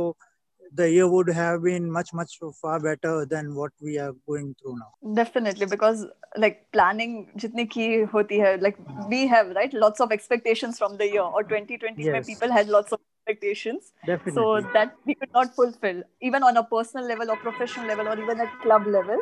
the 0.73 0.89
year 0.89 1.07
would 1.07 1.29
have 1.29 1.63
been 1.63 1.89
much 1.91 2.13
much 2.13 2.39
far 2.61 2.79
better 2.79 3.25
than 3.25 3.55
what 3.55 3.71
we 3.81 3.97
are 3.97 4.13
going 4.27 4.55
through 4.61 4.75
now 4.77 5.13
definitely 5.13 5.65
because 5.65 6.05
like 6.37 6.65
planning 6.71 7.13
jitni 7.37 7.69
ki 7.75 8.03
hoti 8.15 8.39
hai 8.45 8.55
like 8.55 8.79
we 9.09 9.27
have 9.27 9.53
right 9.59 9.73
lots 9.73 9.99
of 9.99 10.11
expectations 10.11 10.77
from 10.77 10.97
the 10.97 11.09
year 11.11 11.21
or 11.21 11.43
2020 11.43 12.03
yes. 12.03 12.11
where 12.13 12.23
people 12.23 12.51
had 12.51 12.67
lots 12.67 12.91
of 12.91 12.99
expectations 12.99 13.91
Definitely. 14.05 14.33
so 14.33 14.61
that 14.73 14.95
we 15.05 15.15
could 15.15 15.33
not 15.33 15.53
fulfill 15.55 16.03
even 16.21 16.43
on 16.43 16.57
a 16.57 16.63
personal 16.63 17.07
level 17.07 17.31
or 17.31 17.37
professional 17.37 17.87
level 17.87 18.07
or 18.07 18.19
even 18.19 18.39
at 18.39 18.59
club 18.61 18.87
level 18.87 19.17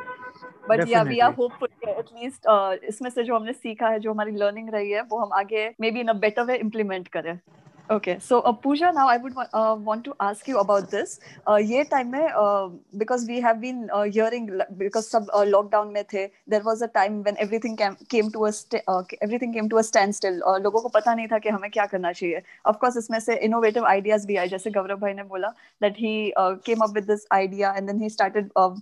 but 0.68 0.78
Definitely. 0.78 0.92
yeah 0.92 1.04
we 1.04 1.22
are 1.22 1.32
hopeful 1.32 1.68
at 1.98 2.12
least 2.14 2.46
uh, 2.46 2.76
इसमें 2.92 3.10
से 3.10 3.24
जो 3.24 3.36
हमने 3.36 3.54
सीखा 3.54 3.90
है 3.90 4.00
जो 4.00 4.14
हमारी 4.14 4.38
learning 4.44 4.72
रही 4.74 4.92
है 4.92 5.02
वो 5.12 5.20
हम 5.26 5.34
आगे 5.42 5.70
maybe 5.86 6.06
in 6.06 6.10
a 6.10 6.20
better 6.26 6.46
way 6.52 6.60
implement 6.68 7.10
करें 7.18 7.40
Okay, 7.90 8.18
so 8.18 8.40
uh, 8.40 8.52
Pooja, 8.52 8.92
now 8.92 9.08
I 9.08 9.18
would 9.18 9.34
uh, 9.38 9.76
want 9.80 10.04
to 10.06 10.16
ask 10.20 10.48
you 10.48 10.58
about 10.58 10.90
this. 10.90 11.20
Uh, 11.46 11.58
ये 11.62 11.88
time 11.88 12.10
में 12.12 12.34
uh, 12.34 12.70
because 12.98 13.28
we 13.28 13.40
have 13.40 13.62
been 13.62 13.92
uh, 13.94 14.04
hearing 14.04 14.50
because 14.80 15.08
सब 15.08 15.28
uh, 15.32 15.46
lockdown 15.46 15.94
में 15.94 16.04
थे, 16.04 16.32
there 16.48 16.62
was 16.62 16.82
a 16.82 16.88
time 16.88 17.22
when 17.24 17.38
everything 17.38 17.78
came, 17.78 17.96
came 18.10 18.32
to 18.32 18.46
a 18.46 18.52
uh, 18.88 19.04
everything 19.22 19.54
came 19.54 19.70
to 19.70 19.78
a 19.78 19.84
standstill. 19.84 20.42
Uh, 20.44 20.58
लोगों 20.60 20.82
को 20.82 20.90
पता 20.90 21.14
नहीं 21.16 21.28
था 21.28 21.40
कि 21.40 21.50
हमें 21.50 21.70
क्या 21.72 21.86
करना 21.86 22.12
चाहिए. 22.12 22.42
Of 22.66 22.80
course, 22.80 22.98
इसमें 22.98 23.20
से 23.20 23.40
innovative 23.48 23.86
ideas 23.92 24.26
भी 24.26 24.36
आए 24.36 24.48
जैसे 24.48 24.72
गौरव 24.72 25.00
भाई 25.00 25.14
ने 25.14 25.24
बोला 25.24 25.54
that 25.82 25.96
he 25.96 26.34
uh, 26.38 26.56
came 26.66 26.82
up 26.82 26.96
with 26.96 27.06
this 27.06 27.28
idea 27.32 27.72
and 27.76 27.88
then 27.88 28.00
he 28.00 28.10
started 28.10 28.50
uh, 28.56 28.74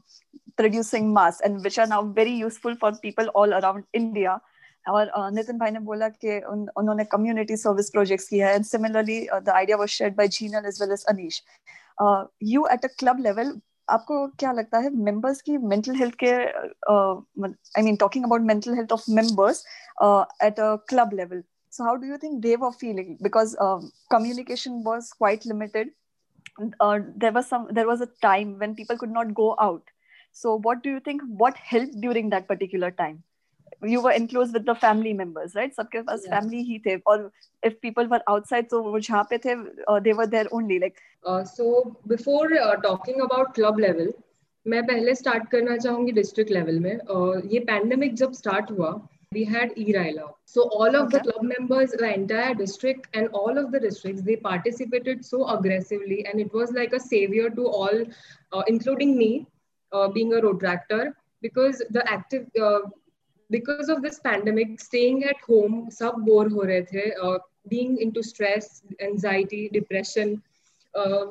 producing 0.56 1.14
masks 1.14 1.42
and 1.42 1.62
which 1.62 1.78
are 1.78 1.88
now 1.88 2.02
very 2.04 2.32
useful 2.32 2.76
for 2.78 2.94
people 3.04 3.28
all 3.36 3.54
around 3.54 3.84
India. 3.92 4.40
और 4.89 5.11
नितिन 5.33 5.59
भाई 5.59 5.71
ने 5.71 5.79
बोला 5.89 6.09
कि 6.09 6.39
उन, 6.41 6.67
उन्होंने 6.77 7.05
कम्युनिटी 7.05 7.57
सर्विस 7.57 7.91
प्रोजेक्ट्स 7.91 8.29
किया 8.29 8.49
है 8.49 8.55
and 8.55 8.65
similarly 8.65 9.21
the 9.35 9.49
idea 9.55 9.77
was 9.77 9.89
shared 9.89 10.17
by 10.17 10.29
Jinal 10.37 10.67
as 10.69 10.81
well 10.83 10.93
as 10.93 11.05
Anish 11.09 11.43
you 12.53 12.67
at 12.73 12.85
a 12.85 12.89
club 12.99 13.21
level 13.21 13.59
आपको 13.89 14.27
क्या 14.39 14.53
लगता 14.53 14.79
है 14.79 14.91
मेंबर्स 15.05 15.41
की 15.43 15.57
मेंटल 15.59 15.95
हेल्थ 15.97 16.15
के 16.25 16.33
I 16.33 17.83
mean 17.83 17.97
talking 17.97 18.25
about 18.25 18.43
mental 18.53 18.75
health 18.75 18.93
of 18.93 19.05
members 19.11 19.65
at 20.45 20.61
a 20.61 20.75
club 20.89 21.15
level 21.15 21.43
so 21.73 21.85
how 21.85 21.95
do 21.97 22.07
you 22.07 22.17
think 22.23 22.41
they 22.43 22.57
were 22.57 22.71
feeling 22.81 23.17
because 23.23 23.57
communication 24.11 24.83
was 24.87 25.13
quite 25.13 25.47
limited 25.47 25.93
there 26.61 27.33
was 27.33 27.45
some 27.45 27.67
there 27.73 27.87
was 27.87 28.03
a 28.03 28.11
time 28.23 28.55
when 28.59 28.75
people 28.75 28.97
could 28.97 29.13
not 29.13 29.33
go 29.43 29.51
out 29.61 29.91
so 30.33 30.55
what 30.57 30.83
do 30.83 30.91
you 30.91 31.01
think 31.01 31.23
what 31.37 31.57
helped 31.57 32.01
during 32.01 32.31
that 32.31 32.47
particular 32.47 32.91
time? 32.91 33.23
You 33.83 34.01
were 34.03 34.13
enclosed 34.13 34.55
with 34.59 34.65
the 34.67 34.75
family 34.85 35.13
members 35.21 35.55
right 35.55 35.75
सबके 35.77 36.03
पास 36.07 36.25
family 36.31 36.63
ही 36.71 36.79
थे 36.87 36.97
और 37.07 37.31
if 37.67 37.81
people 37.81 38.09
were 38.15 38.23
outside 38.35 38.71
so 38.73 38.83
वो 38.83 39.01
जहाँ 39.01 39.27
पे 39.31 39.39
थे 39.45 39.55
uh, 39.89 40.01
they 40.01 40.17
were 40.21 40.27
there 40.37 40.47
only 40.53 40.79
like 40.87 41.03
uh, 41.27 41.45
so 41.45 41.97
before 42.07 42.49
uh, 42.63 42.77
talking 42.89 43.21
about 43.29 43.55
club 43.61 43.79
level 43.89 44.13
मैं 44.67 44.83
पहले 44.87 45.15
start 45.15 45.49
करना 45.51 45.77
चाहूँगी 45.77 46.13
डिस्ट्रिक्ट 46.13 46.51
लेवल 46.53 46.79
में 46.81 46.97
uh, 46.97 47.53
ये 47.53 47.61
पैंडेमिक 47.69 48.15
जब 48.15 48.33
स्टार्ट 48.33 48.71
हुआ 48.71 48.91
we 49.33 49.45
had 49.45 49.73
e-Raila. 49.77 50.33
So 50.47 50.69
all 50.71 50.97
of 50.97 51.09
okay. 51.09 51.19
the 51.19 51.33
club 51.33 51.43
members, 51.43 51.91
the 51.91 52.13
entire 52.13 52.55
district 52.55 53.09
and 53.15 53.29
all 53.29 53.59
of 53.59 53.71
the 53.73 53.81
districts, 53.81 54.23
they 54.23 54.37
participated 54.37 55.25
so 55.25 55.47
aggressively 55.49 56.25
and 56.27 56.41
it 56.41 56.53
was 56.53 56.73
like 56.73 56.93
a 56.93 57.01
savior 57.01 57.51
to 57.51 57.67
all, 57.69 58.05
uh, 58.53 58.63
including 58.67 59.19
me, 59.19 59.47
uh, 59.93 60.09
being 60.09 60.33
a 60.33 60.41
road 60.41 60.61
tractor, 60.61 61.15
because 61.43 61.83
the 61.91 62.11
active, 62.11 62.47
uh, 62.61 62.81
because 63.51 63.89
of 63.89 64.03
this 64.03 64.19
pandemic, 64.21 64.81
staying 64.81 65.25
at 65.25 65.37
home, 65.47 65.89
sub 65.91 66.25
bore 66.27 66.49
ho 66.49 66.65
rahe 66.71 66.89
the, 66.91 67.15
uh, 67.23 67.39
being 67.69 67.99
into 67.99 68.23
stress, 68.23 68.83
anxiety, 69.01 69.69
depression, 69.73 70.43
uh, 70.95 71.27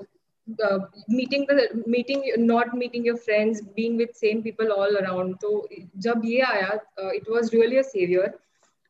uh, 0.63 0.80
meeting 1.10 1.45
the 1.47 1.84
meeting 1.86 2.23
not 2.38 2.73
meeting 2.73 3.03
your 3.06 3.17
friends 3.17 3.62
being 3.75 3.97
with 3.97 4.15
same 4.15 4.41
people 4.41 4.71
all 4.71 4.97
around. 4.97 5.38
So 5.41 5.67
jab 5.99 6.23
ye 6.23 6.41
aaya, 6.41 6.80
uh, 7.03 7.10
it 7.10 7.30
was 7.30 7.53
really 7.53 7.77
a 7.77 7.84
savior. 7.84 8.34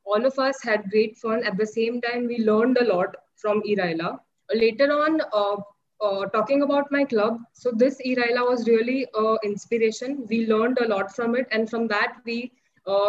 All 0.05 0.25
of 0.25 0.37
us 0.39 0.61
had 0.63 0.89
great 0.91 1.17
fun. 1.17 1.43
At 1.43 1.57
the 1.57 1.65
same 1.65 2.01
time 2.01 2.27
we 2.27 2.37
learned 2.39 2.77
a 2.77 2.85
lot 2.85 3.15
from 3.35 3.61
iraila 3.63 4.19
later 4.53 4.91
on 4.91 5.21
uh, 5.33 5.57
uh, 6.01 6.25
talking 6.27 6.61
about 6.61 6.91
my 6.91 7.03
club 7.03 7.39
so 7.53 7.71
this 7.71 7.99
iraila 8.05 8.47
was 8.49 8.67
really 8.67 9.07
an 9.15 9.37
inspiration. 9.43 10.25
We 10.29 10.45
learned 10.47 10.77
a 10.79 10.87
lot 10.87 11.15
from 11.15 11.35
it 11.35 11.47
and 11.51 11.69
from 11.69 11.87
that 11.87 12.17
we 12.25 12.51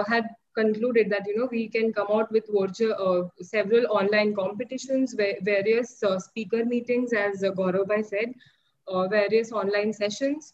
had 0.08 0.26
concluded 0.56 1.10
that 1.10 1.26
you 1.28 1.38
know 1.38 1.48
we 1.52 1.68
can 1.68 1.92
come 1.94 2.08
out 2.12 2.32
with 2.32 2.46
virtual, 2.50 2.94
uh, 2.94 3.44
several 3.44 3.86
online 3.88 4.36
competitions, 4.36 5.16
various 5.42 6.04
uh, 6.04 6.20
speaker 6.20 6.64
meetings, 6.66 7.14
as 7.14 7.44
uh, 7.44 7.52
Gaurav 7.52 8.06
said, 8.06 8.34
uh, 8.88 9.08
various 9.08 9.52
online 9.52 9.94
sessions. 9.94 10.54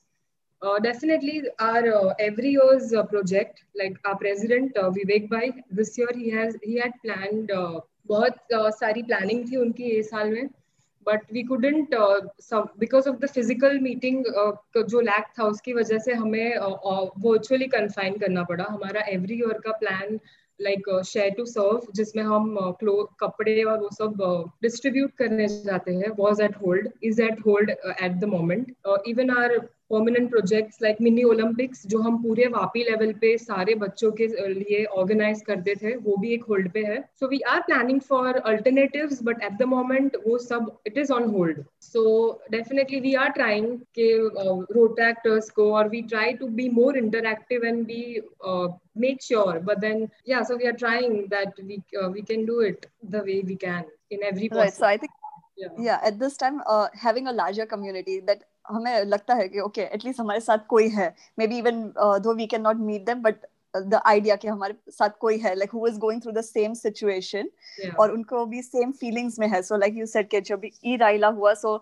Uh, 0.62 0.78
definitely, 0.80 1.44
our 1.60 2.10
uh, 2.10 2.14
every 2.20 2.50
year's 2.50 2.94
uh, 2.94 3.04
project, 3.04 3.64
like 3.78 3.98
our 4.06 4.18
president 4.18 4.76
Vivek 4.76 5.30
Bhai, 5.30 5.54
this 5.72 5.98
year 5.98 6.10
he 6.14 6.30
has 6.30 6.58
he 6.64 6.76
had 6.78 6.92
planned 7.06 7.52
बहुत 8.10 8.38
सारी 8.82 9.04
planning 9.08 9.44
थी 9.50 9.56
उनकी 9.56 9.84
ये 9.84 10.04
साल 10.04 10.30
में 10.34 10.50
but 11.07 11.33
we 11.33 11.43
couldn't 11.43 11.95
because 12.79 13.09
of 13.09 13.17
the 13.17 13.27
physical 13.35 13.79
meeting 13.81 14.25
जो 14.89 15.01
lack 15.01 15.27
था 15.39 15.45
उसकी 15.49 15.73
वजह 15.73 15.99
से 15.99 16.13
हमें 16.15 16.57
वर्चुअली 16.59 17.65
uh, 17.65 17.73
कन्फाइन 17.73 18.19
करना 18.19 18.43
पड़ा। 18.45 18.65
हमारा 18.71 19.05
एवरी 19.13 19.35
ईयर 19.35 19.61
का 19.67 19.73
plan 19.79 20.19
like 20.61 20.89
share 21.07 21.31
to 21.37 21.45
serve 21.47 21.93
जिसमें 21.95 22.23
हम 22.23 22.57
क्लोथ 22.81 23.07
uh, 23.07 23.15
कपड़े 23.21 23.63
और 23.63 23.79
वो 23.81 23.89
सब 23.93 24.53
डिस्ट्रीब्यूट 24.63 25.11
uh, 25.11 25.17
करने 25.19 25.49
जाते 25.49 25.95
हैं 25.95 26.11
was 26.19 26.43
at 26.43 26.57
hold 26.57 26.89
is 27.05 27.23
at 27.23 27.41
hold 27.47 27.71
at 27.71 28.13
the 28.13 28.25
moment 28.35 28.75
even 29.09 29.31
are 29.31 29.59
permanent 29.95 30.31
projects 30.31 30.83
like 30.83 31.01
mini 31.07 31.23
Olympics 31.33 31.87
जो 31.95 31.99
हम 32.03 32.23
पूरे 32.23 32.47
वापी 32.55 32.83
लेवल 32.91 33.13
पे 33.21 33.37
सारे 33.39 33.75
बच्चों 33.83 34.11
के 34.21 34.27
लिए 34.53 34.85
ऑर्गेनाइज 35.03 35.43
करते 35.47 35.75
थे 35.83 35.95
वो 36.07 36.17
भी 36.23 36.33
एक 36.35 36.45
होल्ड 36.49 36.71
पे 36.73 36.85
है 36.85 37.01
so 37.21 37.29
we 37.29 37.41
are 37.55 37.61
planning 37.67 38.01
for 38.11 38.37
alternatives 38.53 39.23
but 39.31 39.43
at 39.45 39.59
the 39.59 39.69
moment 39.75 40.17
वो 40.27 40.39
सब 40.47 40.71
it 40.87 40.99
is 40.99 41.13
on 41.13 41.29
hold 41.35 41.65
so 41.83 42.05
definitely 42.51 43.01
we 43.01 43.15
are 43.25 43.29
trying 43.41 43.77
के 43.99 44.13
रोड 44.79 44.97
ट्रैक्टर्स 44.97 45.51
को 45.59 45.73
और 45.75 45.89
we 45.89 46.03
try 46.15 46.33
to 46.41 46.47
be 46.61 46.69
more 46.81 46.99
interactive 46.99 47.65
and 47.65 47.85
be 47.87 48.01
make 48.97 49.23
sure 49.23 49.61
but 49.69 49.81
then 49.81 50.03
yeah 50.25 50.43
so 50.49 50.57
we 50.57 50.67
are 50.67 50.77
trying 50.81 51.15
that 51.31 51.57
we 51.69 51.79
uh, 52.01 52.09
we 52.11 52.23
can 52.23 52.45
do 52.47 52.61
it 52.61 52.87
the 53.15 53.23
way 53.29 53.39
we 53.49 53.57
can 53.57 53.85
in 54.11 54.23
every 54.23 54.49
possible. 54.49 54.71
so 54.73 54.87
i 54.87 54.97
think 54.97 55.13
yeah. 55.57 55.69
yeah 55.79 55.99
at 56.05 56.19
this 56.19 56.37
time 56.37 56.61
uh, 56.67 56.87
having 56.95 57.27
a 57.27 57.33
larger 57.33 57.67
community 57.67 58.21
that 58.21 58.45
हमें 58.67 59.05
लगता 59.05 59.35
है 59.35 59.49
कि 59.49 59.61
okay 59.61 59.83
at least 59.95 60.21
हमारे 60.21 60.41
साथ 60.41 60.67
कोई 60.69 60.89
है। 60.91 61.15
Maybe 61.47 61.59
even 61.59 61.83
though 61.97 62.35
we 62.35 62.47
can 62.47 62.63
not 62.63 62.77
meet 62.83 63.05
them 63.07 63.23
but 63.23 63.47
the 63.75 64.01
idea 64.07 64.35
कि 64.37 64.49
हमारे 64.49 64.75
साथ 64.93 65.11
कोई 65.21 65.39
है 65.39 65.55
like 65.55 65.71
who 65.71 65.87
is 65.87 65.99
going 65.99 66.21
through 66.23 66.33
the 66.33 66.41
same 66.41 66.75
situation 66.75 67.49
और 68.01 68.13
उनको 68.13 68.45
भी 68.47 68.63
सेम 68.63 68.93
फीलिंग्स 69.01 69.39
में 69.39 69.47
है। 69.49 69.63
सो 69.63 69.77
लाइक 69.77 69.97
यू 69.97 70.07
सेड 70.07 70.29
कि 70.29 70.41
जब 70.43 70.61
ई 70.65 70.97
राइला 70.97 71.29
हुआ 71.39 71.55
so 71.55 71.77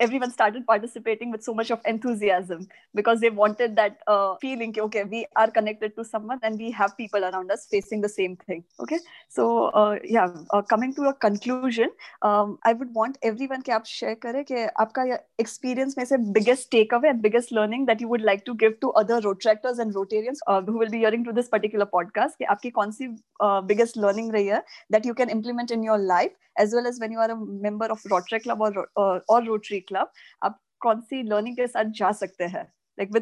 everyone 0.00 0.30
started 0.30 0.66
participating 0.66 1.30
with 1.30 1.42
so 1.42 1.54
much 1.54 1.70
of 1.70 1.80
enthusiasm 1.86 2.68
because 2.94 3.20
they 3.20 3.30
wanted 3.30 3.76
that 3.76 3.98
uh, 4.06 4.34
feeling 4.40 4.74
okay 4.78 5.04
we 5.04 5.26
are 5.36 5.50
connected 5.50 5.96
to 5.96 6.04
someone 6.04 6.38
and 6.42 6.58
we 6.58 6.70
have 6.70 6.96
people 6.96 7.24
around 7.24 7.50
us 7.50 7.66
facing 7.70 8.00
the 8.00 8.08
same 8.08 8.36
thing 8.36 8.64
okay? 8.80 8.98
So 9.28 9.66
uh, 9.66 9.98
yeah 10.04 10.28
uh, 10.50 10.62
coming 10.62 10.94
to 10.94 11.08
a 11.08 11.14
conclusion 11.14 11.90
um, 12.22 12.58
i 12.64 12.72
would 12.72 12.92
want 12.94 13.18
everyone 13.22 13.62
to 13.62 13.80
share 13.84 14.16
kare 14.16 14.44
ki 14.44 14.66
aapka 14.84 15.18
experience 15.38 15.96
mein 15.96 16.32
biggest 16.38 16.70
takeaway 16.70 17.10
and 17.10 17.22
biggest 17.22 17.52
learning 17.52 17.86
that 17.86 18.00
you 18.00 18.08
would 18.08 18.26
like 18.30 18.44
to 18.44 18.54
give 18.54 18.78
to 18.80 18.92
other 19.02 19.20
road 19.20 19.40
tractors 19.40 19.78
and 19.78 19.94
rotarians 19.94 20.44
uh, 20.46 20.60
who 20.62 20.78
will 20.78 20.90
be 20.96 20.98
hearing 20.98 21.24
to 21.24 21.32
this 21.32 21.48
particular 21.48 21.86
podcast 21.86 22.42
ki 22.62 22.70
konsi, 22.80 23.16
uh, 23.40 23.60
biggest 23.60 23.96
learning 23.96 24.32
rahi 24.32 24.52
hai 24.56 24.62
that 24.90 25.04
you 25.04 25.14
can 25.14 25.30
implement 25.30 25.70
in 25.70 25.82
your 25.82 25.98
life 25.98 26.32
as 26.58 26.72
well 26.72 26.86
as 26.86 26.98
when 26.98 27.12
you 27.12 27.18
are 27.18 27.30
a 27.30 27.36
member 27.36 27.86
of 27.86 28.00
rotary 28.10 28.40
club 28.40 28.60
or 28.60 28.88
uh, 28.96 29.20
or 29.28 29.42
rotary 29.44 29.80
Club, 29.86 30.08
आप 30.42 30.60
कौन 30.80 31.00
सी 31.00 31.22
learning 31.28 31.56
के 31.56 31.66
साथ 31.66 31.92
जा 32.00 32.12
सकते 32.12 32.44
हैं? 32.44 32.66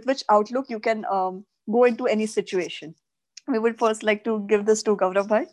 Which 0.06 0.24
outlook 0.30 0.70
you 0.70 0.80
can 0.80 1.04
um, 1.12 1.44
go 1.70 1.84
into 1.84 2.06
any 2.06 2.26
situation. 2.26 2.94
We 3.48 3.58
would 3.58 3.78
first 3.78 4.02
like 4.02 4.24
to 4.24 4.40
give 4.48 4.66
this 4.66 4.82
to 4.84 4.96
Gaurav 4.96 5.28
bhai. 5.28 5.46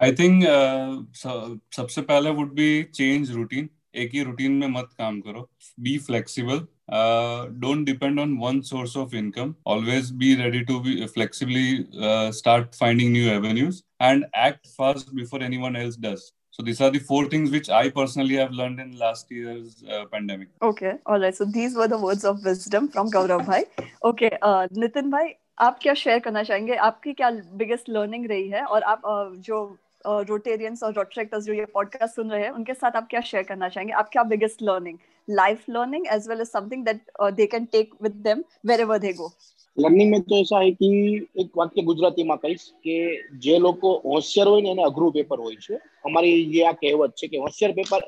I 0.00 0.12
think 0.12 0.44
uh, 0.44 1.02
so, 1.14 1.58
सबसे 1.76 2.02
पहले 2.02 2.30
would 2.36 2.54
be 2.54 2.70
change 3.00 3.34
routine. 3.36 3.68
एक 3.96 4.10
ही 4.14 4.22
रूटीन 4.22 4.52
में 4.52 4.66
मत 4.68 4.88
काम 4.98 5.20
करो 5.20 5.48
be 5.80 5.96
flexible 6.06 6.58
don't 7.60 7.84
depend 7.86 8.20
on 8.20 8.36
one 8.38 8.60
source 8.70 8.96
of 8.96 9.14
income 9.16 9.54
always 9.74 10.10
be 10.22 10.34
ready 10.42 10.60
to 10.70 10.78
be 10.80 11.06
flexibly 11.14 11.66
start 12.38 12.74
finding 12.74 13.12
new 13.12 13.30
avenues 13.30 13.82
and 14.02 14.24
act 14.46 14.66
fast 14.76 15.14
before 15.14 15.44
anyone 15.44 15.76
else 15.76 15.98
does 16.00 16.30
So 16.58 16.62
these 16.62 16.80
are 16.80 16.90
the 16.90 16.98
four 16.98 17.26
things 17.26 17.50
which 17.50 17.68
I 17.68 17.90
personally 17.90 18.36
have 18.36 18.50
learned 18.50 18.80
in 18.80 18.92
last 18.98 19.30
year's 19.30 19.84
uh, 19.84 20.06
pandemic. 20.06 20.48
Okay, 20.62 20.94
all 21.04 21.20
right. 21.20 21.34
So 21.36 21.44
these 21.44 21.74
were 21.74 21.86
the 21.86 21.98
words 21.98 22.24
of 22.24 22.42
wisdom 22.42 22.88
from 22.88 23.10
Gaurav 23.10 23.44
bhai. 23.46 23.64
Okay, 24.02 24.30
uh, 24.40 24.66
Nitin 24.68 25.10
bhai, 25.10 25.26
आप 25.58 25.78
क्या 25.82 25.92
share 25.94 26.18
करना 26.18 26.42
चाहेंगे 26.42 26.74
आपकी 26.86 27.12
क्या 27.18 27.30
biggest 27.60 27.88
learning 27.88 28.26
रही 28.30 28.48
है 28.48 28.64
और 28.64 28.82
आप 28.92 29.02
uh, 29.02 29.40
जो 29.44 29.60
रोटेरियंस 30.06 30.78
uh, 30.78 30.84
और 30.84 30.92
रोट्रेक्टर्स 30.94 31.44
जो 31.44 31.52
ये 31.52 31.64
पॉडकास्ट 31.74 32.14
सुन 32.14 32.30
रहे 32.30 32.42
हैं 32.42 32.50
उनके 32.50 32.74
साथ 32.74 32.96
आप 32.96 33.06
क्या 33.10 33.20
शेयर 33.30 33.42
करना 33.44 33.68
चाहेंगे 33.68 33.92
आप 34.00 34.08
क्या 34.12 34.22
biggest 34.32 34.62
learning 34.62 34.98
life 35.28 35.64
learning 35.70 36.06
as 36.14 36.28
well 36.28 36.40
as 36.40 36.48
something 36.48 36.84
that 36.84 37.00
they 37.36 37.46
can 37.54 37.64
take 37.72 37.94
with 38.02 38.20
them 38.28 38.44
wherever 38.80 38.98
they 38.98 39.12
go 39.12 39.32
learning 39.77 40.09
મેં 40.09 40.23
તો 40.23 40.35
એસા 40.37 40.63
હે 40.63 40.71
કે 40.73 40.89
એક 41.35 41.49
વાક્ય 41.55 41.83
ગુજરાતીમાં 41.83 42.39
કહીશ 42.39 42.65
કે 42.83 42.95
જે 43.39 43.59
લોકો 43.59 43.89
હોશિયાર 44.05 44.47
હોય 44.47 44.63
ને 44.63 44.71
એને 44.71 44.83
અઘરું 44.83 45.13
પેપર 45.13 45.37
હોય 45.39 45.59
છે 45.59 45.75
અમારી 46.05 46.39
જે 46.53 46.65
આ 46.65 46.75
કહેવત 46.75 47.11
છે 47.15 47.25
કે 47.27 47.37
હોશિયાર 47.37 47.73
પેપર 47.75 48.01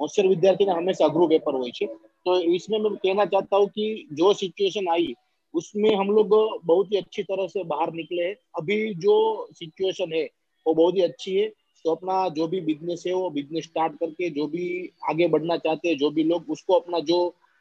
હોશિયાર 0.00 0.32
વિદ્યાર્થીને 0.34 0.72
હંમેશા 0.72 1.08
અઘરું 1.08 1.28
પેપર 1.28 1.54
હોય 1.54 1.72
છે 1.72 1.86
तो 2.26 2.40
इसमें 2.52 2.78
मैं 2.78 2.94
कहना 2.96 3.24
चाहता 3.26 3.56
हूँ 3.56 3.66
कि 3.68 4.06
जो 4.12 4.32
सिचुएशन 4.34 4.88
आई 4.88 5.14
उसमें 5.54 5.94
हम 5.96 6.10
लोग 6.10 6.28
बहुत 6.64 6.92
ही 6.92 6.96
अच्छी 6.96 7.22
तरह 7.22 7.46
से 7.46 7.62
बाहर 7.64 7.92
निकले 7.92 8.22
हैं 8.22 8.34
अभी 8.58 8.76
जो 8.96 9.14
सिचुएशन 9.52 10.12
है 10.12 10.24
वो 10.66 10.74
बहुत 10.74 10.94
ही 10.94 11.02
अच्छी 11.02 11.36
है 11.36 11.48
तो 11.84 11.90
अपना 11.90 12.28
जो 12.28 12.46
भी 12.48 12.60
बिजनेस 12.62 13.04
है 13.06 13.14
वो 13.14 13.30
बिजनेस 13.30 13.64
स्टार्ट 13.64 13.92
करके 13.94 14.30
जो 14.30 14.46
भी 14.46 14.66
आगे 15.10 15.28
बढ़ना 15.28 15.56
चाहते 15.58 15.88
हैं 15.88 15.96
जो 15.98 16.10
भी 16.10 16.24
लोग 16.24 16.50
उसको 16.50 16.74
अपना 16.74 17.00
जो 17.02 17.18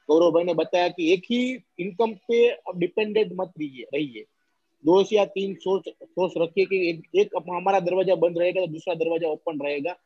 गौरव 0.08 0.30
भाई 0.30 0.44
ने 0.44 0.54
बताया 0.54 0.88
कि 0.90 1.12
एक 1.12 1.22
ही 1.30 1.42
इनकम 1.80 2.12
पे 2.28 2.48
डिपेंडेंट 2.76 3.32
मत 3.32 3.52
रहिए 3.58 3.86
रहिए। 3.94 4.24
दो 4.84 5.02
या 5.12 5.24
तीन 5.26 5.54
सोच 5.56 5.88
सोच 5.88 6.32
रखिए 6.38 6.64
कि 6.64 6.88
एक, 6.88 7.02
एक 7.14 7.30
हमारा 7.48 7.80
दरवाज़ा 7.80 8.14
बंद 8.16 8.38
रहेगा 8.38 8.60
तो 8.60 8.66
दूसरा 8.66 8.94
दरवाज़ा 8.94 9.28
ओपन 9.28 9.60
रहेगा। 9.60 9.96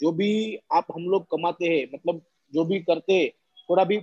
जो 0.00 0.12
भी 0.12 0.58
आप 0.72 0.86
हम 0.94 1.08
लोग 1.10 1.26
कमाते 1.30 1.66
हैं 1.66 1.86
मतलब 1.94 2.20
जो 2.52 2.64
भी 2.64 2.78
करते 2.80 3.12
हैं 3.12 3.28
थोड़ा 3.68 3.84
भी 3.84 3.98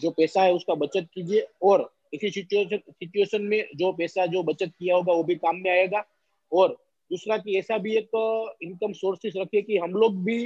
जो 0.00 0.10
पैसा 0.10 0.42
है 0.42 0.52
उसका 0.54 0.74
बचत 0.76 1.06
कीजिए 1.14 1.46
और 1.62 1.90
इसी 2.14 2.30
सिचुएशन 2.30 2.78
सिचुएशन 2.90 3.42
में 3.42 3.64
जो 3.76 3.92
पैसा 3.92 4.26
जो 4.26 4.42
बचत 4.42 4.72
किया 4.78 4.96
होगा 4.96 5.12
वो 5.12 5.22
भी 5.24 5.34
काम 5.36 5.56
में 5.56 5.70
आएगा। 5.70 6.04
और 6.52 6.76
दूसरा 7.10 7.36
कि 7.38 7.56
ऐसा 7.58 7.78
भी 7.78 7.96
एक 7.96 8.10
इनकम 8.62 8.92
सोर्सेस 8.92 9.34
रखिए 9.36 9.62
कि 9.62 9.76
हम 9.76 9.92
लोग 9.92 10.22
भी 10.24 10.38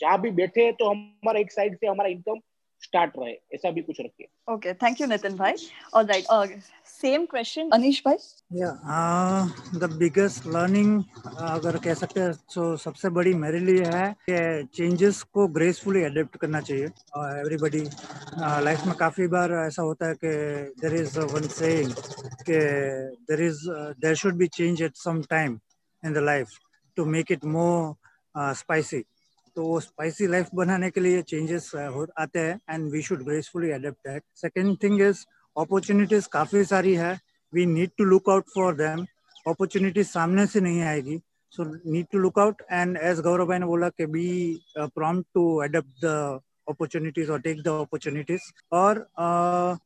जहाँ 0.00 0.20
भी 0.20 0.30
बैठे 0.30 0.64
हैं 0.64 0.72
तो 0.74 0.88
हमारा 0.90 1.40
एक 1.40 1.52
साइड 1.52 1.76
से 1.76 1.86
हमारा 1.86 2.08
इनकम 2.08 2.40
स्टार्ट 2.82 3.12
रहे 3.18 3.32
ऐसा 3.54 3.70
भी 3.70 3.82
कुछ 3.82 4.00
रखिए। 4.00 4.28
ओके 4.52 4.72
थैंक 4.74 5.00
यू 5.00 5.06
नितिन 5.06 5.36
भाई 5.36 5.54
ऑलराइट 5.94 6.60
सेम 6.88 7.26
क्वेश्चन 7.26 7.70
अनीश 7.72 8.02
भाई 8.06 8.16
या 8.50 8.70
द 9.74 9.90
बिगेस्ट 9.98 10.46
लर्निंग 10.46 11.02
अगर 11.38 11.76
कह 11.84 11.94
सकते 11.94 12.20
हैं 12.20 12.32
तो 12.54 12.76
सबसे 12.76 13.08
बड़ी 13.18 13.34
मेरे 13.34 13.58
लिए 13.60 13.84
है 13.86 14.10
कि 14.28 14.68
चेंजेस 14.74 15.22
को 15.32 15.46
ग्रेसफुली 15.48 16.02
अडेप्ट 16.04 16.36
करना 16.36 16.60
चाहिए। 16.60 16.86
एवरीबॉडी 17.40 17.82
लाइफ 18.64 18.86
में 18.86 18.94
काफ़ी 18.96 19.26
बार 19.34 19.52
ऐसा 19.66 19.82
होता 19.82 20.08
है 20.08 20.14
कि 20.24 20.32
देर 20.80 20.94
इज़ 21.00 21.18
वन 21.34 21.46
सेइंग 21.58 21.92
कि 22.48 22.58
there 23.30 23.42
is 23.42 23.60
there 24.00 24.14
should 24.22 24.36
be 24.36 24.46
change 24.58 24.82
at 24.82 24.96
some 24.96 25.22
time 25.30 25.58
in 26.02 26.12
the 26.12 26.24
life 26.24 26.58
to 26.96 27.04
make 27.14 27.32
it 27.32 27.44
more 27.54 28.52
spicy 28.56 29.04
तो 29.56 29.78
स्पाइसी 29.80 30.26
लाइफ 30.26 30.48
बनाने 30.54 30.90
के 30.90 31.00
लिए 31.00 31.22
चेंजेस 31.30 31.70
आते 31.76 32.38
हैं 32.38 32.60
and 32.70 32.90
we 32.92 33.02
should 33.02 33.22
gracefully 33.24 33.70
adapt 33.70 34.08
that 34.08 34.22
second 34.42 34.76
thing 34.82 35.00
is 35.02 35.24
opportunities 35.56 36.28
काफ़ी 36.32 36.64
सारी 36.64 36.94
है. 36.94 37.18
We 37.54 37.66
need 37.66 37.90
to 37.98 38.04
look 38.04 38.30
out 38.30 38.44
for 38.54 38.74
them 38.74 39.04
opportunities 39.48 40.08
सामने 40.08 40.46
से 40.46 40.60
नहीं 40.60 40.82
आएगी. 40.82 41.20
So 41.52 41.64
need 41.92 42.06
to 42.12 42.18
look 42.18 42.38
out 42.38 42.62
and 42.70 42.98
as 43.02 43.20
Gaurav 43.20 43.46
भाई 43.46 43.58
ने 43.58 43.66
बोला 43.66 43.88
कि 43.88 44.06
be 44.06 44.28
prompt 44.78 45.28
to 45.34 45.56
adapt 45.68 46.04
the 46.04 46.40
opportunities 46.70 47.30
or 47.30 47.38
take 47.38 47.62
the 47.64 47.72
opportunities. 47.84 48.40
और 48.72 49.06
uh, 49.18 49.76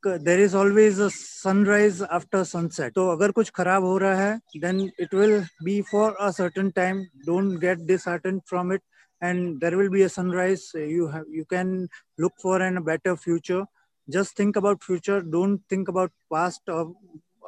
is 0.47 0.55
always 0.55 0.99
a 0.99 1.11
sunrise 1.11 2.03
after 2.19 2.45
sunset. 2.45 2.95
तो 2.95 3.09
अगर 3.11 3.31
कुछ 3.39 3.51
खराब 3.57 3.85
हो 3.85 3.97
रहा 3.99 4.15
है 4.21 4.41
then 4.65 4.83
it 4.99 5.15
will 5.19 5.37
be 5.69 5.77
for 5.93 6.09
a 6.21 6.33
certain 6.33 6.73
time. 6.73 7.07
Don't 7.29 7.59
get 7.67 7.87
disheartened 7.87 8.43
from 8.53 8.75
it. 8.77 8.83
and 9.22 9.60
there 9.60 9.78
will 9.78 9.90
be 9.90 10.04
a 10.04 10.10
sunrise 10.10 10.62
you 10.74 11.08
have 11.08 11.26
you 11.30 11.46
can 11.46 11.88
look 12.18 12.34
for 12.42 12.62
an, 12.62 12.78
a 12.78 12.82
better 12.82 13.16
future 13.18 13.66
just 14.08 14.36
think 14.36 14.56
about 14.56 14.84
future 14.84 15.22
don't 15.22 15.62
think 15.70 15.90
about 15.90 16.12
past 16.34 16.62
or 16.70 16.94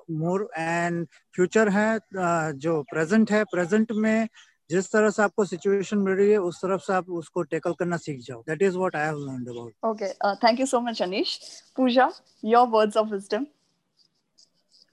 more 0.08 0.49
and 0.58 1.08
future 1.32 1.70
है 1.70 1.99
जो 2.66 2.84
present 2.93 3.32
है 3.32 3.43
present 3.54 3.91
में 3.91 4.28
जिस 4.70 4.91
तरह 4.91 5.10
से 5.10 5.22
आपको 5.24 5.45
situation 5.45 5.97
मिल 5.97 6.14
रही 6.16 6.30
है 6.32 6.38
उस 6.49 6.60
तरफ 6.62 6.82
से 6.82 6.93
आप 6.93 7.10
उसको 7.20 7.41
टेकल 7.54 7.74
करना 7.80 7.97
सीख 8.04 8.20
जाओ 8.28 8.41
that 8.47 8.62
is 8.64 8.76
what 8.76 8.95
I 8.95 9.06
have 9.06 9.18
learned 9.18 9.49
about 9.49 9.74
okay 9.86 10.08
thank 10.43 10.60
you 10.60 10.66
so 10.66 10.80
much 10.82 11.02
Anish 11.02 11.39
Pooja 11.78 12.12
your 12.45 12.68
words 12.78 12.97
of 12.97 13.12
wisdom 13.12 13.45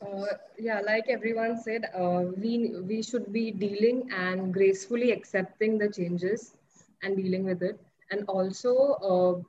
Uh, 0.01 0.33
yeah, 0.65 0.81
like 0.87 1.09
everyone 1.13 1.55
said, 1.63 1.87
uh, 2.01 2.21
we 2.43 2.51
we 2.91 2.99
should 3.07 3.25
be 3.37 3.41
dealing 3.63 3.97
and 4.19 4.53
gracefully 4.57 5.09
accepting 5.15 5.73
the 5.81 5.89
changes 5.97 6.45
and 7.04 7.18
dealing 7.18 7.44
with 7.44 7.62
it. 7.62 7.80
And 8.12 8.26
also, 8.28 8.74
uh, 9.12 9.42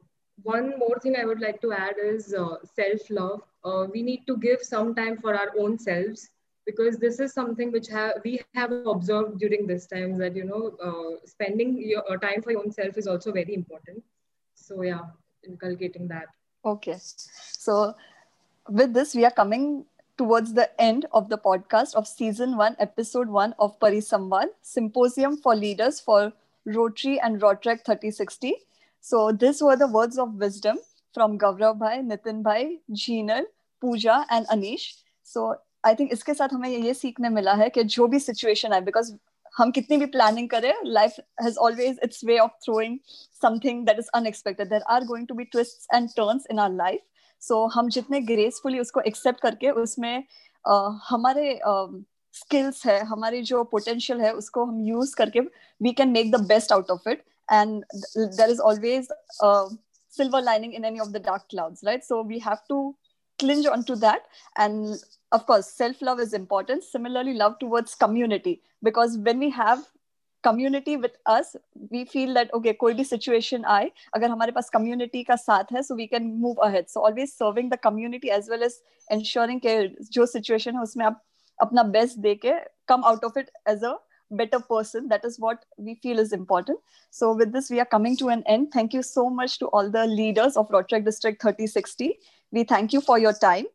one 0.42 0.78
more 0.78 0.98
thing 1.00 1.16
I 1.16 1.24
would 1.24 1.40
like 1.40 1.60
to 1.62 1.72
add 1.72 1.94
is 2.02 2.34
uh, 2.34 2.56
self 2.64 3.10
love. 3.10 3.42
Uh, 3.64 3.86
we 3.92 4.02
need 4.02 4.26
to 4.26 4.36
give 4.36 4.60
some 4.62 4.94
time 4.94 5.16
for 5.18 5.34
our 5.34 5.52
own 5.58 5.78
selves 5.78 6.30
because 6.66 6.98
this 6.98 7.20
is 7.20 7.32
something 7.32 7.72
which 7.72 7.88
have, 7.88 8.14
we 8.24 8.40
have 8.40 8.58
observed 8.60 9.38
during 9.38 9.66
this 9.66 9.86
time 9.86 10.16
that 10.18 10.34
you 10.34 10.44
know 10.44 10.74
uh, 10.82 11.16
spending 11.24 11.62
your 11.76 12.02
uh, 12.10 12.16
time 12.16 12.42
for 12.42 12.52
your 12.52 12.60
own 12.60 12.70
self 12.70 12.96
is 12.96 13.06
also 13.06 13.32
very 13.32 13.54
important. 13.54 14.02
So 14.54 14.82
yeah, 14.82 15.00
inculcating 15.46 16.08
that. 16.08 16.26
Okay, 16.64 16.96
so 16.98 17.94
with 18.68 18.94
this 18.94 19.14
we 19.14 19.24
are 19.24 19.30
coming 19.30 19.84
towards 20.16 20.54
the 20.54 20.68
end 20.80 21.06
of 21.12 21.28
the 21.28 21.38
podcast 21.38 21.94
of 21.94 22.06
season 22.06 22.56
one, 22.56 22.76
episode 22.78 23.28
one 23.28 23.54
of 23.58 23.78
Parisamvad 23.78 24.46
Symposium 24.62 25.36
for 25.36 25.54
Leaders 25.54 26.00
for 26.00 26.32
Rotary 26.66 27.18
and 27.20 27.40
Rotrek 27.40 27.84
3060. 27.84 28.54
So 29.00 29.32
these 29.32 29.60
were 29.62 29.76
the 29.76 29.88
words 29.88 30.18
of 30.18 30.34
wisdom 30.34 30.78
from 31.14 31.38
Gaurav 31.38 31.78
Bhai, 31.78 31.98
Nitin 32.00 32.42
Bhai, 32.42 32.78
Jeenal, 32.90 33.44
Pooja 33.82 34.26
and 34.30 34.46
Anish. 34.48 34.88
So 35.22 35.54
I 35.86 35.94
think 35.94 36.12
इसके 36.12 36.34
साथ 36.34 36.48
हमें 36.52 36.68
ये 36.68 36.92
सीखने 36.94 37.28
मिला 37.28 37.52
है 37.54 37.68
कि 37.70 37.82
जो 37.94 38.06
भी 38.08 38.18
सिचुएशन 38.18 38.72
है 38.72 38.80
बिकॉज़ 38.84 39.12
हम 39.54 39.70
कितनी 39.70 39.96
भी 39.96 40.06
प्लानिंग 40.14 40.48
करें 40.50 40.72
life 40.84 41.16
has 41.42 41.56
always 41.64 41.98
its 42.04 42.24
way 42.24 42.38
of 42.38 42.52
throwing 42.64 42.98
something 43.42 43.84
that 43.86 43.98
is 43.98 44.08
unexpected 44.14 44.68
there 44.68 44.82
are 44.90 45.04
going 45.04 45.26
to 45.26 45.34
be 45.34 45.44
twist 45.44 45.94
and 45.94 46.08
turns 46.16 46.46
in 46.50 46.58
our 46.58 46.70
life 46.72 47.00
so 47.42 47.64
हम 47.74 47.88
जितने 47.96 48.20
ग्रेसफुली 48.32 48.80
उसको 48.80 49.00
एक्सेप्ट 49.12 49.40
करके 49.40 49.70
उसमें 49.82 50.24
uh, 50.64 50.90
हमारे 51.08 51.52
स्किल्स 52.34 52.80
uh, 52.80 52.86
है 52.86 53.04
हमारी 53.06 53.42
जो 53.52 53.62
पोटेंशियल 53.72 54.20
है 54.20 54.32
उसको 54.34 54.64
हम 54.64 54.80
यूज़ 54.86 55.14
करके 55.16 55.40
we 55.86 55.92
can 56.02 56.08
make 56.18 56.30
the 56.36 56.40
best 56.46 56.72
out 56.72 56.90
of 56.90 57.08
it 57.10 57.24
and 57.52 57.84
there 58.16 58.50
is 58.50 58.60
always 58.70 59.08
silver 60.16 60.40
lining 60.40 60.74
in 60.74 60.84
any 60.84 61.00
of 61.00 61.12
the 61.12 61.20
dark 61.20 61.48
clouds 61.48 61.82
right 61.86 62.04
so 62.04 62.22
we 62.22 62.38
have 62.38 62.62
to 62.72 62.78
clinch 63.38 63.66
onto 63.66 63.96
that 63.96 64.26
and 64.56 65.02
of 65.32 65.46
course 65.46 65.70
self 65.80 66.04
love 66.08 66.20
is 66.20 66.36
important 66.38 66.84
similarly 66.84 67.34
love 67.34 67.58
towards 67.58 67.94
community 68.04 68.54
because 68.82 69.18
when 69.18 69.44
we 69.44 69.50
have 69.50 69.84
community 70.44 70.96
with 70.96 71.16
us 71.26 71.56
we 71.90 72.04
feel 72.04 72.34
that 72.38 72.54
okay 72.58 72.74
koi 72.84 72.92
bhi 73.00 73.06
situation 73.10 73.68
aaye 73.74 73.90
agar 74.18 74.30
hamare 74.34 74.56
paas 74.58 74.72
community 74.78 75.22
ka 75.30 75.38
saath 75.44 75.76
hai 75.76 75.84
so 75.90 75.98
we 76.00 76.08
can 76.14 76.32
move 76.46 76.64
ahead 76.68 76.90
so 76.94 77.06
always 77.08 77.36
serving 77.42 77.70
the 77.74 77.80
community 77.88 78.34
as 78.38 78.50
well 78.54 78.66
as 78.68 78.76
ensuring 79.18 79.62
ke 79.66 79.76
jo 80.18 80.28
situation 80.34 80.80
hai 80.80 80.84
usme 80.90 81.06
aap 81.08 81.22
apna 81.60 81.90
best 81.92 82.20
de 82.22 82.36
ke 82.36 82.54
come 82.86 83.04
out 83.04 83.24
of 83.24 83.36
it 83.36 83.50
as 83.66 83.82
a 83.82 83.96
better 84.30 84.58
person. 84.58 85.08
That 85.08 85.24
is 85.24 85.38
what 85.38 85.64
we 85.76 85.94
feel 85.96 86.18
is 86.18 86.32
important. 86.32 86.78
So 87.10 87.34
with 87.34 87.52
this 87.52 87.70
we 87.70 87.80
are 87.80 87.86
coming 87.86 88.16
to 88.18 88.28
an 88.28 88.42
end. 88.46 88.72
Thank 88.72 88.92
you 88.92 89.02
so 89.02 89.28
much 89.30 89.58
to 89.58 89.66
all 89.66 89.90
the 89.90 90.06
leaders 90.06 90.56
of 90.56 90.68
Rotrek 90.68 91.04
district 91.04 91.42
3060 91.42 92.18
we 92.54 92.62
thank 92.62 92.92
you 92.92 93.00
for 93.00 93.18
your 93.18 93.32
time. 93.32 93.66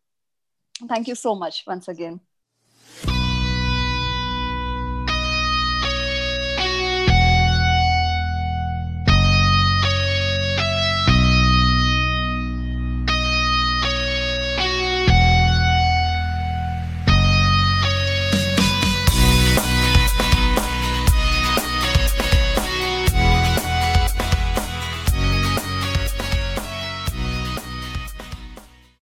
Thank 0.88 1.07
you 1.09 1.15
so 1.15 1.36
much 1.36 1.63
once 1.67 1.89
again. 1.89 2.21